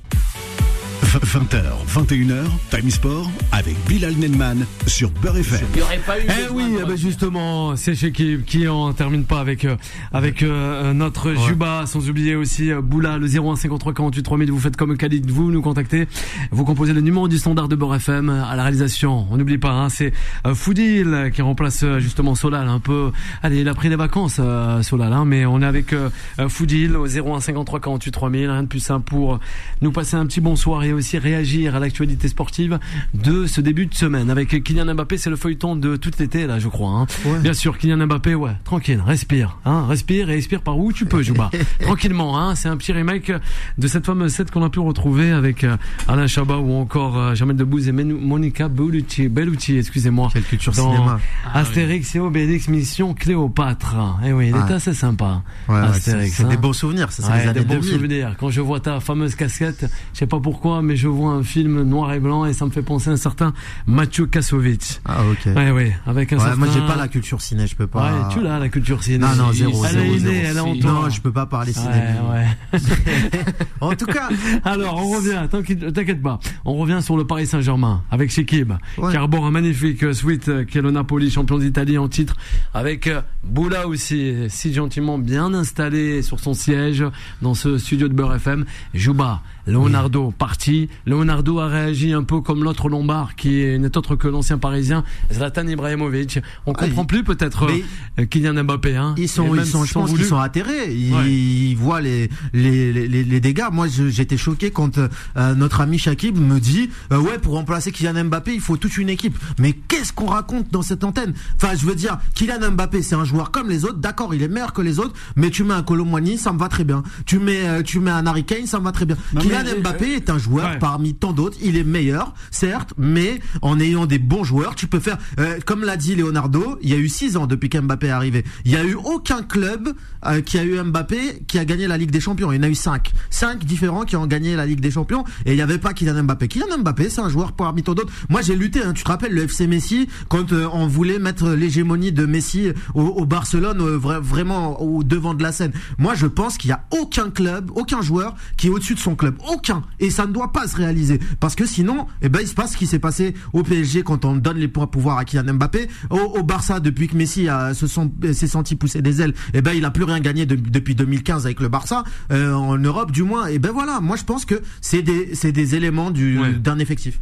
20h, 1.08 1.64
21h, 1.88 2.44
Time 2.70 2.90
Sport 2.92 3.32
avec 3.54 3.78
Bilal 3.88 4.14
Nenman 4.16 4.66
sur 4.88 5.10
Beurre 5.10 5.38
FM. 5.38 5.66
Il 5.74 5.78
n'y 5.78 5.82
aurait 5.82 5.98
pas 6.00 6.20
eu. 6.20 6.24
Eh 6.28 6.52
oui, 6.52 6.76
eh 6.82 6.86
ben 6.86 6.98
justement, 6.98 7.78
c'est 7.78 7.96
chez 7.96 8.12
qui 8.12 8.40
qui 8.46 8.68
en 8.68 8.92
termine 8.92 9.24
pas 9.24 9.40
avec 9.40 9.64
euh, 9.64 9.78
avec 10.12 10.44
euh, 10.44 10.92
notre 10.94 11.34
Juba, 11.34 11.86
sans 11.86 12.10
oublier 12.10 12.36
aussi 12.36 12.72
euh, 12.74 12.82
Boula, 12.82 13.18
le 13.18 13.28
0153 13.28 13.94
48 13.94 14.22
3000. 14.22 14.52
Vous 14.52 14.60
faites 14.60 14.76
comme 14.76 14.98
Khalid, 14.98 15.32
vous 15.32 15.50
nous 15.50 15.62
contactez, 15.62 16.10
vous 16.52 16.66
composez 16.66 16.92
le 16.92 17.02
numéro 17.02 17.30
du 17.30 17.38
standard 17.38 17.70
de 17.70 17.78
Beurre 17.78 17.96
FM 17.96 18.30
à 18.30 18.56
la 18.58 18.64
réalisation. 18.64 19.28
On 19.32 19.38
n'oublie 19.38 19.58
pas, 19.58 19.72
hein, 19.72 19.88
c'est 19.88 20.12
euh, 20.46 20.56
Foudil 20.56 21.32
qui 21.34 21.42
remplace 21.42 21.84
euh, 21.84 22.00
justement 22.00 22.36
Solal 22.36 22.68
un 22.68 22.80
peu. 22.82 23.12
Allez, 23.44 23.62
il 23.62 23.70
a 23.70 23.74
pris 23.74 23.88
les 23.88 23.96
vacances 23.96 24.38
euh, 24.40 24.82
Solal, 24.82 25.14
hein, 25.14 25.24
mais 25.24 25.46
on 25.46 25.62
est 25.62 25.66
avec 25.66 25.94
euh, 25.94 26.10
euh, 26.40 26.50
Foudil 26.50 26.98
au 26.98 27.08
0153 27.08 27.80
48 27.80 28.12
3000. 28.12 28.50
Rien 28.50 28.64
de 28.64 28.68
plus 28.68 28.82
simple 28.82 29.10
pour 29.10 29.40
nous 29.82 29.94
passer 29.94 30.18
un 30.18 30.26
petit 30.26 30.42
bonsoir 30.42 30.84
et 30.84 30.98
aussi 30.98 31.07
réagir 31.16 31.76
à 31.76 31.80
l'actualité 31.80 32.28
sportive 32.28 32.80
de 33.14 33.46
ce 33.46 33.62
début 33.62 33.86
de 33.86 33.94
semaine 33.94 34.30
avec 34.30 34.62
Kylian 34.64 34.94
Mbappé. 34.94 35.18
C'est 35.18 35.30
le 35.30 35.36
feuilleton 35.38 35.76
de 35.78 35.96
tout 35.96 36.12
l'été 36.20 36.46
là, 36.48 36.60
je 36.60 36.68
crois. 36.68 36.90
Hein. 36.92 37.08
Ouais. 37.26 37.40
Bien 37.40 37.54
sûr, 37.54 37.78
Kylian 37.78 38.06
Mbappé, 38.08 38.36
ouais, 38.36 38.52
tranquille, 38.66 39.02
respire, 39.06 39.58
hein, 39.66 39.86
respire 39.88 40.30
et 40.30 40.36
expire 40.36 40.62
par 40.62 40.78
où 40.78 40.92
tu 40.92 41.06
peux, 41.06 41.22
Jouba. 41.24 41.50
Tranquillement, 41.80 42.38
hein. 42.40 42.56
C'est 42.56 42.68
un 42.68 42.76
petit 42.78 42.92
remake 42.92 43.32
de 43.78 43.88
cette 43.88 44.06
fameuse 44.06 44.34
set 44.34 44.52
qu'on 44.52 44.64
a 44.64 44.70
pu 44.70 44.80
retrouver 44.80 45.32
avec 45.32 45.64
euh, 45.64 45.78
Alain 46.08 46.28
Chabat 46.28 46.58
ou 46.58 46.74
encore 46.74 47.18
euh, 47.18 47.36
Jamel 47.36 47.56
Debbouze 47.56 47.88
et 47.88 47.92
Monica 47.92 48.68
Bellucci, 48.68 49.30
Bellucci, 49.30 49.78
excusez-moi. 49.78 50.30
Quelle 50.34 50.44
culture 50.44 50.74
Dans 50.74 50.92
cinéma. 50.94 51.20
Astérix 51.54 52.16
et 52.16 52.20
Obélix 52.20 52.68
Mission 52.68 53.14
Cléopâtre. 53.14 53.96
Eh 54.26 54.34
oui, 54.34 54.48
il 54.50 54.56
Ah. 54.56 54.66
est 54.70 54.74
assez 54.74 54.94
sympa. 54.94 55.44
Ouais, 55.70 55.76
c'est 55.94 55.98
Astérix. 56.12 56.34
c'est 56.36 56.44
hein. 56.44 56.48
des 56.50 56.58
beaux 56.58 56.74
souvenirs, 56.74 57.12
ça, 57.12 57.24
c'est 57.24 57.32
années 57.48 57.54
des 57.60 57.66
bons 57.66 57.76
2000. 57.76 57.90
souvenirs. 57.92 58.36
Quand 58.40 58.50
je 58.50 58.62
vois 58.62 58.80
ta 58.80 59.00
fameuse 59.00 59.36
casquette, 59.36 59.86
je 60.14 60.20
sais 60.20 60.28
pas 60.28 60.40
pourquoi, 60.40 60.82
mais 60.82 60.87
je 60.96 61.08
vois 61.08 61.32
un 61.34 61.44
film 61.44 61.84
noir 61.84 62.14
et 62.14 62.20
blanc 62.20 62.46
et 62.46 62.54
ça 62.54 62.66
me 62.66 62.72
fait 62.72 62.82
penser 62.82 63.10
à 63.10 63.14
un 63.14 63.18
certain 63.18 63.54
Mathieu 63.86 64.26
Kassovitch. 64.26 65.00
Ah, 65.06 65.18
ok. 65.30 65.54
Ouais, 65.56 65.72
ouais, 65.72 65.96
avec 66.06 66.32
un 66.34 66.38
Ouais, 66.38 66.44
certain... 66.44 66.58
moi 66.58 66.68
j'ai 66.74 66.80
pas 66.82 66.96
la 66.96 67.08
culture 67.08 67.42
ciné, 67.42 67.68
je 67.68 67.76
peux 67.76 67.88
pas. 67.88 68.04
Ouais, 68.12 68.34
tu 68.34 68.42
l'as 68.42 68.60
la 68.60 68.70
culture 68.70 69.04
ciné. 69.04 69.18
Non, 69.20 69.36
non, 69.36 69.52
zéro, 69.52 69.84
Elle 69.86 69.92
zéro, 69.92 70.14
est 70.16 70.20
zéro. 70.20 70.34
elle 70.46 70.58
est 70.58 70.60
en 70.60 70.76
toi. 70.78 70.92
Non, 70.92 71.10
je 71.10 71.22
peux 71.22 71.32
pas 71.32 71.46
parler 71.46 71.74
ciné. 71.74 71.88
Ouais, 72.32 72.46
ouais. 72.74 72.80
En 73.82 73.94
tout 73.96 74.06
cas, 74.06 74.30
Alors, 74.64 74.96
on 74.98 75.16
revient, 75.18 75.48
t'inquiète 75.50 76.22
pas. 76.22 76.40
On 76.66 76.74
revient 76.76 77.00
sur 77.02 77.18
le 77.18 77.26
Paris 77.26 77.46
Saint-Germain 77.48 78.04
avec 78.12 78.32
Shekib, 78.32 78.74
Ouais. 78.98 79.12
qui 79.12 79.18
arbore 79.18 79.46
un 79.46 79.52
magnifique 79.52 80.04
euh, 80.04 80.14
suite 80.14 80.50
euh, 80.50 80.64
qui 80.66 80.78
est 80.78 80.82
le 80.82 80.92
Napoli, 80.92 81.30
champion 81.30 81.58
d'Italie 81.58 81.98
en 81.98 82.08
titre, 82.08 82.36
avec 82.74 83.08
euh, 83.08 83.22
Boula 83.44 83.88
aussi, 83.88 84.34
si 84.50 84.74
gentiment 84.74 85.18
bien 85.18 85.54
installé 85.54 86.22
sur 86.22 86.40
son 86.40 86.54
siège 86.54 87.04
dans 87.42 87.54
ce 87.54 87.78
studio 87.78 88.08
de 88.08 88.14
Beurre 88.14 88.36
FM. 88.36 88.66
Juba, 88.94 89.42
Leonardo, 89.68 90.32
parti. 90.38 90.90
Leonardo 91.06 91.60
a 91.60 91.68
réagi 91.68 92.14
un 92.14 92.24
peu 92.24 92.42
comme 92.42 92.64
l'autre 92.64 92.90
Lombard, 92.90 93.36
qui 93.36 93.78
n'est 93.80 93.98
autre 93.98 94.16
que 94.16 94.28
l'ancien 94.28 94.58
Parisien, 94.58 95.04
Zlatan 95.32 95.68
Ibrahimovic. 95.68 96.40
On 96.66 96.72
Ah, 96.74 96.86
comprend 96.86 97.02
il- 97.04 97.08
plus 97.08 97.24
peut-être 97.24 97.66
Mais- 97.68 97.84
euh, 98.20 98.26
Kylian 98.26 98.64
Mbappé. 98.64 98.96
Hein. 98.96 99.16
Ils 99.18 99.28
sont, 99.30 99.54
ils 99.56 99.66
sont, 99.66 99.84
je 99.84 99.94
pense 99.94 100.12
qu'ils 100.14 100.26
sont 100.26 100.38
atterrés. 100.40 100.94
Ils, 100.94 101.14
Ouais. 101.14 101.30
ils 101.32 101.76
voient 101.76 102.02
les, 102.02 102.30
les, 102.54 102.92
les, 102.94 103.08
les- 103.24 103.40
dégâts. 103.40 103.66
Moi, 103.72 103.88
j'étais 103.88 104.38
choqué 104.38 104.72
quand 104.72 104.98
euh, 104.98 105.56
notre 105.56 105.82
ami 105.82 105.98
Shakib 106.00 106.38
me 106.38 106.60
dit, 106.60 106.90
euh, 107.12 107.20
ouais, 107.20 107.38
pour 107.38 107.54
remplacer 107.54 107.92
Kylian 107.92 108.26
Mbappé, 108.26 108.54
il 108.54 108.62
faut 108.62 108.78
toute 108.78 108.98
une 108.98 109.10
équipe. 109.10 109.38
Mais 109.60 109.74
qu'est-ce 109.74 110.14
qu'on 110.14 110.26
raconte 110.28 110.72
dans 110.72 110.82
cette 110.82 111.04
antenne? 111.04 111.34
Enfin, 111.56 111.76
je 111.76 111.86
veux 111.86 111.96
dire, 111.96 112.18
Kylian 112.36 112.72
Mbappé, 112.72 113.02
c'est 113.02 113.16
un 113.16 113.26
joueur 113.26 113.52
comme 113.52 113.70
les 113.70 113.84
autres. 113.86 113.98
D'accord, 114.00 114.34
il 114.34 114.42
est 114.44 114.48
meilleur 114.48 114.74
que 114.74 114.82
les 114.82 115.00
autres, 115.00 115.14
mais 115.36 115.50
tu 115.50 115.64
mets 115.64 115.74
un 115.74 115.84
Colomwani, 115.84 116.38
ça 116.38 116.52
me 116.54 116.58
va 116.60 116.70
très 116.70 116.84
bien. 116.84 117.04
Tu 117.26 117.40
mets, 117.40 117.68
euh, 117.68 117.82
tu 117.84 118.00
mets 118.00 118.12
un 118.12 118.26
Harry 118.26 118.44
Kane, 118.44 118.66
ça 118.66 118.80
me 118.80 118.86
va 118.86 118.92
très 118.92 119.06
bien. 119.06 119.18
Non, 119.34 119.42
Kylian 119.42 119.57
mais, 119.64 119.80
Mbappé 119.80 120.14
est 120.14 120.30
un 120.30 120.38
joueur 120.38 120.72
ouais. 120.72 120.80
parmi 120.80 121.14
tant 121.14 121.32
d'autres. 121.34 121.58
Il 121.62 121.78
est 121.78 121.84
meilleur, 121.84 122.34
certes, 122.52 122.94
mais 122.98 123.40
en 123.62 123.80
ayant 123.80 124.06
des 124.06 124.20
bons 124.20 124.44
joueurs, 124.44 124.76
tu 124.76 124.88
peux 124.88 125.00
faire, 125.00 125.18
euh, 125.40 125.60
comme 125.66 125.84
l'a 125.84 125.98
dit 125.98 126.16
Leonardo, 126.16 126.78
il 126.82 126.90
y 126.90 126.94
a 126.94 126.98
eu 126.98 127.10
six 127.10 127.38
ans 127.38 127.48
depuis 127.48 127.70
qu'Mbappé 127.70 128.08
est 128.08 128.12
arrivé. 128.12 128.44
Il 128.66 128.72
y 128.72 128.76
a 128.76 128.84
eu 128.84 128.96
aucun 128.96 129.44
club 129.44 129.94
euh, 130.26 130.42
qui 130.42 130.58
a 130.58 130.64
eu 130.64 130.82
Mbappé 130.82 131.44
qui 131.48 131.60
a 131.60 131.66
gagné 131.66 131.88
la 131.88 131.98
Ligue 131.98 132.12
des 132.12 132.20
Champions. 132.20 132.52
Il 132.52 132.58
y 132.58 132.60
en 132.60 132.64
a 132.64 132.70
eu 132.70 132.76
cinq, 132.76 133.12
cinq 133.30 133.64
différents 133.66 134.04
qui 134.06 134.16
ont 134.16 134.28
gagné 134.28 134.56
la 134.56 134.66
Ligue 134.66 134.80
des 134.82 134.92
Champions 134.92 135.24
et 135.46 135.52
il 135.52 135.56
n'y 135.56 135.62
avait 135.62 135.78
pas 135.78 135.94
Kylian 135.94 136.24
Mbappé. 136.24 136.48
Kylian 136.48 136.78
Mbappé, 136.80 137.10
c'est 137.10 137.22
un 137.22 137.30
joueur 137.30 137.54
parmi 137.54 137.84
tant 137.84 137.94
d'autres. 137.94 138.14
Moi, 138.30 138.42
j'ai 138.42 138.56
lutté. 138.56 138.82
Hein, 138.84 138.94
tu 138.94 139.04
te 139.04 139.10
rappelles 139.10 139.34
le 139.34 139.44
FC 139.44 139.68
Messi 139.68 140.08
quand 140.30 140.52
euh, 140.54 140.68
on 140.74 140.88
voulait 140.88 141.20
mettre 141.20 141.50
l'hégémonie 141.50 142.12
de 142.12 142.26
Messi 142.26 142.70
au, 142.94 143.02
au 143.02 143.26
Barcelone 143.26 143.80
euh, 143.82 143.98
vra- 143.98 144.20
vraiment 144.20 144.82
au 144.82 145.04
devant 145.04 145.34
de 145.34 145.44
la 145.44 145.52
scène. 145.52 145.72
Moi, 145.98 146.16
je 146.16 146.28
pense 146.28 146.58
qu'il 146.58 146.70
y 146.70 146.74
a 146.74 146.84
aucun 146.92 147.30
club, 147.30 147.72
aucun 147.76 148.02
joueur 148.02 148.36
qui 148.58 148.68
est 148.68 148.70
au-dessus 148.70 148.96
de 148.96 149.00
son 149.00 149.16
club, 149.16 149.36
aucun. 149.48 149.84
Et 150.00 150.10
ça 150.10 150.26
ne 150.28 150.34
doit 150.34 150.52
pas 150.52 150.68
se 150.68 150.76
réaliser 150.76 151.20
parce 151.40 151.56
que 151.56 151.66
sinon, 151.66 152.08
eh 152.22 152.30
ben, 152.30 152.40
il 152.42 152.48
se 152.48 152.54
passe 152.54 152.74
ce 152.74 152.78
qui 152.78 152.88
s'est 152.88 153.00
passé 153.00 153.34
au 153.54 153.64
PSG 153.64 154.04
quand 154.04 154.26
on 154.26 154.36
donne 154.36 154.58
les 154.58 154.68
pouvoirs 154.68 155.18
à 155.18 155.26
Kylian 155.26 155.54
Mbappé, 155.56 155.88
au, 156.10 156.18
au 156.18 156.44
Barça 156.44 156.80
depuis 156.80 157.08
que 157.08 157.16
Messi 157.18 157.48
a, 157.50 157.74
se 157.74 157.88
sont, 157.88 158.12
s'est 158.34 158.48
senti 158.48 158.76
pousser 158.76 159.02
des 159.02 159.22
ailes. 159.22 159.34
Eh 159.54 159.62
ben, 159.62 159.74
il 159.74 159.86
a 159.86 159.92
plus 159.92 160.04
rien 160.04 160.20
gagné 160.20 160.46
de- 160.46 160.56
depuis 160.56 160.96
2015 160.96 161.46
avec 161.46 161.60
le 161.60 161.68
Barça 161.70 162.04
euh, 162.32 162.54
en 162.54 162.78
Europe 162.78 163.12
du 163.12 163.24
moins. 163.24 163.48
Et 163.48 163.60
ben 163.60 163.72
voilà, 163.72 164.00
moi 164.02 164.16
je 164.18 164.24
pense 164.24 164.46
que 164.46 164.62
c'est 164.82 165.02
des, 165.02 165.34
c'est 165.36 165.52
des 165.52 165.76
éléments 165.76 166.12
du, 166.12 166.40
Ouais. 166.40 166.54
d'un 166.54 166.80
effectif. 166.80 167.20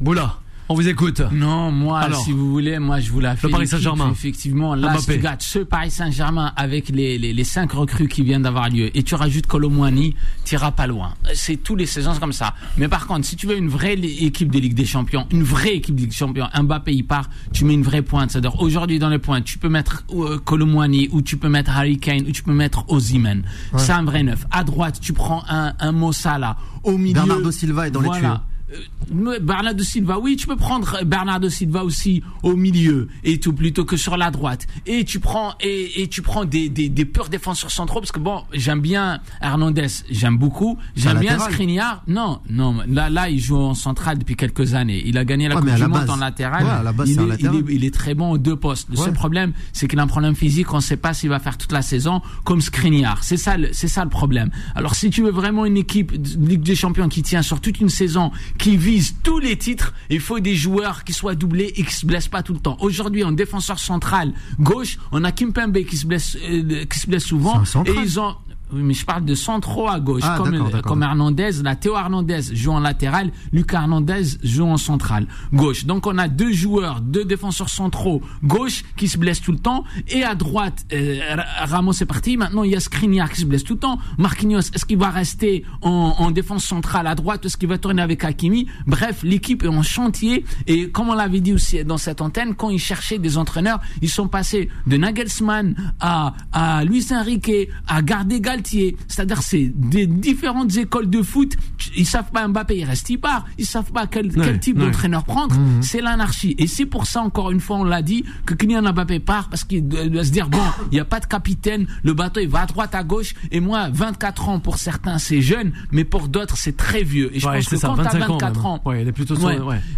Boula, 0.00 0.38
on 0.68 0.74
vous 0.74 0.88
écoute. 0.88 1.20
Non, 1.32 1.70
moi, 1.70 2.00
Alors, 2.00 2.20
si 2.24 2.32
vous 2.32 2.50
voulez, 2.50 2.78
moi, 2.78 3.00
je 3.00 3.10
vous 3.10 3.20
la 3.20 3.36
fais. 3.36 3.46
le 3.48 3.52
Paris 3.52 3.66
Saint-Germain. 3.68 4.10
Effectivement, 4.10 4.74
là, 4.74 4.96
si 4.98 5.06
tu 5.06 5.12
regardes 5.12 5.42
ce 5.42 5.58
Paris 5.58 5.90
Saint-Germain 5.90 6.52
avec 6.56 6.88
les, 6.88 7.18
les, 7.18 7.32
les 7.32 7.44
cinq 7.44 7.72
recrues 7.72 8.08
qui 8.08 8.22
viennent 8.22 8.42
d'avoir 8.42 8.68
lieu 8.70 8.96
et 8.96 9.02
tu 9.02 9.14
rajoutes 9.14 9.46
Colomwani, 9.46 10.14
t'iras 10.44 10.70
pas 10.72 10.86
loin. 10.86 11.14
C'est 11.34 11.56
tous 11.56 11.76
les 11.76 11.86
saisons 11.86 12.14
comme 12.18 12.32
ça. 12.32 12.54
Mais 12.78 12.88
par 12.88 13.06
contre, 13.06 13.26
si 13.26 13.36
tu 13.36 13.46
veux 13.46 13.56
une 13.56 13.68
vraie 13.68 13.94
équipe 13.94 14.50
de 14.50 14.58
Ligue 14.58 14.74
des 14.74 14.84
Champions, 14.86 15.26
une 15.30 15.42
vraie 15.42 15.74
équipe 15.76 15.94
de 15.94 16.00
Ligue 16.00 16.10
des 16.10 16.16
Champions, 16.16 16.48
Mbappé, 16.58 16.92
il 16.94 17.04
part, 17.06 17.28
tu 17.52 17.64
mets 17.64 17.74
une 17.74 17.82
vraie 17.82 18.02
pointe. 18.02 18.30
C'est-à-dire, 18.30 18.60
aujourd'hui, 18.60 18.98
dans 18.98 19.08
les 19.10 19.18
pointes, 19.18 19.44
tu 19.44 19.58
peux 19.58 19.68
mettre 19.68 20.04
euh, 20.14 20.38
Colomwani 20.38 21.08
ou 21.12 21.22
tu 21.22 21.36
peux 21.36 21.48
mettre 21.48 21.70
Harry 21.76 21.98
Kane 21.98 22.22
ou 22.26 22.32
tu 22.32 22.42
peux 22.42 22.52
mettre 22.54 22.84
Ozyman. 22.88 23.42
C'est 23.76 23.92
un 23.92 24.04
vrai 24.04 24.22
neuf. 24.22 24.46
À 24.50 24.64
droite, 24.64 24.98
tu 25.00 25.12
prends 25.12 25.42
un, 25.48 25.74
un 25.78 25.92
Mossala. 25.92 26.56
Au 26.82 26.96
milieu. 26.98 27.14
Bernardo 27.14 27.50
Silva 27.50 27.88
est 27.88 27.90
dans 27.90 28.00
les 28.00 28.06
voilà. 28.08 28.42
Euh, 28.74 29.38
Bernardo 29.40 29.84
Silva, 29.84 30.18
oui, 30.18 30.36
tu 30.36 30.46
peux 30.46 30.56
prendre 30.56 31.04
Bernardo 31.04 31.48
Silva 31.50 31.84
aussi 31.84 32.22
au 32.42 32.56
milieu 32.56 33.08
et 33.22 33.38
tout 33.38 33.52
plutôt 33.52 33.84
que 33.84 33.96
sur 33.96 34.16
la 34.16 34.30
droite. 34.30 34.66
Et 34.86 35.04
tu 35.04 35.20
prends 35.20 35.54
et, 35.60 36.02
et 36.02 36.08
tu 36.08 36.22
prends 36.22 36.44
des, 36.46 36.68
des, 36.70 36.88
des 36.88 37.04
purs 37.04 37.28
défenseurs 37.28 37.70
centraux 37.70 38.00
parce 38.00 38.12
que 38.12 38.18
bon, 38.18 38.42
j'aime 38.52 38.80
bien 38.80 39.20
Hernandez, 39.42 39.86
j'aime 40.10 40.38
beaucoup, 40.38 40.78
j'aime 40.96 41.18
bien. 41.18 41.38
Skriniar. 41.38 42.02
Non, 42.08 42.40
non, 42.48 42.76
là 42.88 43.10
là 43.10 43.28
il 43.28 43.38
joue 43.40 43.56
en 43.58 43.74
centrale 43.74 44.18
depuis 44.18 44.36
quelques 44.36 44.74
années. 44.74 45.02
Il 45.04 45.18
a 45.18 45.24
gagné 45.24 45.48
la 45.48 45.56
Ouais, 45.56 45.60
Coupe 45.60 45.74
du 45.74 45.80
la 45.80 45.88
Monde 45.88 46.08
en 46.10 46.16
latéral. 46.16 46.64
ouais, 46.64 46.70
à 46.70 46.82
la 46.82 46.92
base, 46.92 47.10
il, 47.10 47.20
est, 47.20 47.26
latéral. 47.26 47.56
il 47.56 47.70
est- 47.70 47.74
il 47.74 47.84
est 47.84 47.94
très 47.94 48.14
bon 48.14 48.30
aux 48.30 48.38
deux 48.38 48.56
postes. 48.56 48.88
Le 48.90 48.96
seul 48.96 49.12
problème, 49.12 49.52
c'est 49.72 49.86
qu'il 49.86 49.98
a 49.98 50.02
un 50.02 50.06
problème 50.06 50.34
physique. 50.34 50.72
On 50.72 50.76
ne 50.78 50.82
sait 50.82 50.96
pas 50.96 51.12
s'il 51.12 51.28
va 51.28 51.38
faire 51.40 51.58
toute 51.58 51.72
la 51.72 51.82
saison 51.82 52.22
comme 52.44 52.60
Skriniar. 52.62 53.22
C'est 53.22 53.36
ça, 53.36 53.56
le- 53.58 53.68
c'est 53.72 53.88
ça 53.88 54.02
le 54.04 54.10
problème. 54.10 54.50
Alors, 54.74 54.94
si 54.94 55.10
tu 55.10 55.22
veux 55.22 55.30
vraiment 55.30 55.66
une 55.66 55.76
équipe 55.76 56.20
de 56.20 56.48
Ligue 56.48 56.62
des 56.62 56.74
Champions 56.76 57.08
qui 57.08 57.22
tient 57.22 57.42
sur 57.42 57.60
toute 57.60 57.80
une 57.80 57.90
saison, 57.90 58.30
qui 58.58 58.63
vise 58.70 59.16
tous 59.22 59.38
les 59.38 59.56
titres, 59.56 59.92
il 60.10 60.20
faut 60.20 60.40
des 60.40 60.54
joueurs 60.54 61.04
qui 61.04 61.12
soient 61.12 61.34
doublés 61.34 61.72
et 61.76 61.84
qui 61.84 61.92
se 61.92 62.06
blessent 62.06 62.28
pas 62.28 62.42
tout 62.42 62.54
le 62.54 62.60
temps. 62.60 62.76
Aujourd'hui, 62.80 63.24
en 63.24 63.32
défenseur 63.32 63.78
central 63.78 64.32
gauche, 64.58 64.98
on 65.12 65.24
a 65.24 65.32
Kimpembe 65.32 65.84
qui 65.84 65.96
se 65.96 66.06
blesse, 66.06 66.36
euh, 66.42 66.84
qui 66.84 66.98
se 66.98 67.06
blesse 67.06 67.24
souvent, 67.24 67.62
et 67.86 67.92
ils 68.02 68.20
ont 68.20 68.36
oui, 68.74 68.82
mais 68.82 68.94
je 68.94 69.04
parle 69.06 69.24
de 69.24 69.34
centraux 69.34 69.88
à 69.88 70.00
gauche, 70.00 70.22
Ah, 70.24 70.34
comme, 70.36 70.50
d'accord. 70.58 70.82
comme 70.82 71.02
Hernandez, 71.02 71.50
la 71.62 71.76
Théo 71.76 71.96
Hernandez 71.96 72.40
joue 72.54 72.72
en 72.72 72.80
latéral, 72.80 73.30
Lucas 73.52 73.82
Hernandez 73.82 74.22
joue 74.42 74.64
en 74.66 74.76
central, 74.76 75.26
gauche. 75.52 75.84
Donc 75.84 76.06
on 76.06 76.18
a 76.18 76.28
deux 76.28 76.52
joueurs, 76.52 77.00
deux 77.00 77.24
défenseurs 77.24 77.68
centraux 77.68 78.20
gauche 78.42 78.82
qui 78.96 79.08
se 79.08 79.18
blessent 79.18 79.40
tout 79.42 79.52
le 79.52 79.58
temps, 79.58 79.84
et 80.08 80.24
à 80.24 80.34
droite, 80.34 80.84
euh, 80.92 81.18
Ra- 81.36 81.66
Ramos 81.66 81.92
est 81.92 82.06
parti. 82.06 82.36
Maintenant 82.36 82.62
il 82.64 82.72
y 82.72 82.76
a 82.76 82.80
Skriniar 82.80 83.30
qui 83.30 83.40
se 83.40 83.46
blesse 83.46 83.64
tout 83.64 83.74
le 83.74 83.78
temps. 83.80 83.98
Marquinhos, 84.18 84.60
est-ce 84.74 84.84
qu'il 84.84 84.98
va 84.98 85.10
rester 85.10 85.64
en, 85.82 86.14
en 86.18 86.30
défense 86.30 86.64
centrale 86.64 87.06
à 87.06 87.14
droite, 87.14 87.44
est-ce 87.46 87.56
qu'il 87.56 87.68
va 87.68 87.78
tourner 87.78 88.02
avec 88.02 88.24
Hakimi? 88.24 88.66
Bref, 88.86 89.22
l'équipe 89.22 89.62
est 89.62 89.68
en 89.68 89.82
chantier, 89.82 90.44
et 90.66 90.90
comme 90.90 91.08
on 91.10 91.14
l'avait 91.14 91.40
dit 91.40 91.52
aussi 91.52 91.84
dans 91.84 91.98
cette 91.98 92.20
antenne, 92.20 92.54
quand 92.54 92.70
ils 92.70 92.78
cherchaient 92.78 93.18
des 93.18 93.38
entraîneurs, 93.38 93.80
ils 94.02 94.08
sont 94.10 94.28
passés 94.28 94.68
de 94.86 94.96
Nagelsmann 94.96 95.74
à, 96.00 96.34
à 96.52 96.84
Luis 96.84 97.06
Enrique, 97.12 97.50
à 97.86 98.02
Gardé 98.02 98.40
Galtier. 98.64 98.96
C'est-à-dire, 99.08 99.42
c'est 99.42 99.70
des 99.74 100.06
différentes 100.06 100.76
écoles 100.76 101.10
de 101.10 101.22
foot. 101.22 101.54
Ils 101.96 102.06
savent 102.06 102.30
pas 102.32 102.46
Mbappé, 102.48 102.78
il 102.78 102.84
reste, 102.84 103.08
il 103.10 103.18
part. 103.18 103.44
Ils 103.58 103.66
savent 103.66 103.92
pas 103.92 104.06
quel, 104.06 104.26
Ouais, 104.26 104.44
quel 104.44 104.60
type 104.60 104.78
ouais. 104.78 104.86
d'entraîneur 104.86 105.24
prendre. 105.24 105.54
C'est 105.82 106.00
l'anarchie. 106.00 106.54
Et 106.58 106.66
c'est 106.66 106.86
pour 106.86 107.06
ça, 107.06 107.20
encore 107.22 107.50
une 107.50 107.60
fois, 107.60 107.76
on 107.78 107.84
l'a 107.84 108.02
dit, 108.02 108.24
que 108.46 108.54
Kylian 108.54 108.82
Mbappé 108.92 109.20
part 109.20 109.48
parce 109.48 109.64
qu'il 109.64 109.86
doit 109.86 110.24
se 110.24 110.30
dire, 110.30 110.48
bon, 110.48 110.58
il 110.90 110.94
n'y 110.94 111.00
a 111.00 111.04
pas 111.04 111.20
de 111.20 111.26
capitaine, 111.26 111.86
le 112.02 112.14
bateau, 112.14 112.40
il 112.40 112.48
va 112.48 112.62
à 112.62 112.66
droite, 112.66 112.94
à 112.94 113.04
gauche. 113.04 113.34
Et 113.50 113.60
moi, 113.60 113.88
24 113.92 114.48
ans, 114.48 114.60
pour 114.60 114.78
certains, 114.78 115.18
c'est 115.18 115.42
jeune, 115.42 115.72
mais 115.92 116.04
pour 116.04 116.28
d'autres, 116.28 116.56
c'est 116.56 116.76
très 116.76 117.02
vieux. 117.02 117.30
Et 117.34 117.40
je 117.40 117.46
Ouais, 117.48 117.56
pense 117.56 117.68
que 117.68 117.76
ça, 117.76 117.88
quand 117.88 117.96
t'as 117.96 118.02
25 118.04 118.30
ans 118.30 118.32
24 118.34 118.56
même. 118.56 118.66
ans, 118.66 118.80
Ouais, 118.84 119.02
il 119.02 119.08
est 119.08 119.12
plutôt 119.12 119.36
sur- 119.36 119.50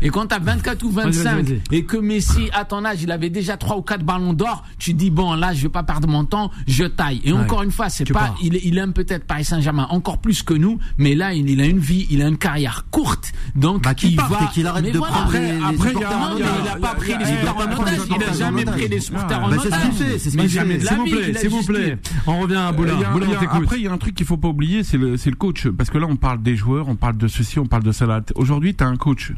et 0.02 0.10
quand 0.10 0.26
t'as 0.26 0.38
24 0.38 0.82
ou 0.84 0.90
Vas-y, 0.90 1.06
25 1.06 1.34
vas-y, 1.34 1.42
vas-y. 1.44 1.60
et 1.78 1.84
que 1.84 1.96
Messi, 1.96 2.48
à 2.52 2.64
ton 2.64 2.84
âge, 2.84 3.02
il 3.02 3.10
avait 3.10 3.30
déjà 3.30 3.56
3 3.56 3.76
ou 3.76 3.82
4 3.82 4.04
ballons 4.04 4.32
d'or, 4.32 4.64
tu 4.78 4.92
dis 4.94 5.10
bon, 5.10 5.34
là, 5.34 5.52
je 5.52 5.62
vais 5.62 5.68
pas 5.68 5.82
perdre 5.82 6.08
mon 6.08 6.24
temps, 6.24 6.50
je 6.66 6.84
taille. 6.84 7.20
Et 7.24 7.32
encore 7.32 7.62
une 7.62 7.70
fois, 7.70 7.88
c'est 7.88 8.04
pas, 8.12 8.20
pars. 8.20 8.38
Il, 8.64 8.68
il 8.72 8.78
aime 8.78 8.92
peut-être 8.92 9.24
Paris 9.26 9.44
Saint-Germain 9.44 9.86
encore 9.90 10.18
plus 10.18 10.42
que 10.42 10.54
nous, 10.54 10.78
mais 10.98 11.14
là, 11.14 11.32
il, 11.34 11.48
il 11.50 11.60
a 11.60 11.66
une 11.66 11.78
vie, 11.78 12.06
il 12.10 12.22
a 12.22 12.28
une 12.28 12.38
carrière 12.38 12.86
courte. 12.90 13.32
Donc, 13.54 13.82
Bah, 13.84 13.92
il 14.02 14.16
parte 14.16 14.30
va. 14.32 14.40
et 14.44 14.54
qu'il 14.54 14.66
arrête 14.66 14.84
Mais 14.84 14.92
de 14.92 14.98
voilà. 14.98 15.14
prendre 15.14 15.32
les- 15.32 15.38
Après, 15.38 15.52
les 15.54 15.74
après, 15.76 15.92
il 15.94 16.00
y 16.00 16.04
a- 16.04 16.10
non, 16.10 16.36
il 16.62 16.68
a 16.68 16.76
pas 16.76 16.94
pris 16.94 17.08
les 17.08 17.14
Il 17.20 17.26
supporters 17.26 17.66
en 17.68 17.72
otage, 17.82 17.94
il 17.94 17.98
a 17.98 18.02
supporters 18.02 18.30
en 18.30 18.34
jamais 18.34 18.64
pris 18.64 18.88
les 18.88 19.00
supporters 19.00 19.42
en 19.44 19.48
Bah, 19.50 19.56
c'est 19.62 19.70
ce 19.70 19.74
qu'il 19.74 19.74
otage. 19.74 19.94
fait, 19.94 20.18
c'est 20.18 20.30
ce 20.30 20.36
qu'il 20.36 20.48
fait. 20.50 20.80
S'il 20.80 20.96
vous 20.96 21.04
plaît, 21.04 21.24
il 21.28 21.38
s'il 21.38 21.48
vous 21.50 21.62
plaît. 21.64 21.98
On 22.26 22.40
revient 22.40 22.54
à 22.56 22.72
il 22.76 23.22
il 23.32 23.38
t'écoute. 23.38 23.62
après, 23.62 23.76
il 23.78 23.82
y 23.84 23.88
a 23.88 23.92
un 23.92 23.98
truc 23.98 24.14
qu'il 24.14 24.26
faut 24.26 24.36
pas 24.36 24.48
oublier, 24.48 24.82
c'est 24.84 24.98
le, 24.98 25.16
c'est 25.16 25.30
le 25.30 25.36
coach. 25.36 25.68
Parce 25.68 25.90
que 25.90 25.98
là, 25.98 26.06
on 26.08 26.16
parle 26.16 26.42
des 26.42 26.56
joueurs, 26.56 26.88
on 26.88 26.96
parle 26.96 27.16
de 27.16 27.28
ceci, 27.28 27.58
on 27.58 27.66
parle 27.66 27.82
de 27.82 27.92
cela. 27.92 28.20
Aujourd'hui, 28.34 28.74
tu 28.74 28.84
as 28.84 28.86
un 28.86 28.96
coach. 28.96 29.32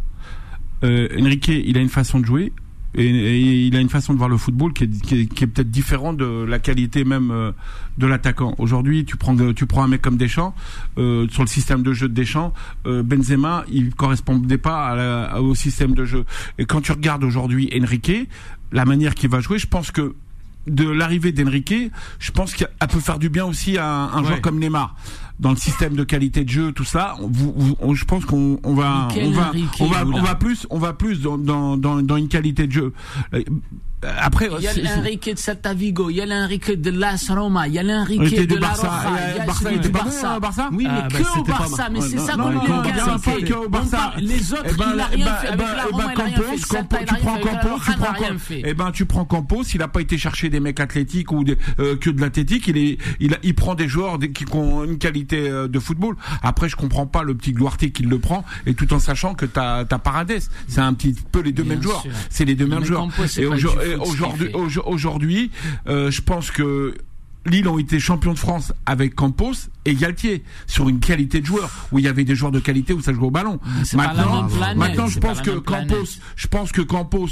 Euh, 0.84 1.08
Enrique, 1.20 1.48
il 1.48 1.76
a 1.76 1.80
une 1.80 1.88
façon 1.88 2.20
de 2.20 2.24
jouer. 2.26 2.52
Et, 2.94 3.04
et 3.06 3.66
il 3.66 3.76
a 3.76 3.80
une 3.80 3.90
façon 3.90 4.14
de 4.14 4.18
voir 4.18 4.30
le 4.30 4.38
football 4.38 4.72
qui 4.72 4.84
est, 4.84 5.02
qui 5.02 5.20
est, 5.20 5.26
qui 5.26 5.44
est 5.44 5.46
peut-être 5.46 5.70
différente 5.70 6.16
de 6.16 6.44
la 6.44 6.58
qualité 6.58 7.04
même 7.04 7.30
euh, 7.30 7.52
de 7.98 8.06
l'attaquant. 8.06 8.54
Aujourd'hui, 8.58 9.04
tu 9.04 9.16
prends 9.16 9.36
tu 9.52 9.66
prends 9.66 9.84
un 9.84 9.88
mec 9.88 10.00
comme 10.00 10.16
Deschamps 10.16 10.54
euh, 10.96 11.26
sur 11.28 11.42
le 11.42 11.48
système 11.48 11.82
de 11.82 11.92
jeu 11.92 12.08
de 12.08 12.14
Deschamps, 12.14 12.54
euh, 12.86 13.02
Benzema, 13.02 13.64
il 13.70 13.94
correspondait 13.94 14.56
pas 14.58 14.86
à 14.88 14.96
la- 14.96 15.42
au 15.42 15.54
système 15.54 15.92
de 15.94 16.04
jeu. 16.06 16.24
Et 16.58 16.64
quand 16.64 16.80
tu 16.80 16.92
regardes 16.92 17.24
aujourd'hui 17.24 17.70
Enrique, 17.78 18.28
la 18.72 18.84
manière 18.86 19.14
qu'il 19.14 19.28
va 19.30 19.40
jouer, 19.40 19.58
je 19.58 19.66
pense 19.66 19.90
que 19.90 20.14
de 20.66 20.88
l'arrivée 20.88 21.32
d'Enrique, 21.32 21.74
je 22.18 22.30
pense 22.30 22.54
qu'elle 22.54 22.68
peut 22.90 23.00
faire 23.00 23.18
du 23.18 23.28
bien 23.30 23.44
aussi 23.46 23.78
à 23.78 23.86
un, 23.86 24.12
un 24.12 24.20
Ouais. 24.20 24.26
joueur 24.28 24.40
comme 24.40 24.58
Neymar. 24.58 24.96
Dans 25.40 25.50
le 25.50 25.56
système 25.56 25.94
de 25.94 26.02
qualité 26.02 26.44
de 26.44 26.48
jeu, 26.50 26.72
tout 26.72 26.82
ça, 26.84 27.14
vous, 27.20 27.52
vous- 27.56 27.76
on- 27.80 27.94
je 27.94 28.04
pense 28.04 28.24
qu'on 28.24 28.58
on 28.64 28.74
va, 28.74 29.06
on 29.26 29.30
va, 29.30 29.48
Enrique, 29.50 29.68
on 29.80 29.86
va, 29.86 30.02
vous, 30.04 30.10
là 30.12 30.18
on 30.18 30.22
va 30.24 30.34
plus, 30.34 30.66
on 30.70 30.78
va 30.80 30.92
plus 30.92 31.20
dans, 31.20 31.38
dans, 31.38 31.76
dans, 31.76 32.02
dans 32.02 32.16
une 32.16 32.26
qualité 32.28 32.66
de 32.66 32.72
jeu. 32.72 32.92
Euh, 34.04 34.12
Après, 34.20 34.48
Il 34.58 34.64
y 34.64 34.68
a 34.68 34.96
l'Enrique 34.96 35.34
de 35.34 35.38
Celta 35.38 35.74
Vigo, 35.74 36.08
il 36.08 36.16
y 36.16 36.20
a 36.20 36.26
l'Enrique 36.26 36.70
de 36.80 36.90
l'AS 36.90 37.30
Roma, 37.30 37.66
il 37.66 37.74
y 37.74 37.78
a 37.80 37.82
l'Enrique 37.82 38.46
de 38.46 38.54
la 38.54 38.60
Barça, 38.60 38.88
Roja, 38.88 39.10
il 39.30 39.36
y 39.36 39.40
a 39.40 39.44
Barça, 39.44 39.64
celui 39.64 39.74
il 39.74 39.80
du 39.80 39.88
Barça. 39.88 40.36
au 40.36 40.40
Barça 40.40 40.68
Oui, 40.72 40.84
mais 40.84 40.90
Ah, 40.90 41.08
bah, 41.10 41.18
que 41.18 41.22
au 41.22 41.26
c'était 41.34 41.52
pas 41.52 41.58
Barça, 41.58 41.88
mais 41.90 42.00
c'est 42.00 42.18
ça 42.18 42.32
qu'on 42.34 42.46
inculqué. 42.46 43.44
que 43.48 43.54
au 43.54 43.68
Barça. 43.68 44.12
Les 44.18 44.52
autres, 44.52 44.62
Eh 44.66 44.74
ben, 44.74 44.90
il 44.94 45.00
a 45.00 45.08
eh 45.10 45.16
rien 45.16 45.34
fait. 45.34 45.48
Avec 45.48 45.66
la 45.76 45.84
Roma, 45.84 46.12
il 46.14 46.20
a 46.20 46.24
rien 46.24 46.36
fait. 46.36 46.58
Celta, 46.58 47.00
il 47.00 47.08
rien 47.08 47.18
prends 47.18 47.36
fait. 47.38 47.44
La 47.44 47.60
Roja, 47.60 48.12
rien. 48.12 48.36
Eh 48.64 48.74
ben, 48.74 48.90
tu 48.92 49.04
prends 49.04 49.24
Campos, 49.24 49.64
il 49.74 49.82
a 49.82 49.88
pas 49.88 50.00
été 50.00 50.16
chercher 50.16 50.48
des 50.48 50.60
mecs 50.60 50.78
athlétiques 50.78 51.32
ou 51.32 51.44
euh, 51.80 51.96
que 51.96 52.10
de 52.10 52.20
l'athlétique, 52.20 52.68
il 52.68 52.78
est, 52.78 52.98
il, 53.20 53.54
prend 53.56 53.74
des 53.74 53.88
joueurs 53.88 54.18
qui 54.32 54.44
ont 54.52 54.84
une 54.84 54.98
qualité 54.98 55.48
euh, 55.48 55.66
de 55.66 55.78
football. 55.80 56.14
Après, 56.42 56.68
je 56.68 56.76
comprends 56.76 57.06
pas 57.06 57.24
le 57.24 57.34
petit 57.34 57.52
Gloirté 57.52 57.90
qui 57.90 58.04
le 58.04 58.18
prend, 58.20 58.44
et 58.66 58.74
tout 58.74 58.92
en 58.92 59.00
sachant 59.00 59.34
que 59.34 59.44
t'as, 59.44 59.84
t'as 59.84 59.98
Paredes. 59.98 60.42
C'est 60.68 60.80
un 60.80 60.94
petit 60.94 61.16
peu 61.32 61.40
les 61.40 61.50
deux 61.50 61.64
mêmes 61.64 61.82
joueurs. 61.82 62.04
C'est 62.30 62.44
les 62.44 62.54
deux 62.54 62.66
mêmes 62.66 62.84
joueurs. 62.84 63.08
Et 63.36 63.46
aujourd'hui, 63.96 65.50
euh, 65.88 66.10
je 66.10 66.20
pense 66.20 66.50
que 66.50 66.94
Lille 67.46 67.68
ont 67.68 67.78
été 67.78 67.98
champions 67.98 68.32
de 68.32 68.38
France 68.38 68.72
avec 68.86 69.14
Campos 69.14 69.54
et 69.84 69.94
Galtier 69.94 70.42
sur 70.66 70.88
une 70.88 71.00
qualité 71.00 71.40
de 71.40 71.46
joueur 71.46 71.70
où 71.92 71.98
il 71.98 72.04
y 72.04 72.08
avait 72.08 72.24
des 72.24 72.34
joueurs 72.34 72.52
de 72.52 72.60
qualité 72.60 72.92
où 72.92 73.00
ça 73.00 73.12
jouait 73.12 73.26
au 73.26 73.30
ballon. 73.30 73.58
Maintenant, 73.94 74.48
maintenant 74.76 75.06
je 75.06 75.18
pense 75.18 75.40
que 75.40 75.58
Campos, 75.58 76.18
je 76.36 76.46
pense 76.46 76.72
que 76.72 76.82
Campos 76.82 77.28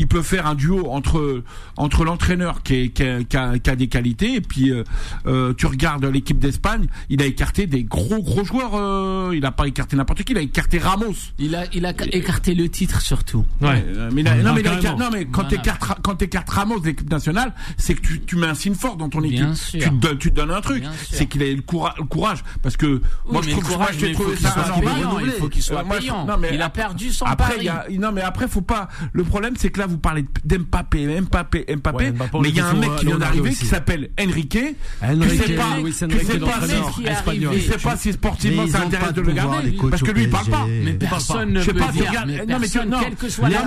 il 0.00 0.08
peut 0.08 0.22
faire 0.22 0.46
un 0.46 0.54
duo 0.54 0.88
entre 0.90 1.42
entre 1.76 2.04
l'entraîneur 2.04 2.62
qui, 2.62 2.74
est- 2.74 2.88
qui, 2.88 3.02
a, 3.04 3.22
qui 3.22 3.36
a- 3.36 3.58
qui 3.58 3.70
a 3.70 3.76
des 3.76 3.86
qualités 3.88 4.34
et 4.36 4.40
puis 4.40 4.70
euh, 4.70 4.82
euh, 5.26 5.52
tu 5.56 5.66
regardes 5.66 6.04
l'équipe 6.06 6.38
d'Espagne, 6.38 6.86
il 7.10 7.20
a 7.22 7.26
écarté 7.26 7.66
des 7.66 7.84
gros 7.84 8.22
gros 8.22 8.44
joueurs. 8.44 8.72
euh, 8.74 9.32
il 9.34 9.44
a 9.44 9.52
pas 9.52 9.66
écarté 9.68 9.96
n'importe 9.96 10.22
qui, 10.24 10.32
il 10.32 10.38
a 10.38 10.40
écarté 10.40 10.78
Ramos. 10.78 11.14
Il 11.38 11.54
a, 11.54 11.64
il 11.74 11.84
a 11.84 11.92
écarté 12.12 12.54
le 12.54 12.68
titre 12.68 13.00
surtout. 13.02 13.44
Ouais. 13.60 13.84
Mais 14.12 14.22
non, 14.22 14.30
mais 14.54 14.62
non, 14.62 15.10
quand 15.30 15.42
Voilà. 15.42 15.48
t'écartes 15.48 15.82
quand 16.02 16.14
t'écartes 16.16 16.48
Ramos 16.50 16.80
de 16.80 16.86
l'équipe 16.86 17.10
nationale, 17.10 17.52
c'est 17.76 17.94
que 17.94 18.00
tu, 18.00 18.20
tu 18.22 18.36
mets 18.36 18.46
un 18.46 18.54
signe 18.54 18.74
fort 18.74 18.96
dans 18.96 19.08
ton 19.10 19.22
équipe. 19.22 19.40
Bien 19.44 19.54
sûr. 19.54 19.80
Tu 19.80 19.88
te 19.90 19.94
donnes, 19.94 20.18
tu 20.18 20.30
te 20.30 20.36
donnes 20.36 20.50
un 20.50 20.60
truc. 20.62 20.82
C'est 21.10 21.26
qu'il 21.26 21.42
a 21.42 21.46
eu 21.46 21.56
le, 21.56 21.62
coura- 21.62 21.94
le 21.98 22.04
courage 22.04 22.42
parce 22.62 22.76
que 22.76 23.00
moi 23.30 23.42
je 23.44 23.50
trouve 23.50 23.64
courage, 23.64 23.98
trouvé 23.98 24.14
qu'il 24.36 24.46
ça 24.46 24.50
anormal. 24.52 25.22
il 25.26 25.30
faut 25.32 25.48
qu'il 25.48 25.62
soit 25.62 25.84
payant. 25.84 26.26
Il 26.52 26.62
a 26.62 26.70
perdu 26.70 27.10
son 27.12 27.26
après, 27.26 27.56
non 27.98 28.12
mais 28.12 28.22
après 28.22 28.48
faut 28.48 28.62
pas. 28.62 28.88
Le 29.12 29.24
problème 29.24 29.54
c'est 29.58 29.70
que 29.70 29.80
là 29.80 29.86
vous 29.90 29.98
parlez 29.98 30.24
d'Mbappé, 30.44 31.20
Mbappé, 31.20 31.66
Mbappé, 31.76 32.04
Ouais, 32.04 32.12
Mbappé, 32.12 32.38
mais 32.40 32.48
il 32.48 32.56
y 32.56 32.60
a 32.60 32.66
un 32.66 32.74
mec 32.74 32.96
qui 32.96 33.06
vient 33.06 33.18
d'arriver 33.18 33.50
qui 33.50 33.66
s'appelle 33.66 34.10
Enrique. 34.20 34.58
Enrique, 35.02 35.28
tu 35.30 35.36
sais 35.46 35.54
pas, 35.54 35.76
Luis 35.82 35.92
sais 35.92 36.06
pas, 36.08 37.06
est 37.06 37.10
espagnol. 37.12 37.60
sais 37.60 37.78
pas 37.78 37.96
si 37.96 38.12
sportivement 38.12 38.66
ça 38.66 38.82
intéresse 38.82 39.12
de 39.12 39.20
le 39.20 39.32
garder 39.32 39.76
parce 39.90 40.02
que 40.02 40.10
lui 40.10 40.22
il 40.24 40.30
parle 40.30 40.46
pas. 40.46 40.66
Mais 40.84 40.92
personne 40.94 41.52
ne 41.52 41.60
Je 41.60 41.64
sais 41.66 41.72
veut 41.72 41.78
pas 41.80 41.92
si 41.92 41.98
dire. 41.98 42.12
non, 42.12 42.26
mais 42.26 42.40
tu- 42.40 42.46
personne, 42.78 42.90
non. 42.90 43.00
quelle 43.00 43.16
que 43.16 43.28
soit 43.28 43.48
il 43.48 43.52
y 43.52 43.56
a- 43.56 43.60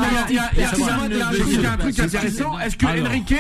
un 1.74 1.78
truc- 1.78 2.00
intéressant. 2.00 2.60
Est-ce 2.60 2.78
que. 2.78 2.86
Enrique, 2.86 3.36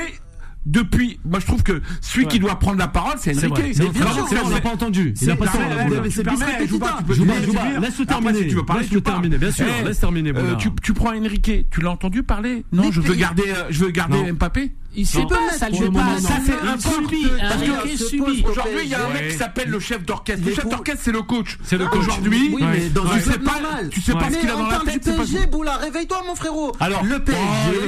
depuis, 0.66 1.20
moi 1.26 1.39
je 1.39 1.45
trouve 1.45 1.64
que 1.64 1.82
celui 2.01 2.28
qui 2.28 2.39
doit 2.39 2.57
prendre 2.57 2.78
la 2.78 2.88
parole, 2.88 3.16
c'est 3.18 3.32
Enrique. 3.32 3.74
C'est 3.74 3.84
vrai. 3.84 3.93
C'est 4.30 4.36
vrai, 4.36 4.41
on 4.45 4.49
l'a 4.49 4.61
pas 4.61 4.70
entendu. 4.70 5.14
Il 5.22 5.30
a 5.32 5.36
pas 5.36 5.45
mais 5.45 6.09
c'est 6.09 6.24
laisse-le 6.24 8.05
terminer. 8.05 8.47
tu 8.47 8.55
veux 8.55 8.66
parler, 8.66 8.88
parles. 8.88 9.01
terminer, 9.01 9.38
bien 9.38 9.51
sûr. 9.51 9.66
Eh, 9.80 9.84
Laisse 9.84 9.99
terminer, 9.99 10.32
euh, 10.36 10.55
tu, 10.55 10.93
prends 10.93 11.14
Enrique, 11.14 11.70
tu 11.70 11.82
l'as 11.82 11.91
entendu 11.91 12.24
parler 12.24 12.66
Non, 12.72 12.91
je 12.91 13.01
veux 13.01 13.16
garder, 13.16 13.43
euh, 13.47 13.66
je 13.70 13.86
veux 13.86 13.91
garder. 13.91 14.32
Mbappé. 14.32 14.72
Il 14.96 15.06
sait 15.08 15.24
pas, 15.28 15.36
ça 15.58 15.70
le 15.70 15.78
pas. 15.91 16.04
moment, 16.04 16.20
Ça 16.20 16.34
c'est 16.46 16.54
un 16.68 16.78
subi. 16.80 18.44
Aujourd'hui, 18.48 18.82
il 18.84 18.89
y 18.89 18.96
a 18.96 19.06
un 19.06 19.14
mec 19.14 19.30
qui 19.32 19.38
s'appelle 19.38 19.70
le 19.70 19.80
chef 19.80 20.06
d'orchestre. 20.06 20.46
Le 20.46 20.54
chef 20.54 20.68
d'orchestre, 20.70 21.02
c'est 21.04 21.12
le 21.12 21.22
coach. 21.22 21.58
C'est 21.64 21.78
le 21.78 21.88
coach. 21.88 22.02
Aujourd'hui, 22.08 22.56
tu 22.56 23.22
sais 23.22 23.38
club 23.38 23.44
pas, 23.44 23.52
tu 23.89 24.02
sais 24.02 24.14
pas 24.14 24.30
ce 24.32 24.38
qu'il 24.38 24.50
a 24.50 24.54
dans 24.56 24.68
la 24.68 24.80
tête. 24.80 25.04
pas- 25.06 25.12
PSG, 25.24 25.48
Boula, 25.48 25.78
réveille-toi 25.78 26.18
mon 26.28 26.36
frérot. 26.36 26.72
Alors, 26.80 27.04
le 27.04 27.20
PSG, 27.20 27.39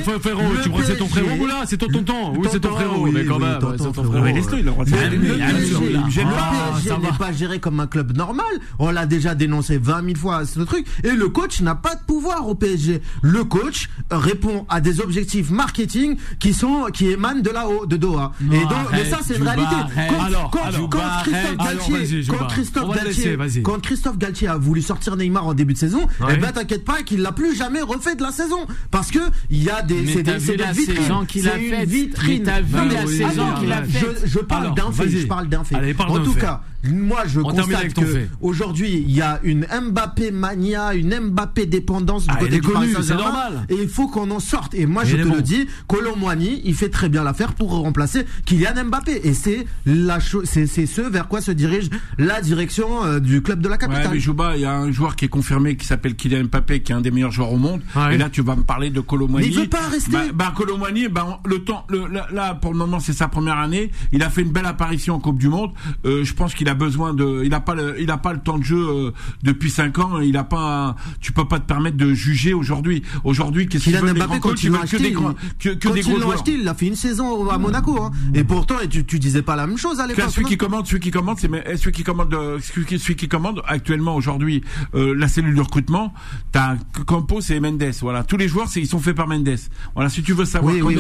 oh, 0.08 0.12
le 0.12 0.20
frérot, 0.20 0.42
tu 0.64 0.70
crois 0.70 0.82
que 0.82 0.88
c'est 0.88 0.98
ton 0.98 1.06
PSG, 1.08 1.22
frérot 1.22 1.38
Boula? 1.38 1.64
C'est 1.68 1.78
ton 1.78 1.88
tonton. 1.88 2.34
Oui, 2.38 2.48
c'est 2.52 2.60
ton 2.60 2.76
frérot. 2.76 3.06
Mais 3.08 3.26
quand 3.26 3.40
même, 3.40 3.60
c'est 3.62 3.84
ton 3.84 3.94
frérot. 3.94 4.10
frérot. 4.10 4.24
Mais 4.26 4.34
laisse-le, 4.34 4.60
il 4.60 4.68
a 4.68 4.72
le 4.72 4.86
PSG, 4.86 5.76
il 5.92 5.94
le 5.96 6.24
pas. 6.24 6.52
PSG 6.74 6.90
ça 6.90 6.98
n'est 6.98 7.18
pas 7.18 7.32
géré 7.32 7.60
comme 7.60 7.80
un 7.80 7.88
club 7.88 8.16
normal. 8.18 8.46
On 8.80 8.90
l'a 8.92 9.06
déjà 9.06 9.36
dénoncé 9.36 9.78
20 9.78 10.04
000 10.06 10.16
fois, 10.18 10.46
c'est 10.46 10.60
le 10.60 10.66
truc. 10.66 10.86
Et 11.04 11.12
le 11.12 11.30
coach 11.30 11.62
n'a 11.62 11.76
pas 11.76 11.96
de 11.96 12.02
pouvoir 12.06 12.48
au 12.48 12.56
PSG. 12.56 13.02
Le 13.22 13.44
coach 13.44 13.90
répond 14.12 14.66
à 14.70 14.82
des 14.82 15.00
objectifs 15.02 15.50
marketing 15.52 16.18
qui 16.40 16.54
sont 16.54 16.88
qui 16.96 17.10
émanent 17.12 17.42
de 17.42 17.50
là-haut, 17.52 17.86
de 17.86 17.98
Doha. 17.98 18.32
Non, 18.42 18.54
Et 18.54 18.60
donc, 18.62 18.72
mais 18.92 19.06
ça 19.06 19.20
c'est 19.24 19.36
une 19.36 19.44
réalité. 19.44 19.76
Quand, 20.10 20.24
Alors, 20.26 20.50
quand- 20.52 20.64
alors, 20.64 20.90
quand 20.90 20.98
Jouba, 21.02 21.22
Christophe. 21.24 21.56
Alors, 21.60 21.90
Galtier, 21.90 22.24
quand 22.28 22.48
Christophe 22.48 22.96
laisser, 23.06 23.36
Galtier, 23.38 23.62
quand 23.62 23.82
Christophe 23.82 24.18
Galtier 24.18 24.48
a 24.48 24.58
voulu 24.58 24.82
sortir 24.82 25.16
Neymar 25.16 25.46
en 25.46 25.54
début 25.54 25.74
de 25.74 25.78
saison, 25.78 26.02
Ouais. 26.22 26.34
eh 26.34 26.38
ben 26.38 26.52
t'inquiète 26.52 26.86
pas 26.86 27.04
qu'il 27.04 27.22
l'a 27.22 27.32
plus 27.32 27.56
jamais 27.56 27.82
refait 27.82 28.16
de 28.16 28.22
la 28.24 28.32
saison 28.32 28.66
parce 28.92 29.12
que 29.12 29.20
il 29.50 29.64
y 29.64 29.70
a 29.70 29.82
des 29.82 30.06
c'est 30.08 30.24
des 30.24 30.34
des 30.34 30.38
vitrines. 30.72 31.26
qu'il 31.28 31.48
a 31.48 31.52
C'est 31.54 31.64
une 31.66 31.70
faite. 31.76 31.90
vitrine. 31.90 32.44
T'as 32.44 32.62
vu 32.62 32.90
la 32.90 33.06
saison 33.08 33.46
qu'il 33.60 33.72
a 33.72 33.84
faite. 33.84 34.22
Je, 34.26 34.40
parle 34.40 34.74
d'un 34.74 34.92
fait, 34.92 35.10
je 35.10 35.28
parle 35.28 35.48
d'un 35.50 35.64
fait. 35.64 35.76
En 36.08 36.20
tout 36.20 36.34
fait. 36.34 36.40
cas, 36.42 36.62
moi 36.94 37.24
je 37.28 37.40
On 37.40 37.44
constate 37.44 37.74
avec 37.74 37.94
ton 37.94 38.02
fait. 38.04 38.26
que 38.26 38.28
aujourd'hui 38.42 38.92
il 39.08 39.12
y 39.12 39.22
a 39.22 39.40
une 39.44 39.66
Mbappé 39.92 40.32
mania, 40.32 40.94
une 40.94 41.18
Mbappé 41.30 41.66
dépendance 41.66 42.24
du 42.28 42.34
Ah, 42.34 42.40
côté 42.40 42.60
du 42.60 42.62
Paris 42.62 42.92
Saint-Germain. 42.94 43.24
normal. 43.24 43.66
Et 43.70 43.76
il 43.82 43.88
faut 43.90 44.08
qu'on 44.08 44.30
en 44.32 44.40
sorte. 44.40 44.74
Et 44.76 44.86
moi 44.86 45.04
je 45.06 45.18
te 45.18 45.22
le 45.28 45.42
dis, 45.42 45.68
Colomboigny, 45.88 46.62
il 46.66 46.76
fait 46.76 46.90
très 46.90 47.10
bien 47.10 47.24
l'affaire 47.24 47.54
pour 47.54 47.72
remplacer 47.72 48.26
Kylian 48.46 48.86
Mbappé. 48.86 49.22
Et 49.28 49.34
c'est 49.34 49.66
la 49.86 50.20
chose, 50.20 50.46
c'est 50.46 50.68
c'est 50.68 50.86
ce 50.86 51.02
vers 51.02 51.28
quoi 51.28 51.42
se 51.42 51.52
dirige 51.52 51.90
la 52.18 52.42
direction 52.42 53.06
euh, 53.06 53.20
du 53.20 53.42
club 53.42 53.60
de 53.62 53.68
la 53.70 53.76
Ouais, 53.76 53.80
capitale. 53.80 54.10
mais 54.14 54.20
Jouba, 54.20 54.56
il 54.56 54.62
y 54.62 54.66
a 54.66 54.74
un 54.76 54.92
joueur 54.92 55.16
qui 55.16 55.26
est 55.26 55.30
confirmé 55.30 55.76
qui 55.78 55.86
s'appelle 55.86 56.16
Kylian 56.16 56.46
Mbappé, 56.46 56.82
qui 56.82 56.92
est 56.92 56.96
un 56.96 57.02
des 57.02 57.12
meilleurs 57.12 57.32
joueurs 57.32 57.52
au 57.52 57.58
monde. 57.58 57.82
Ouais. 57.96 58.16
Et 58.16 58.18
là, 58.18 58.30
tu 58.30 58.42
vas 58.42 58.56
me 58.56 58.64
parler 58.64 58.90
de 58.90 59.00
Colomboigny. 59.02 59.48
Mais 59.50 59.54
il 59.54 59.60
veut 59.62 59.68
pas 59.70 59.88
rester. 59.90 60.12
Bah, 60.12 60.22
bah 60.34 60.54
Colomboigny, 60.56 61.08
bah, 61.10 61.40
le 61.46 61.60
temps, 61.64 61.86
le, 61.90 62.08
là, 62.08 62.28
là, 62.32 62.56
pour 62.56 62.72
le 62.72 62.78
moment, 62.78 63.00
c'est 63.00 63.14
sa 63.14 63.28
première 63.28 63.58
année. 63.58 63.92
Il 64.12 64.24
a 64.24 64.30
fait 64.30 64.42
une 64.44 64.52
belle 64.52 64.66
apparition 64.66 65.16
en 65.16 65.20
Coupe 65.20 65.38
du 65.40 65.50
Monde. 65.50 65.72
Euh, 66.06 66.24
je 66.24 66.34
pense 66.34 66.54
qu'il 66.54 66.70
a 66.70 66.74
besoin 66.76 67.14
de, 67.14 67.42
il 67.44 67.54
a 67.54 67.60
pas 67.60 67.74
le, 67.76 67.96
il 68.00 68.12
a 68.12 68.18
pas 68.18 68.34
le 68.34 68.40
temps 68.40 68.58
de 68.60 68.64
jeu 68.64 68.78
euh, 68.78 69.12
depuis 69.44 69.70
5 69.72 69.98
ans. 70.00 70.20
Il 70.22 70.38
a 70.38 70.44
pas, 70.44 70.96
tu 71.20 71.32
peux 71.32 71.48
pas 71.48 71.60
te 71.60 71.66
permettre 71.66 71.98
de 71.98 72.14
juger 72.14 72.54
aujourd'hui. 72.54 73.02
Aujourd'hui, 73.24 73.68
qu'est-ce 73.68 73.86
Kylian 73.86 74.02
veulent 74.02 74.10
les 74.10 74.14
Mbappé, 74.14 74.28
grands 74.28 74.40
quand 74.40 74.50
coachs 74.50 74.64
ils 74.64 74.68
Ils 74.68 74.72
que 74.78 74.84
acheté, 74.84 75.00
des 75.00 75.12
grands, 75.12 75.34
que, 75.60 75.70
que 75.70 75.88
quand 75.88 75.94
des 75.94 76.00
ils 76.02 76.06
gros 76.12 76.20
joueurs. 76.22 76.34
acheté, 76.36 76.54
il 76.54 76.68
a 76.68 76.74
fait 76.76 76.88
une 76.88 76.96
saison 76.96 77.50
à 77.50 77.58
Monaco. 77.58 78.02
Hein. 78.02 78.12
Et 78.34 78.44
pourtant, 78.44 78.80
et 78.82 78.88
tu, 78.88 79.06
tu 79.06 79.18
disais 79.20 79.42
pas 79.42 79.56
la 79.56 79.66
même 79.68 79.78
chose 79.78 80.00
à 80.00 80.08
l'époque. 80.08 80.26
celui 80.30 80.44
non 80.44 80.50
qui 80.50 80.58
commande, 80.58 80.86
celui 80.88 81.00
qui 81.00 81.12
commande, 81.12 81.38
c'est 81.40 81.48
mais- 81.48 81.76
celui 81.78 81.92
qui 81.92 82.04
commande, 82.04 82.34
euh, 82.34 82.60
celui 82.62 82.86
qui, 82.86 83.00
celui 83.00 83.16
qui 83.16 83.28
commande 83.28 83.62
actuellement 83.66 84.16
aujourd'hui 84.16 84.62
euh, 84.94 85.14
la 85.18 85.28
cellule 85.28 85.56
de 85.56 85.62
recrutement. 85.62 86.14
T'as 86.52 86.76
Campos 87.06 87.42
et 87.50 87.60
Mendes. 87.60 87.84
Voilà, 88.02 88.24
tous 88.24 88.38
les 88.38 88.48
joueurs, 88.48 88.68
c'est 88.68 88.82
ils 88.82 88.88
sont 88.88 89.00
faits 89.00 89.16
par 89.16 89.28
Mendes. 89.28 89.56
Voilà, 89.96 90.10
si 90.10 90.22
tu 90.24 90.34
veux 90.34 90.46
savoir 90.46 90.74
Oui, 90.74 90.80
quand 90.82 90.88
oui, 90.88 90.96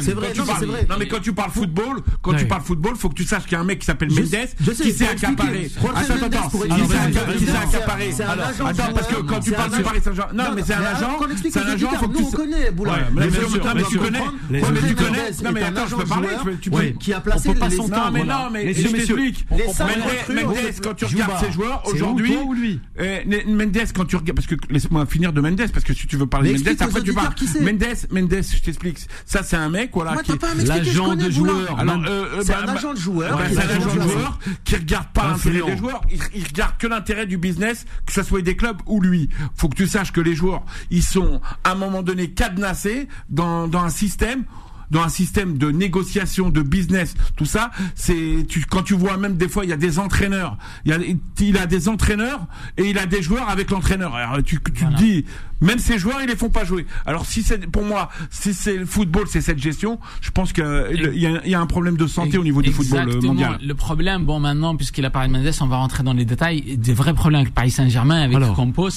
c'est 0.00 0.64
vrai. 0.66 0.86
non, 0.88 0.96
mais 0.98 1.08
quand 1.08 1.20
tu 1.20 1.32
parles 1.32 1.50
football, 1.50 2.00
quand 2.20 2.34
tu 2.34 2.46
parles 2.46 2.62
football, 2.62 2.96
faut 2.96 3.08
que 3.08 3.14
tu 3.14 3.24
saches 3.24 3.44
qu'il 3.44 3.52
y 3.52 3.54
a 3.56 3.60
un 3.60 3.64
mec 3.64 3.78
qui 3.78 3.86
s'appelle 3.86 4.10
Je 4.10 4.20
Mendes 4.36 4.74
qui 4.76 4.92
s'est 4.92 5.08
accaparé. 5.08 5.70
Attends, 5.94 6.14
attends, 6.26 6.48
qui 7.38 7.46
s'est 7.46 7.52
accaparé, 7.52 8.10
Attends, 8.12 8.92
parce 8.94 9.06
que 9.08 9.14
quand 9.22 9.40
tu 9.40 9.52
parles 9.52 9.70
du 9.76 9.82
Paris 9.82 10.00
Saint-Germain, 10.04 10.32
non 10.34 10.44
mais 10.54 10.62
c'est 10.66 10.74
un 10.74 10.82
agent, 10.84 11.18
c'est 11.50 11.58
un 11.58 11.62
agent, 11.62 11.72
auditeurs, 11.72 12.00
faut 12.00 12.08
que 12.08 12.12
nous, 12.12 12.18
tu 12.18 12.24
on 12.26 12.30
connaît, 12.30 12.70
Boula. 12.70 12.92
Mais 13.14 13.26
tu 13.28 13.98
connais, 13.98 14.22
mais 14.72 14.80
tu 14.88 14.94
connais, 14.94 15.30
non 15.44 15.52
mais 15.52 15.62
attends, 15.62 15.86
je 15.88 15.94
peux 15.96 16.04
parler, 16.04 16.28
qui- 16.98 17.12
a 17.12 17.20
placé 17.20 17.48
les- 17.52 17.54
non 17.76 18.10
mais 18.12 18.24
non 18.24 18.50
mais 18.52 18.72
je 18.74 18.88
t'explique. 18.88 19.46
Mendes, 19.50 20.56
quand 20.82 20.94
tu 20.94 21.04
regardes 21.04 21.44
ses 21.44 21.52
joueurs 21.52 21.82
aujourd'hui, 21.86 22.80
euh, 23.00 23.18
Mendes 23.46 23.76
quand 23.94 24.04
tu 24.04 24.16
regardes 24.16 24.36
parce 24.36 24.46
que 24.46 24.54
laisse-moi 24.70 25.06
finir 25.06 25.32
de 25.32 25.40
Mendes 25.40 25.70
parce 25.72 25.84
que 25.84 25.92
si 25.94 26.06
tu 26.06 26.16
veux 26.16 26.26
parler 26.26 26.52
de 26.54 26.58
Mendes 26.58 26.76
après 26.82 27.02
tu 27.02 27.12
parles. 27.12 27.34
Mendes 27.60 27.84
Mendes 28.10 28.42
je 28.54 28.60
t'explique 28.62 28.98
ça 29.26 29.42
c'est 29.42 29.56
un 29.56 29.68
mec 29.68 29.90
voilà 29.92 30.12
Moi, 30.12 30.22
qui 30.22 30.32
l'agent 30.66 31.14
de 31.14 31.30
joueur. 31.30 31.78
alors, 31.78 31.98
Man- 31.98 32.06
C'est 32.42 32.54
un 32.54 32.68
agent 32.68 32.94
de 32.94 32.98
joueur. 32.98 33.38
c'est 33.48 33.54
est 33.54 33.58
un 33.58 33.60
agent 33.76 33.86
de 33.94 34.00
joueur. 34.00 34.11
Joueur 34.12 34.38
qui 34.64 34.76
regarde 34.76 35.08
pas 35.12 35.28
l'intérêt 35.28 35.62
des 35.62 35.76
joueurs, 35.76 36.00
il, 36.10 36.20
il 36.34 36.44
regarde 36.44 36.76
que 36.78 36.86
l'intérêt 36.86 37.26
du 37.26 37.38
business, 37.38 37.84
que 38.06 38.12
ce 38.12 38.22
soit 38.22 38.42
des 38.42 38.56
clubs 38.56 38.80
ou 38.86 39.00
lui. 39.00 39.28
Faut 39.54 39.68
que 39.68 39.76
tu 39.76 39.86
saches 39.86 40.12
que 40.12 40.20
les 40.20 40.34
joueurs, 40.34 40.64
ils 40.90 41.02
sont 41.02 41.40
à 41.64 41.72
un 41.72 41.74
moment 41.74 42.02
donné 42.02 42.30
cadenassés 42.30 43.08
dans, 43.28 43.68
dans 43.68 43.84
un 43.84 43.90
système 43.90 44.44
dans 44.92 45.02
un 45.02 45.08
système 45.08 45.58
de 45.58 45.70
négociation, 45.72 46.48
de 46.50 46.62
business, 46.62 47.14
tout 47.36 47.44
ça, 47.46 47.70
c'est 47.96 48.46
tu, 48.48 48.64
quand 48.70 48.82
tu 48.84 48.94
vois 48.94 49.16
même 49.16 49.36
des 49.36 49.48
fois 49.48 49.64
il 49.64 49.70
y 49.70 49.72
a 49.72 49.76
des 49.76 49.98
entraîneurs, 49.98 50.56
il 50.84 50.90
y 50.92 50.94
a, 50.94 50.98
il 51.40 51.56
a 51.56 51.66
des 51.66 51.88
entraîneurs 51.88 52.46
et 52.76 52.84
il 52.90 52.98
a 52.98 53.06
des 53.06 53.22
joueurs 53.22 53.48
avec 53.48 53.70
l'entraîneur. 53.70 54.14
Alors 54.14 54.42
tu, 54.44 54.60
tu 54.62 54.84
te 54.84 54.96
dis 54.96 55.24
même 55.60 55.78
ces 55.78 55.98
joueurs 55.98 56.18
ils 56.22 56.28
les 56.28 56.36
font 56.36 56.50
pas 56.50 56.64
jouer. 56.64 56.86
Alors 57.06 57.24
si 57.26 57.42
c'est 57.42 57.66
pour 57.66 57.84
moi 57.84 58.10
si 58.30 58.52
c'est 58.54 58.76
le 58.76 58.86
football 58.86 59.26
c'est 59.28 59.40
cette 59.40 59.58
gestion, 59.60 59.98
je 60.20 60.30
pense 60.30 60.52
qu'il 60.52 60.64
y, 61.14 61.26
a- 61.26 61.40
il 61.44 61.50
y 61.50 61.54
a 61.54 61.60
un 61.60 61.66
problème 61.66 61.96
de 61.96 62.06
santé 62.06 62.36
au 62.38 62.44
niveau 62.44 62.62
du 62.62 62.70
football 62.72 63.08
euh, 63.08 63.20
mondial. 63.22 63.58
Le 63.64 63.74
problème, 63.74 64.24
bon, 64.24 64.40
maintenant, 64.40 64.76
puisqu'il 64.76 65.04
a 65.04 65.10
parlé 65.10 65.28
de 65.28 65.32
Mendes, 65.32 65.52
on 65.60 65.66
va 65.66 65.76
rentrer 65.76 66.02
dans 66.02 66.12
les 66.12 66.24
détails. 66.24 66.76
Des 66.76 66.92
vrais 66.92 67.14
problèmes 67.14 67.40
avec 67.42 67.54
Paris 67.54 67.70
Saint-Germain, 67.70 68.22
avec 68.22 68.36
Alors. 68.36 68.54
Campos, 68.54 68.90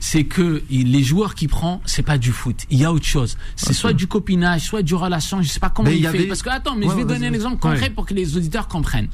c'est 0.00 0.24
que 0.24 0.62
les 0.70 1.02
joueurs 1.02 1.34
qu'il 1.34 1.48
prend, 1.48 1.82
c'est 1.84 2.02
pas 2.02 2.16
du 2.18 2.30
foot. 2.32 2.56
Il 2.70 2.78
y 2.78 2.84
a 2.84 2.92
autre 2.92 3.04
chose. 3.06 3.36
C'est 3.56 3.72
soit 3.72 3.92
du 3.92 4.06
copinage, 4.06 4.62
soit 4.62 4.82
du 4.82 4.94
relation. 4.94 5.33
Je 5.42 5.48
sais 5.48 5.60
pas 5.60 5.70
comment 5.70 5.88
Mais 5.90 5.96
il 5.96 6.02
fait. 6.02 6.08
avait- 6.08 6.24
Parce 6.26 6.42
que 6.42 6.50
attends, 6.50 6.74
mais 6.76 6.86
Ouais, 6.86 6.92
je 6.92 6.96
vais 6.98 7.04
donner 7.04 7.26
un 7.28 7.32
exemple 7.32 7.58
concret 7.58 7.80
Ouais. 7.82 7.90
pour 7.90 8.06
que 8.06 8.14
les 8.14 8.36
auditeurs 8.36 8.68
comprennent. 8.68 9.08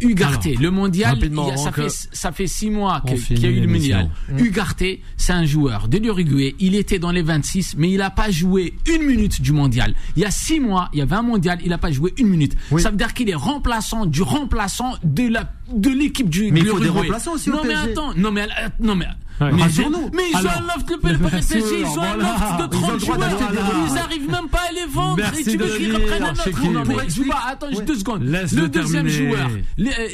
Ugarte, 0.00 0.46
le 0.60 0.70
mondial, 0.70 1.14
rapidement, 1.14 1.46
il 1.48 1.50
y 1.50 1.52
a- 1.52 1.56
ça 1.56 1.72
fait 1.72 1.88
ça 2.12 2.32
fait 2.32 2.46
six 2.46 2.70
mois 2.70 3.02
qu'il 3.26 3.38
y 3.40 3.46
a 3.46 3.48
eu 3.50 3.60
le 3.60 3.66
mondial. 3.66 4.10
Ugarte, 4.38 4.84
c'est 5.16 5.32
un 5.32 5.44
joueur 5.44 5.88
de 5.88 5.98
l'Uruguay. 5.98 6.54
Il 6.60 6.74
était 6.74 6.98
dans 6.98 7.10
les 7.10 7.22
26, 7.22 7.74
mais 7.76 7.90
il 7.90 8.00
a 8.02 8.10
pas 8.10 8.30
joué 8.30 8.74
une 8.86 9.02
minute 9.02 9.40
du 9.42 9.52
mondial. 9.52 9.94
Il 10.16 10.22
y 10.22 10.24
a 10.24 10.30
six 10.30 10.60
mois, 10.60 10.88
il 10.92 10.98
y 11.00 11.02
avait 11.02 11.16
un 11.16 11.22
mondial, 11.22 11.58
il 11.64 11.72
a 11.72 11.78
pas 11.78 11.90
joué 11.90 12.14
une 12.18 12.28
minute. 12.28 12.56
Oui. 12.70 12.80
Ça 12.82 12.90
veut 12.90 12.96
dire 12.96 13.12
qu'il 13.14 13.28
est 13.28 13.34
remplaçant 13.34 14.06
du 14.06 14.22
remplaçant 14.22 14.94
de 15.04 15.28
la 15.28 15.52
de 15.74 15.90
l'équipe 15.90 16.30
du 16.30 16.50
Mais 16.50 16.60
il 16.60 16.66
faut 16.66 16.80
des 16.80 16.88
remplaçants 16.88 17.32
aussi 17.34 17.50
au 17.50 17.54
Non 17.54 17.60
mais 17.62 17.68
PSG. 17.74 17.90
attends, 17.90 18.14
non 18.16 18.30
mais 18.30 18.42
euh, 18.42 18.68
non 18.80 18.94
mais 18.94 19.04
Ouais. 19.40 19.52
mais, 19.52 19.62
Rassure-nous. 19.62 20.10
mais 20.14 20.22
ils 20.30 20.36
ont 20.36 20.50
un 20.50 20.60
loft 20.62 20.90
le 20.90 21.18
PSG, 21.18 21.80
ils 21.80 21.86
ont 21.86 22.02
un 22.02 22.16
loft 22.16 22.70
de 22.70 22.76
Ils 22.76 22.84
ont 22.84 22.92
le 22.92 22.98
30 22.98 22.98
droit 22.98 23.16
joueurs. 23.18 23.88
Ils 23.92 23.98
arrivent 23.98 24.30
même 24.30 24.48
pas 24.48 24.60
à 24.68 24.72
les 24.72 24.86
vendre. 24.92 25.16
Merci 25.16 25.40
et 25.40 25.44
tu 25.44 25.56
veux 25.58 25.76
qu'ils 25.76 25.94
reprennent 25.94 26.22
un 26.24 26.32
autre. 26.32 26.70
Non, 26.72 26.82
Pour 26.82 27.00
expliquer- 27.02 27.30
attends 27.46 27.68
Ouais. 27.68 27.84
deux 27.84 27.94
secondes. 27.98 28.22
Le 28.24 28.66
deuxième 28.68 29.08
joueur, 29.08 29.48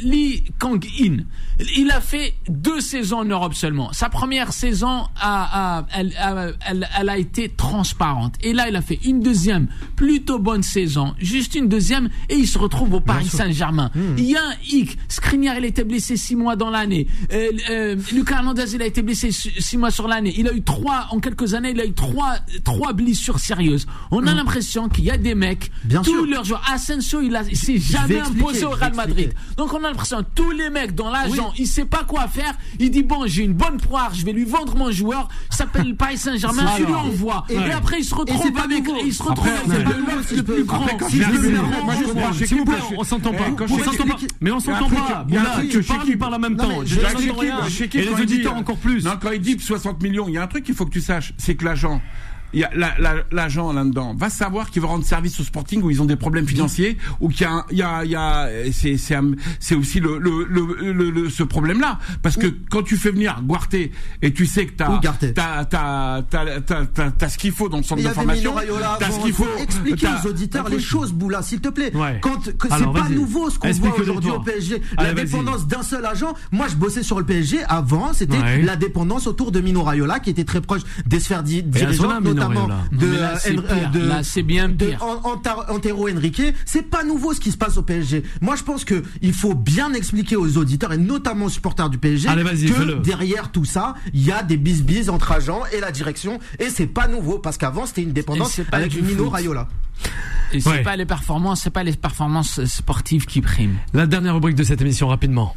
Lee 0.02 0.44
Kang-in, 0.58 1.18
il 1.76 1.90
a 1.90 2.00
fait 2.00 2.34
deux 2.48 2.80
saisons 2.80 3.18
en 3.20 3.24
Europe 3.24 3.54
seulement. 3.54 3.92
Sa 3.92 4.08
première 4.08 4.52
saison 4.52 5.04
a, 5.20 5.78
a- 5.78 5.86
elle, 5.94 6.12
a, 6.18 6.48
elle- 6.68 6.88
elle 6.98 7.08
a 7.08 7.16
été 7.18 7.48
transparente. 7.48 8.34
Et 8.42 8.52
là, 8.52 8.68
il 8.68 8.76
a 8.76 8.82
fait 8.82 8.98
une 9.04 9.20
deuxième 9.20 9.68
plutôt 9.96 10.38
bonne 10.38 10.62
saison, 10.62 11.14
juste 11.18 11.54
une 11.54 11.68
deuxième, 11.68 12.08
et 12.28 12.34
il 12.34 12.46
se 12.46 12.58
retrouve 12.58 12.92
au 12.94 13.00
Paris 13.00 13.28
Saint-Germain. 13.28 13.90
Hmm. 13.94 14.16
Il 14.18 14.24
y 14.24 14.36
a 14.36 14.42
un 14.42 14.54
hic. 14.70 14.98
Skriniar, 15.08 15.56
il 15.58 15.64
a 15.64 15.68
été 15.68 15.84
blessé 15.84 16.16
six 16.16 16.36
mois 16.36 16.56
dans 16.56 16.70
l'année. 16.70 17.06
Euh, 17.32 17.48
euh, 17.70 17.96
Lucas 18.12 18.36
Hernandez, 18.36 18.74
il 18.74 18.82
a 18.82 18.86
été 18.86 19.00
blessé 19.02 19.13
six 19.14 19.50
six 19.58 19.76
mois 19.76 19.90
sur 19.90 20.08
l'année. 20.08 20.34
Il 20.36 20.48
a 20.48 20.52
eu 20.52 20.62
trois, 20.62 21.06
en 21.10 21.20
quelques 21.20 21.54
années, 21.54 21.70
il 21.70 21.80
a 21.80 21.84
eu 21.86 21.92
trois, 21.92 22.36
trois 22.64 22.92
blessures 22.92 23.38
sérieuses. 23.38 23.86
On 24.10 24.26
a 24.26 24.34
l'impression 24.34 24.88
qu'il 24.88 25.04
y 25.04 25.10
a 25.10 25.16
des 25.18 25.34
mecs. 25.34 25.70
Bien 25.84 26.02
tous 26.02 26.10
sûr. 26.12 26.26
leurs 26.26 26.44
joueurs. 26.44 26.62
Asensio, 26.72 27.20
il, 27.20 27.34
a, 27.36 27.42
il 27.42 27.56
s'est 27.56 27.78
jamais 27.78 28.18
imposé 28.20 28.64
au 28.64 28.72
je 28.72 28.76
Real 28.76 28.94
Madrid. 28.94 29.32
Donc 29.56 29.72
on 29.72 29.78
a 29.78 29.88
l'impression 29.88 30.24
tous 30.34 30.50
les 30.50 30.70
mecs 30.70 30.94
dans 30.94 31.10
l'agent, 31.10 31.52
il 31.58 31.66
sait 31.66 31.84
pas 31.84 32.04
quoi 32.04 32.26
faire. 32.28 32.54
Il 32.78 32.90
dit 32.90 33.02
bon, 33.02 33.26
j'ai 33.26 33.42
une 33.44 33.54
bonne 33.54 33.78
poire, 33.78 34.12
je 34.14 34.24
vais 34.24 34.32
lui 34.32 34.44
vendre 34.44 34.76
mon 34.76 34.90
joueur. 34.90 35.28
Il 35.50 35.56
s'appelle 35.56 35.88
le 35.88 35.94
Paris 36.04 36.18
Saint-Germain, 36.18 36.64
C'est 36.76 36.82
tu 36.82 36.86
lui 36.86 36.94
envoie. 36.94 37.44
Et, 37.48 37.54
Et- 37.54 37.72
après 37.72 37.98
il 38.00 38.04
se 38.04 38.14
et 38.14 38.18
retrouve 38.18 38.40
c'est 38.42 38.60
avec, 38.60 38.86
nouveau. 38.86 39.00
il 39.04 39.14
se 39.14 39.22
retrouve 39.22 39.46
Après, 39.48 39.50
avec 39.50 39.64
c'est 40.26 40.36
le 40.36 40.38
je 40.38 40.42
plus 40.42 40.64
grand. 40.64 40.86
Je 41.08 41.16
je 41.16 42.44
je 42.44 42.54
que- 42.54 42.94
on 42.96 43.04
s'entend 43.04 43.32
pas. 43.32 43.44
Mais 44.40 44.50
on 44.50 44.60
s'entend 44.60 44.88
pas. 44.88 45.24
il 45.28 45.34
y 45.34 45.38
a 45.38 45.42
un 45.42 45.44
truc 45.44 45.70
que 45.70 46.16
parle 46.16 46.34
en 46.34 46.38
même 46.38 46.56
temps. 46.56 46.68
Je 46.84 46.94
je- 46.94 47.98
Et 47.98 48.02
les 48.04 48.22
auditeurs 48.22 48.54
encore 48.56 48.76
plus. 48.76 49.03
Non, 49.05 49.18
quand 49.20 49.32
il 49.32 49.40
dit 49.40 49.59
60 49.59 50.02
millions, 50.02 50.28
il 50.28 50.34
y 50.34 50.38
a 50.38 50.42
un 50.42 50.46
truc 50.46 50.64
qu'il 50.64 50.74
faut 50.74 50.86
que 50.86 50.90
tu 50.90 51.02
saches, 51.02 51.34
c'est 51.36 51.55
que 51.57 51.64
l'agent, 51.64 52.00
l'agent 53.32 53.72
là-dedans 53.72 54.14
va 54.16 54.30
savoir 54.30 54.70
qu'il 54.70 54.82
va 54.82 54.88
rendre 54.88 55.05
service 55.05 55.38
au 55.40 55.44
Sporting 55.44 55.82
où 55.82 55.90
ils 55.90 56.00
ont 56.02 56.05
des 56.05 56.16
problèmes 56.16 56.46
financiers 56.46 56.96
ou 57.20 57.28
qu'il 57.28 57.42
y 57.42 57.44
a, 57.44 57.64
y 57.70 57.82
a, 57.82 58.05
il 58.05 58.11
y 58.11 58.14
a, 58.16 58.48
c'est, 58.72 58.96
c'est, 58.96 59.14
un- 59.14 59.32
c'est 59.61 59.74
aussi 59.74 60.00
le, 60.00 60.18
le, 60.18 60.44
le, 60.48 60.92
le- 60.92 61.11
le- 61.11 61.30
ce 61.30 61.42
problème-là 61.42 61.98
parce 62.22 62.36
que 62.36 62.46
quand 62.70 62.82
tu 62.82 62.96
fais 62.96 63.11
venir 63.11 63.40
Guarté 63.42 63.92
et 64.22 64.32
tu 64.32 64.46
sais 64.46 64.66
que 64.66 64.72
t'as, 64.72 64.98
t'as, 65.34 65.64
t'as, 65.64 66.22
t'as, 66.22 66.61
t'as, 66.61 66.86
t'as, 66.86 67.11
t'as 67.11 67.28
ce 67.28 67.38
qu'il 67.38 67.52
faut 67.52 67.68
dans 67.68 67.78
le 67.78 67.82
centre 67.82 68.02
de 68.02 68.09
formation, 68.09 68.55
t'as 68.98 69.11
ce 69.11 69.20
qu'il 69.20 69.32
faut, 69.32 69.46
expliquer 69.62 70.07
t'as- 70.07 70.22
aux 70.22 70.28
auditeurs 70.30 70.68
les 70.68 70.80
choses, 70.80 71.12
Boula, 71.12 71.42
s'il 71.42 71.61
te 71.61 71.68
plaît. 71.68 71.94
Ouais. 71.94 72.18
Quand 72.20 72.38
que 72.57 72.68
c'est 72.70 72.92
pas 72.92 73.09
nouveau 73.09 73.50
ce 73.50 73.59
qu'on 73.59 73.70
voit 73.70 73.98
aujourd'hui 74.00 74.30
au 74.30 74.40
PSG. 74.40 74.80
La 74.98 75.12
dépendance 75.14 75.66
d'un 75.66 75.82
seul 75.82 76.05
agent. 76.05 76.34
Moi, 76.52 76.66
je 76.68 76.76
bossais 76.76 77.02
sur 77.02 77.18
le 77.18 77.24
PSG. 77.24 77.62
Avant, 77.68 78.12
c'était 78.12 78.38
Ouais. 78.38 78.62
la 78.62 78.76
dépendance 78.76 79.26
autour 79.26 79.52
de 79.52 79.61
Mino 79.61 79.82
Raiola, 79.82 80.20
qui 80.20 80.30
était 80.30 80.44
très 80.44 80.61
proche 80.61 80.82
des 81.07 81.20
sphères 81.20 81.42
dirigeantes, 81.42 82.22
notamment 82.49 82.80
de, 82.92 83.07
euh, 83.07 84.22
Antero 85.68 86.09
Henrique. 86.09 86.42
C'est 86.64 86.82
pas 86.82 87.05
nouveau 87.05 87.34
ce 87.34 87.40
qui 87.40 87.53
se 87.53 87.57
passe 87.57 87.76
au 87.76 87.82
PSG. 87.82 88.22
Moi, 88.40 88.57
je 88.57 88.62
pense 88.62 88.84
que 88.84 89.03
il 89.22 89.32
faut 89.32 89.55
bien 89.55 89.92
expliquer 89.92 90.36
aux 90.36 90.57
auditeurs 90.57 90.92
et 90.92 90.99
notamment 90.99 91.47
aux 91.47 91.51
supporters 91.51 91.90
du 91.90 91.99
PSG 91.99 92.28
Allez, 92.28 92.45
que 92.45 93.01
derrière 93.03 93.51
tout 93.51 93.64
ça, 93.64 93.95
il 94.12 94.24
y 94.24 94.32
a 94.32 94.42
des 94.42 94.57
bisbis 94.57 95.11
entre 95.11 95.32
agents 95.32 95.62
et 95.72 95.80
la 95.80 95.90
direction. 95.90 96.38
Et 96.59 96.70
c'est 96.70 96.86
pas 96.86 97.09
nouveau 97.09 97.38
parce 97.38 97.59
qu'avant, 97.59 97.86
c'était 97.86 98.03
une 98.03 98.12
dépendance 98.12 98.53
c'est 98.53 98.64
pas 98.64 98.78
avec 98.78 98.90
du 98.90 99.03
Mino. 99.03 99.28
Raiola. 99.28 99.68
Et 100.53 100.61
c'est 100.61 100.68
Ouais. 100.68 100.82
pas 100.82 100.97
les 100.97 101.07
performances, 101.07 101.62
c'est 101.62 101.70
pas 101.70 101.82
les 101.82 101.92
performances 101.92 102.64
sportives 102.64 103.26
qui 103.26 103.40
priment. 103.40 103.76
La 103.92 104.07
dernière 104.07 104.34
rubrique 104.34 104.57
de 104.57 104.64
cette 104.64 104.80
émission, 104.80 105.09
rapidement. 105.09 105.55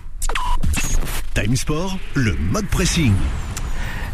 Time 1.34 1.56
Sport, 1.56 1.98
le 2.16 2.36
mode 2.52 2.66
pressing. 2.66 3.14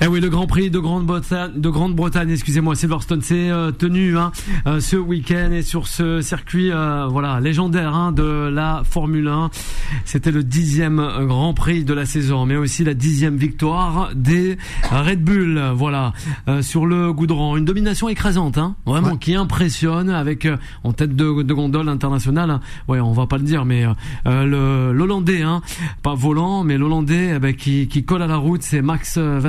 Eh 0.06 0.08
oui, 0.08 0.20
le 0.20 0.28
Grand 0.28 0.48
Prix 0.48 0.70
de 0.70 0.80
Grande-Bretagne, 0.80 1.52
de 1.56 1.70
Grande-Bretagne, 1.70 2.30
excusez-moi, 2.30 2.76
Silverstone, 2.76 3.22
c'est 3.22 3.50
euh, 3.50 3.72
tenu 3.72 4.18
hein, 4.18 4.34
euh, 4.68 4.82
ce 4.82 4.98
week-end 4.98 5.52
et 5.54 5.62
sur 5.62 5.88
ce 5.88 6.20
circuit, 6.20 6.72
euh, 6.74 7.08
voilà, 7.08 7.40
légendaire 7.40 7.96
hein, 7.96 8.12
de 8.12 8.50
la 8.52 8.82
Formule 8.84 9.30
1. 9.30 9.50
C'était 10.04 10.32
le 10.32 10.44
dixième 10.44 10.98
Grand 11.22 11.54
Prix 11.54 11.86
de 11.86 11.94
la 11.94 12.06
saison, 12.06 12.46
mais 12.46 12.58
aussi 12.58 12.84
la 12.84 12.94
dixième 12.94 13.38
victoire 13.38 14.10
des 14.14 14.58
Red 14.92 15.24
Bull. 15.24 15.62
Voilà, 15.74 16.12
sur 16.60 16.86
le 16.86 17.14
goudron, 17.14 17.56
une 17.56 17.64
domination 17.64 18.10
écrasante, 18.10 18.58
hein, 18.58 18.76
vraiment 18.86 19.12
Ouais. 19.14 19.18
qui 19.18 19.36
impressionne 19.36 20.10
avec 20.10 20.48
en 20.84 20.92
tête 20.92 21.16
de, 21.16 21.44
de 21.44 21.54
gondole 21.54 21.88
internationale. 21.88 22.50
hein. 22.50 22.60
ouais, 22.90 23.00
on 23.00 23.14
va 23.14 23.26
pas 23.28 23.38
le 23.38 23.44
dire, 23.44 23.64
mais 23.64 23.86
le 24.26 24.92
l'Hollandais, 24.92 25.44
hein, 25.44 25.62
pas 26.02 26.14
volant, 26.14 26.66
mais 26.66 26.78
l'Hollandais 26.78 27.34
eh 27.36 27.40
ben, 27.40 27.54
qui, 27.56 27.88
qui 27.88 28.04
colle 28.04 28.22
à 28.22 28.28
la 28.28 28.38
route, 28.38 28.64
c'est 28.64 28.82
Max 28.82 29.16
euh, 29.18 29.40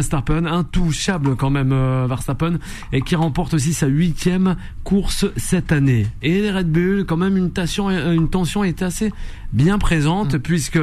Verstappen, 0.44 0.46
intouchable 0.46 1.36
quand 1.36 1.50
même 1.50 1.72
euh, 1.72 2.06
Verstappen, 2.08 2.58
et 2.92 3.02
qui 3.02 3.16
remporte 3.16 3.54
aussi 3.54 3.72
sa 3.72 3.86
huitième 3.86 4.56
course 4.82 5.26
cette 5.36 5.72
année. 5.72 6.06
Et 6.22 6.40
les 6.40 6.50
Red 6.50 6.70
Bull, 6.70 7.04
quand 7.06 7.16
même 7.16 7.36
une 7.36 7.50
tension, 7.50 7.90
une 7.90 8.28
tension 8.28 8.64
est 8.64 8.82
assez 8.82 9.12
bien 9.52 9.78
présente 9.78 10.38
puisque 10.38 10.78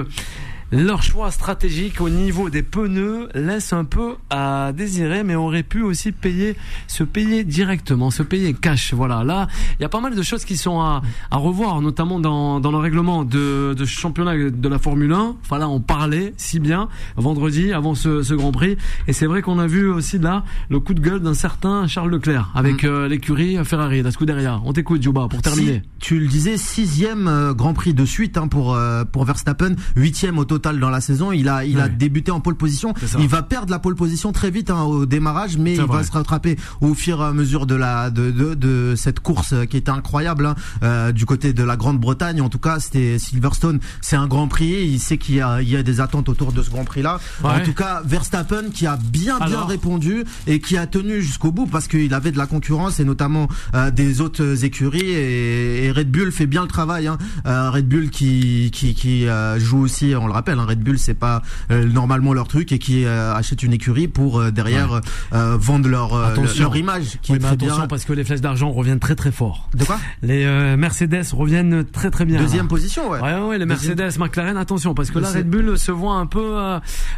leur 0.71 1.03
choix 1.03 1.31
stratégique 1.31 1.99
au 1.99 2.09
niveau 2.09 2.49
des 2.49 2.63
pneus 2.63 3.27
laisse 3.35 3.73
un 3.73 3.83
peu 3.83 4.15
à 4.29 4.71
désirer, 4.71 5.23
mais 5.23 5.35
aurait 5.35 5.63
pu 5.63 5.81
aussi 5.81 6.13
payer, 6.13 6.55
se 6.87 7.03
payer 7.03 7.43
directement, 7.43 8.09
se 8.09 8.23
payer 8.23 8.53
cash. 8.53 8.93
Voilà, 8.93 9.23
là, 9.25 9.47
il 9.79 9.81
y 9.81 9.85
a 9.85 9.89
pas 9.89 9.99
mal 9.99 10.15
de 10.15 10.21
choses 10.21 10.45
qui 10.45 10.55
sont 10.55 10.79
à, 10.79 11.01
à 11.29 11.37
revoir, 11.37 11.81
notamment 11.81 12.19
dans, 12.19 12.61
dans 12.61 12.71
le 12.71 12.77
règlement 12.77 13.25
de, 13.25 13.75
de 13.77 13.85
championnat 13.85 14.49
de 14.49 14.69
la 14.69 14.79
Formule 14.79 15.11
1. 15.11 15.35
Enfin 15.43 15.57
là, 15.57 15.67
on 15.67 15.81
parlait 15.81 16.33
si 16.37 16.59
bien 16.59 16.87
vendredi 17.17 17.73
avant 17.73 17.93
ce, 17.93 18.23
ce 18.23 18.33
Grand 18.33 18.53
Prix, 18.53 18.77
et 19.07 19.13
c'est 19.13 19.25
vrai 19.25 19.41
qu'on 19.41 19.59
a 19.59 19.67
vu 19.67 19.89
aussi 19.89 20.19
là 20.19 20.45
le 20.69 20.79
coup 20.79 20.93
de 20.93 21.01
gueule 21.01 21.19
d'un 21.19 21.33
certain 21.33 21.85
Charles 21.87 22.11
Leclerc 22.11 22.49
avec 22.55 22.85
euh, 22.85 23.09
l'écurie 23.09 23.57
Ferrari, 23.65 24.01
la 24.03 24.11
Scuderia. 24.11 24.61
On 24.63 24.71
t'écoute, 24.71 25.01
Juba, 25.03 25.27
pour 25.27 25.41
terminer. 25.41 25.81
Si, 25.83 25.99
tu 25.99 26.19
le 26.19 26.27
disais, 26.27 26.55
sixième 26.55 27.27
euh, 27.27 27.53
Grand 27.53 27.73
Prix 27.73 27.93
de 27.93 28.05
suite 28.05 28.37
hein, 28.37 28.47
pour 28.47 28.73
euh, 28.73 29.03
pour 29.03 29.25
Verstappen, 29.25 29.75
huitième 29.95 30.37
au 30.39 30.45
total 30.45 30.60
dans 30.61 30.89
la 30.89 31.01
saison. 31.01 31.31
Il 31.31 31.49
a 31.49 31.65
il 31.65 31.79
a 31.79 31.83
Ouais. 31.83 31.89
débuté 31.89 32.31
en 32.31 32.39
pole 32.41 32.55
position. 32.55 32.93
Il 33.19 33.27
va 33.27 33.41
perdre 33.41 33.71
la 33.71 33.79
pole 33.79 33.95
position 33.95 34.31
très 34.31 34.51
vite 34.51 34.69
hein, 34.69 34.81
au 34.83 35.05
démarrage, 35.05 35.57
mais 35.57 35.73
il 35.73 35.81
vrai. 35.81 35.97
va 35.97 36.03
se 36.03 36.11
rattraper 36.11 36.57
au 36.81 36.93
fur 36.93 37.21
et 37.21 37.25
à 37.25 37.33
mesure 37.33 37.65
de 37.65 37.75
la 37.75 38.09
de 38.09 38.29
de, 38.31 38.53
de 38.53 38.93
cette 38.95 39.19
course 39.19 39.53
euh, 39.53 39.65
qui 39.65 39.77
était 39.77 39.89
incroyable 39.91 40.45
hein, 40.45 40.55
euh, 40.83 41.11
du 41.11 41.25
côté 41.25 41.53
de 41.53 41.63
la 41.63 41.75
Grande-Bretagne. 41.77 42.41
En 42.41 42.49
tout 42.49 42.59
cas, 42.59 42.79
c'était 42.79 43.17
Silverstone. 43.19 43.79
C'est 44.01 44.15
un 44.15 44.27
Grand 44.27 44.47
Prix. 44.47 44.85
Il 44.87 44.99
sait 44.99 45.17
qu'il 45.17 45.35
y 45.35 45.41
a 45.41 45.61
il 45.61 45.69
y 45.69 45.75
a 45.75 45.83
des 45.83 45.99
attentes 46.01 46.29
autour 46.29 46.51
de 46.53 46.61
ce 46.61 46.69
Grand 46.69 46.85
Prix 46.85 47.01
là. 47.01 47.19
Ouais. 47.43 47.49
En 47.49 47.59
tout 47.63 47.73
cas, 47.73 48.01
Verstappen 48.05 48.69
qui 48.73 48.85
a 48.87 48.97
bien 48.97 49.37
bien 49.37 49.37
Alors 49.39 49.67
répondu 49.67 50.23
et 50.47 50.59
qui 50.59 50.77
a 50.77 50.87
tenu 50.87 51.21
jusqu'au 51.21 51.51
bout 51.51 51.67
parce 51.67 51.87
qu'il 51.87 52.13
avait 52.13 52.31
de 52.31 52.37
la 52.37 52.47
concurrence 52.47 52.99
et 52.99 53.05
notamment 53.05 53.47
euh, 53.75 53.91
des 53.91 54.19
autres 54.21 54.63
écuries 54.65 54.99
et, 55.11 55.85
et 55.85 55.91
Red 55.91 56.09
Bull 56.11 56.31
fait 56.31 56.47
bien 56.47 56.61
le 56.63 56.67
travail. 56.67 57.07
Hein. 57.07 57.17
Euh, 57.45 57.69
Red 57.71 57.87
Bull 57.87 58.09
qui 58.09 58.69
qui, 58.73 58.93
qui 58.93 59.27
euh, 59.27 59.59
joue 59.59 59.79
aussi, 59.79 60.13
on 60.19 60.27
le 60.27 60.33
rappelle, 60.33 60.50
hein, 60.59 60.65
Red 60.67 60.79
Bull 60.83 60.97
c'est 60.99 61.13
pas 61.13 61.41
euh, 61.71 61.85
normalement 61.85 62.33
leur 62.33 62.47
truc 62.47 62.71
et 62.71 62.79
qui 62.79 63.05
euh, 63.05 63.33
achète 63.33 63.63
une 63.63 63.73
écurie 63.73 64.07
pour 64.07 64.39
euh, 64.39 64.51
derrière 64.51 65.01
euh, 65.33 65.57
vendre 65.59 65.87
leur 65.89 66.11
leur 66.59 66.75
image 66.77 67.17
qui 67.21 67.33
Oui, 67.33 67.39
mais 67.41 67.47
attention 67.47 67.77
bien. 67.77 67.87
parce 67.87 68.05
que 68.05 68.13
les 68.13 68.23
flèches 68.23 68.41
d'argent 68.41 68.71
reviennent 68.71 68.99
très 68.99 69.15
très 69.15 69.31
fort. 69.31 69.69
De 69.73 69.83
quoi? 69.85 69.97
Les 70.21 70.45
Mercedes 70.77 71.25
reviennent 71.33 71.83
très 71.85 72.09
très 72.11 72.25
bien. 72.25 72.39
Deuxième 72.39 72.63
là. 72.65 72.69
position, 72.69 73.09
ouais. 73.09 73.19
Ouais, 73.19 73.33
ouais, 73.39 73.57
les 73.57 73.65
Deuxième- 73.65 73.95
Mercedes, 73.97 74.19
McLaren, 74.19 74.57
attention, 74.57 74.93
parce 74.93 75.11
que 75.11 75.19
là. 75.19 75.29
Red 75.31 75.49
Bull 75.49 75.77
se 75.77 75.91
voit 75.91 76.15
un 76.15 76.25
peu 76.25 76.55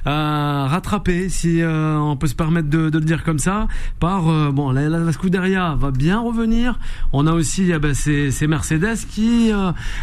rattrapé, 0.05 1.29
si 1.29 1.61
on 1.65 2.15
peut 2.17 2.27
se 2.27 2.36
permettre 2.36 2.69
de, 2.69 2.89
de 2.89 2.97
le 2.99 3.05
dire 3.05 3.23
comme 3.23 3.39
ça, 3.39 3.67
par 3.99 4.23
bon, 4.51 4.71
la, 4.71 4.89
la, 4.89 4.99
la 4.99 5.11
Scuderia 5.11 5.75
va 5.75 5.91
bien 5.91 6.19
revenir. 6.19 6.79
On 7.11 7.27
a 7.27 7.31
aussi 7.34 7.71
eh 7.71 7.79
ben, 7.79 7.93
ces, 7.93 8.31
ces 8.31 8.47
Mercedes 8.47 8.97
qui, 9.09 9.51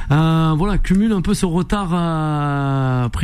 voilà, 0.09 0.78
cumulent 0.78 1.12
un 1.12 1.22
peu 1.22 1.35
ce 1.35 1.47
retard 1.47 1.91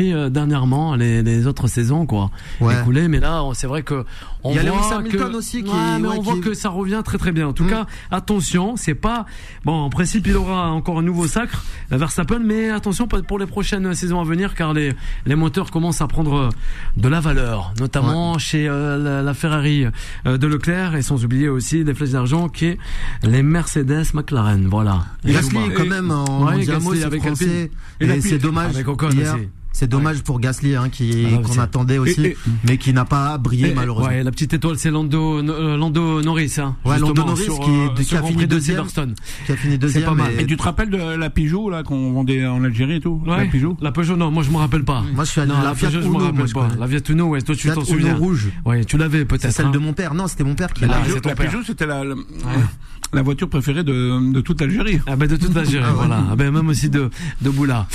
euh, 0.01 0.29
dernièrement 0.31 0.95
les, 0.97 1.23
les 1.23 1.47
autres 1.47 1.67
saisons, 1.69 2.07
quoi, 2.07 2.31
Ouais. 2.61 2.75
Mais 3.09 3.21
là, 3.21 3.43
c'est 3.55 3.67
vrai 3.67 3.83
que 3.83 4.05
on 4.43 4.51
Il 4.51 4.57
y 4.57 4.59
a 4.61 4.71
voit 4.71 5.03
que, 5.03 5.37
aussi 5.37 5.63
qui- 5.65 5.71
Ouais, 5.71 5.99
mais 6.01 6.09
ouais, 6.09 6.15
on 6.19 6.23
voit 6.23 6.39
que 6.39 6.55
ça 6.55 6.69
revient 6.69 7.03
très 7.05 7.19
très 7.19 7.33
bien. 7.33 7.49
En 7.49 7.53
tout 7.53 7.65
Mm. 7.65 7.71
cas, 7.71 7.87
attention, 8.11 8.77
c'est 8.77 8.95
pas 8.95 9.27
bon. 9.65 9.73
En 9.73 9.91
principe, 9.91 10.27
il 10.27 10.37
aura 10.37 10.71
encore 10.71 10.99
un 10.99 11.03
nouveau 11.03 11.27
sacre, 11.27 11.65
euh, 11.93 11.97
Verstappen, 11.97 12.39
mais 12.41 12.71
attention 12.71 13.07
pour 13.09 13.39
les 13.39 13.47
prochaines 13.47 13.95
saisons 13.95 14.21
à 14.21 14.25
venir, 14.25 14.55
car 14.55 14.73
les 14.73 14.93
les 15.27 15.35
moteurs 15.35 15.71
commencent 15.71 16.01
à 16.01 16.07
prendre 16.07 16.35
euh, 16.37 16.49
de 16.97 17.09
la 17.09 17.21
valeur, 17.21 17.73
notamment 17.81 18.39
chez 18.39 18.69
euh, 18.69 18.97
la, 18.99 19.23
la 19.23 19.35
Ferrari 19.35 19.87
euh, 20.27 20.37
de 20.39 20.47
Leclerc, 20.47 20.95
et 20.95 21.03
sans 21.03 21.25
oublier 21.25 21.49
aussi 21.49 21.85
des 21.85 21.95
flèches 21.95 22.11
d'argent 22.11 22.49
qui 22.49 22.67
est 22.67 22.79
les 23.23 23.43
Mercedes 23.43 24.05
McLaren. 24.15 24.67
Voilà. 24.69 25.05
Gasly 25.25 25.59
quand 25.77 25.87
même 25.87 26.11
en 26.11 26.45
Ouais, 26.45 26.65
Gasly 26.65 26.99
c'est 26.99 27.05
avec 27.05 27.23
français 27.23 27.71
Alpine. 28.01 28.17
et 28.17 28.21
c'est 28.21 28.39
dommage. 28.39 28.75
Avec 28.75 28.89
Ocon 28.89 29.11
hier. 29.11 29.35
aussi. 29.35 29.49
C'est 29.79 29.89
dommage 29.89 30.23
pour 30.23 30.41
Gasly 30.41 30.75
hein, 30.75 30.89
qui 30.91 31.27
Ah, 31.31 31.43
qu'on 31.47 31.59
attendait 31.59 31.99
aussi, 31.99 32.23
Et- 32.25 32.29
et- 32.31 32.37
mais 32.67 32.79
qui 32.79 32.95
n'a 32.95 33.05
pas 33.05 33.37
brillé 33.37 33.73
Et- 33.73 33.75
malheureusement. 33.75 34.09
Ouais, 34.09 34.23
la 34.23 34.31
petite 34.31 34.55
étoile, 34.55 34.79
c'est 34.79 34.91
Lando, 34.91 35.39
euh, 35.47 35.77
Lando 35.77 36.23
Norris. 36.23 36.55
Hein, 36.57 36.77
Ouais, 36.87 36.99
Lando 36.99 37.23
Norris 37.23 37.43
sur, 37.45 37.61
qui- 37.61 37.71
euh, 37.71 37.89
qui 38.03 38.17
a 38.17 38.23
fini 38.23 38.47
de 38.47 38.47
deuxième. 38.47 38.77
Silverstone. 38.77 39.15
Qui 39.45 39.53
a 39.53 39.57
fini 39.57 39.77
deuxième. 39.77 40.05
pas 40.05 40.15
mal. 40.15 40.33
et- 40.39 40.43
Et 40.45 40.47
tu 40.47 40.57
te 40.57 40.63
rappelles 40.63 40.89
de 40.89 40.97
la 40.97 41.29
Peugeot 41.29 41.69
là 41.69 41.83
qu'on 41.83 42.13
vendait 42.15 42.47
en 42.47 42.65
Algérie 42.65 42.95
et 42.97 43.01
tout 43.01 43.23
La 43.27 43.45
Peugeot 43.45 43.77
la 43.83 43.93
Peugeot, 43.93 44.17
non, 44.17 44.31
moi 44.31 44.43
je 44.43 44.51
me 44.51 44.57
rappelle 44.57 44.85
pas. 44.85 45.03
Moi, 45.15 45.25
je 45.25 45.31
suis 45.33 45.41
à 45.43 45.47
non, 45.47 45.59
la 45.59 45.65
la 45.65 45.75
Fiat 45.75 45.89
Peugeot, 45.91 46.01
je 46.01 46.07
me 46.07 46.13
moi, 46.13 46.23
rappelle 46.25 46.47
je 46.47 46.55
pas. 46.55 46.69
La 46.81 46.89
Fiat 46.89 47.01
Uno, 47.11 47.25
ouais, 47.27 47.43
toi 47.43 47.55
tu 47.55 47.69
t'en 47.69 47.75
Uno 47.75 47.85
souviens. 47.85 48.15
rouge. 48.15 48.49
Ouais, 48.65 48.83
tu 48.87 48.97
l'avais 48.97 49.27
peut-être. 49.27 49.43
C'est 49.43 49.51
celle 49.51 49.67
hein. 49.67 49.71
de 49.73 49.79
mon 49.79 49.93
père. 49.93 50.15
Non, 50.15 50.27
c'était 50.27 50.45
mon 50.45 50.55
père 50.55 50.73
qui 50.73 50.85
Ah, 50.85 50.89
l'a. 50.89 50.95
Peugeot- 51.35 51.63
c'était 51.67 51.87
la, 51.87 53.23
voiture 53.23 53.49
préférée 53.49 53.85
de, 53.85 54.33
de 54.33 54.41
toute 54.41 54.61
l'Algérie. 54.61 55.01
Ah 55.07 55.17
ben 55.17 55.29
de 55.29 55.37
toute 55.37 55.55
l'Algérie, 55.55 55.85
voilà. 55.95 56.25
Ah 56.33 56.37
ben 56.37 56.51
même 56.51 56.69
aussi 56.69 56.89
de 56.89 57.11
de 57.43 57.51
Boula. 57.51 57.87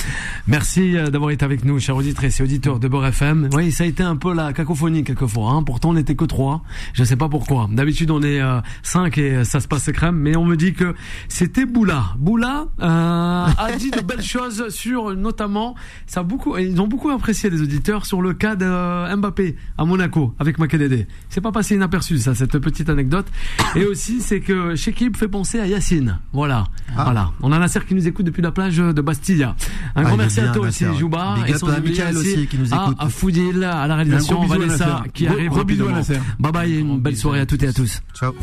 Merci 0.47 0.95
euh, 0.97 1.09
d'avoir 1.09 1.32
été 1.32 1.43
avec 1.45 1.63
nous, 1.65 1.70
chers 1.80 1.95
auditrices 1.95 2.39
et 2.39 2.43
auditeurs 2.43 2.80
de 2.80 2.88
Beurre 2.88 3.07
FM. 3.07 3.49
Oui, 3.53 3.72
ça 3.72 3.84
a 3.84 3.88
été 3.88 4.03
un 4.03 4.15
peu 4.15 4.34
la 4.34 4.53
cacophonie 4.53 5.03
quelquefois. 5.03 5.51
Hein. 5.51 5.63
Pourtant, 5.63 5.89
on 5.89 5.93
n'était 5.93 6.15
que 6.15 6.26
trois. 6.26 6.61
Je 6.93 7.03
sais 7.03 7.15
pas 7.15 7.30
pourquoi. 7.30 7.67
D'habitude, 7.72 8.11
on 8.11 8.22
est 8.22 8.41
euh, 8.41 8.59
cinq 8.84 9.17
et 9.17 9.38
euh, 9.38 9.43
ça 9.43 9.59
se 9.59 9.67
passe 9.67 9.89
crème. 9.91 10.15
Mais 10.15 10.36
on 10.36 10.45
me 10.45 10.55
dit 10.55 10.74
que 10.74 10.95
c'était 11.28 11.65
Boula. 11.65 12.13
Boula 12.17 12.65
euh, 12.82 13.45
a 13.57 13.72
dit 13.78 13.91
de 13.91 14.01
belles 14.01 14.22
choses 14.24 14.69
sur, 14.69 15.15
notamment, 15.15 15.76
ça 16.07 16.22
a 16.22 16.24
beaucoup. 16.24 16.57
Ils 16.57 16.80
ont 16.82 16.88
beaucoup 16.88 17.09
apprécié 17.09 17.49
les 17.49 17.61
auditeurs 17.61 18.05
sur 18.05 18.22
le 18.22 18.34
cas 18.34 18.55
de 18.55 18.65
euh, 18.65 19.15
Mbappé 19.15 19.55
à 19.78 19.86
Monaco 19.86 20.34
avec 20.39 20.59
Makelele. 20.59 21.07
C'est 21.30 21.41
pas 21.41 21.51
passé 21.51 21.76
inaperçu 21.76 22.17
ça, 22.17 22.36
cette 22.36 22.57
petite 22.59 22.89
anecdote. 22.89 23.28
Et 23.76 23.86
aussi, 23.86 24.22
c'est 24.22 24.39
que 24.41 24.76
Shekib 24.76 25.15
fait 25.17 25.28
penser 25.28 25.59
à 25.59 25.67
Yacine. 25.67 26.19
Voilà. 26.34 26.65
Ah. 26.95 27.03
Voilà. 27.05 27.32
On 27.41 27.51
a 27.51 27.59
Nasser 27.59 27.80
qui 27.88 27.95
nous 27.95 28.07
écoute 28.07 28.26
depuis 28.26 28.41
la 28.41 28.51
plage 28.51 28.78
de 28.78 29.01
Bastilla. 29.01 29.55
Un 29.95 30.01
Ah, 30.01 30.03
grand 30.03 30.17
merci 30.17 30.39
à 30.39 30.49
toi 30.49 30.67
aussi. 30.67 30.86
Jouba. 30.97 31.36
Big 31.38 31.55
Et 31.55 31.57
sans 31.68 31.74
à 31.74 31.80
Mickaël 31.80 32.18
aussi 32.18 32.47
qui 32.47 32.57
nous 32.57 32.74
écoute. 32.74 32.97
À 32.99 33.09
Foudil, 33.09 33.64
à 33.64 33.88
la 33.88 33.95
réalisation, 33.95 34.41
Un 34.41 34.45
gros 34.45 34.55
bisou 34.55 34.64
à 34.64 34.66
Vanessa 34.68 35.03
qui 35.14 35.28
arrive 35.28 35.53
rapidement. 35.53 36.01
Bye 36.39 36.51
bye 36.51 36.74
et 36.74 36.80
une 36.80 36.99
belle 36.99 37.14
bisous 37.14 37.22
soirée 37.22 37.39
à 37.39 37.45
toutes 37.45 37.64
et 37.64 37.68
à 37.68 37.74
tous. 37.74 38.01
Ciao. 38.18 38.34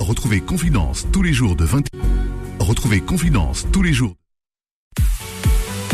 Retrouvez 0.00 0.40
Confidence 0.40 1.06
tous 1.12 1.22
les 1.22 1.32
jours 1.32 1.56
de 1.56 1.64
20 1.64 1.86
Retrouvez 2.58 3.00
Confidence 3.00 3.66
tous 3.72 3.82
les 3.82 3.92
jours. 3.92 4.14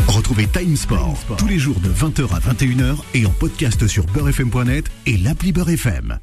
Retrouvez 0.07 0.47
Time 0.47 0.75
Sport, 0.75 1.17
tous 1.37 1.47
les 1.47 1.57
jours 1.57 1.79
de 1.79 1.89
20h 1.89 2.33
à 2.33 2.39
21h 2.39 2.97
et 3.13 3.25
en 3.25 3.29
podcast 3.29 3.87
sur 3.87 4.05
beurrefm.net 4.07 4.89
et 5.05 5.17
l'appli 5.17 5.51
Beurre 5.53 5.69
FM. 5.69 6.19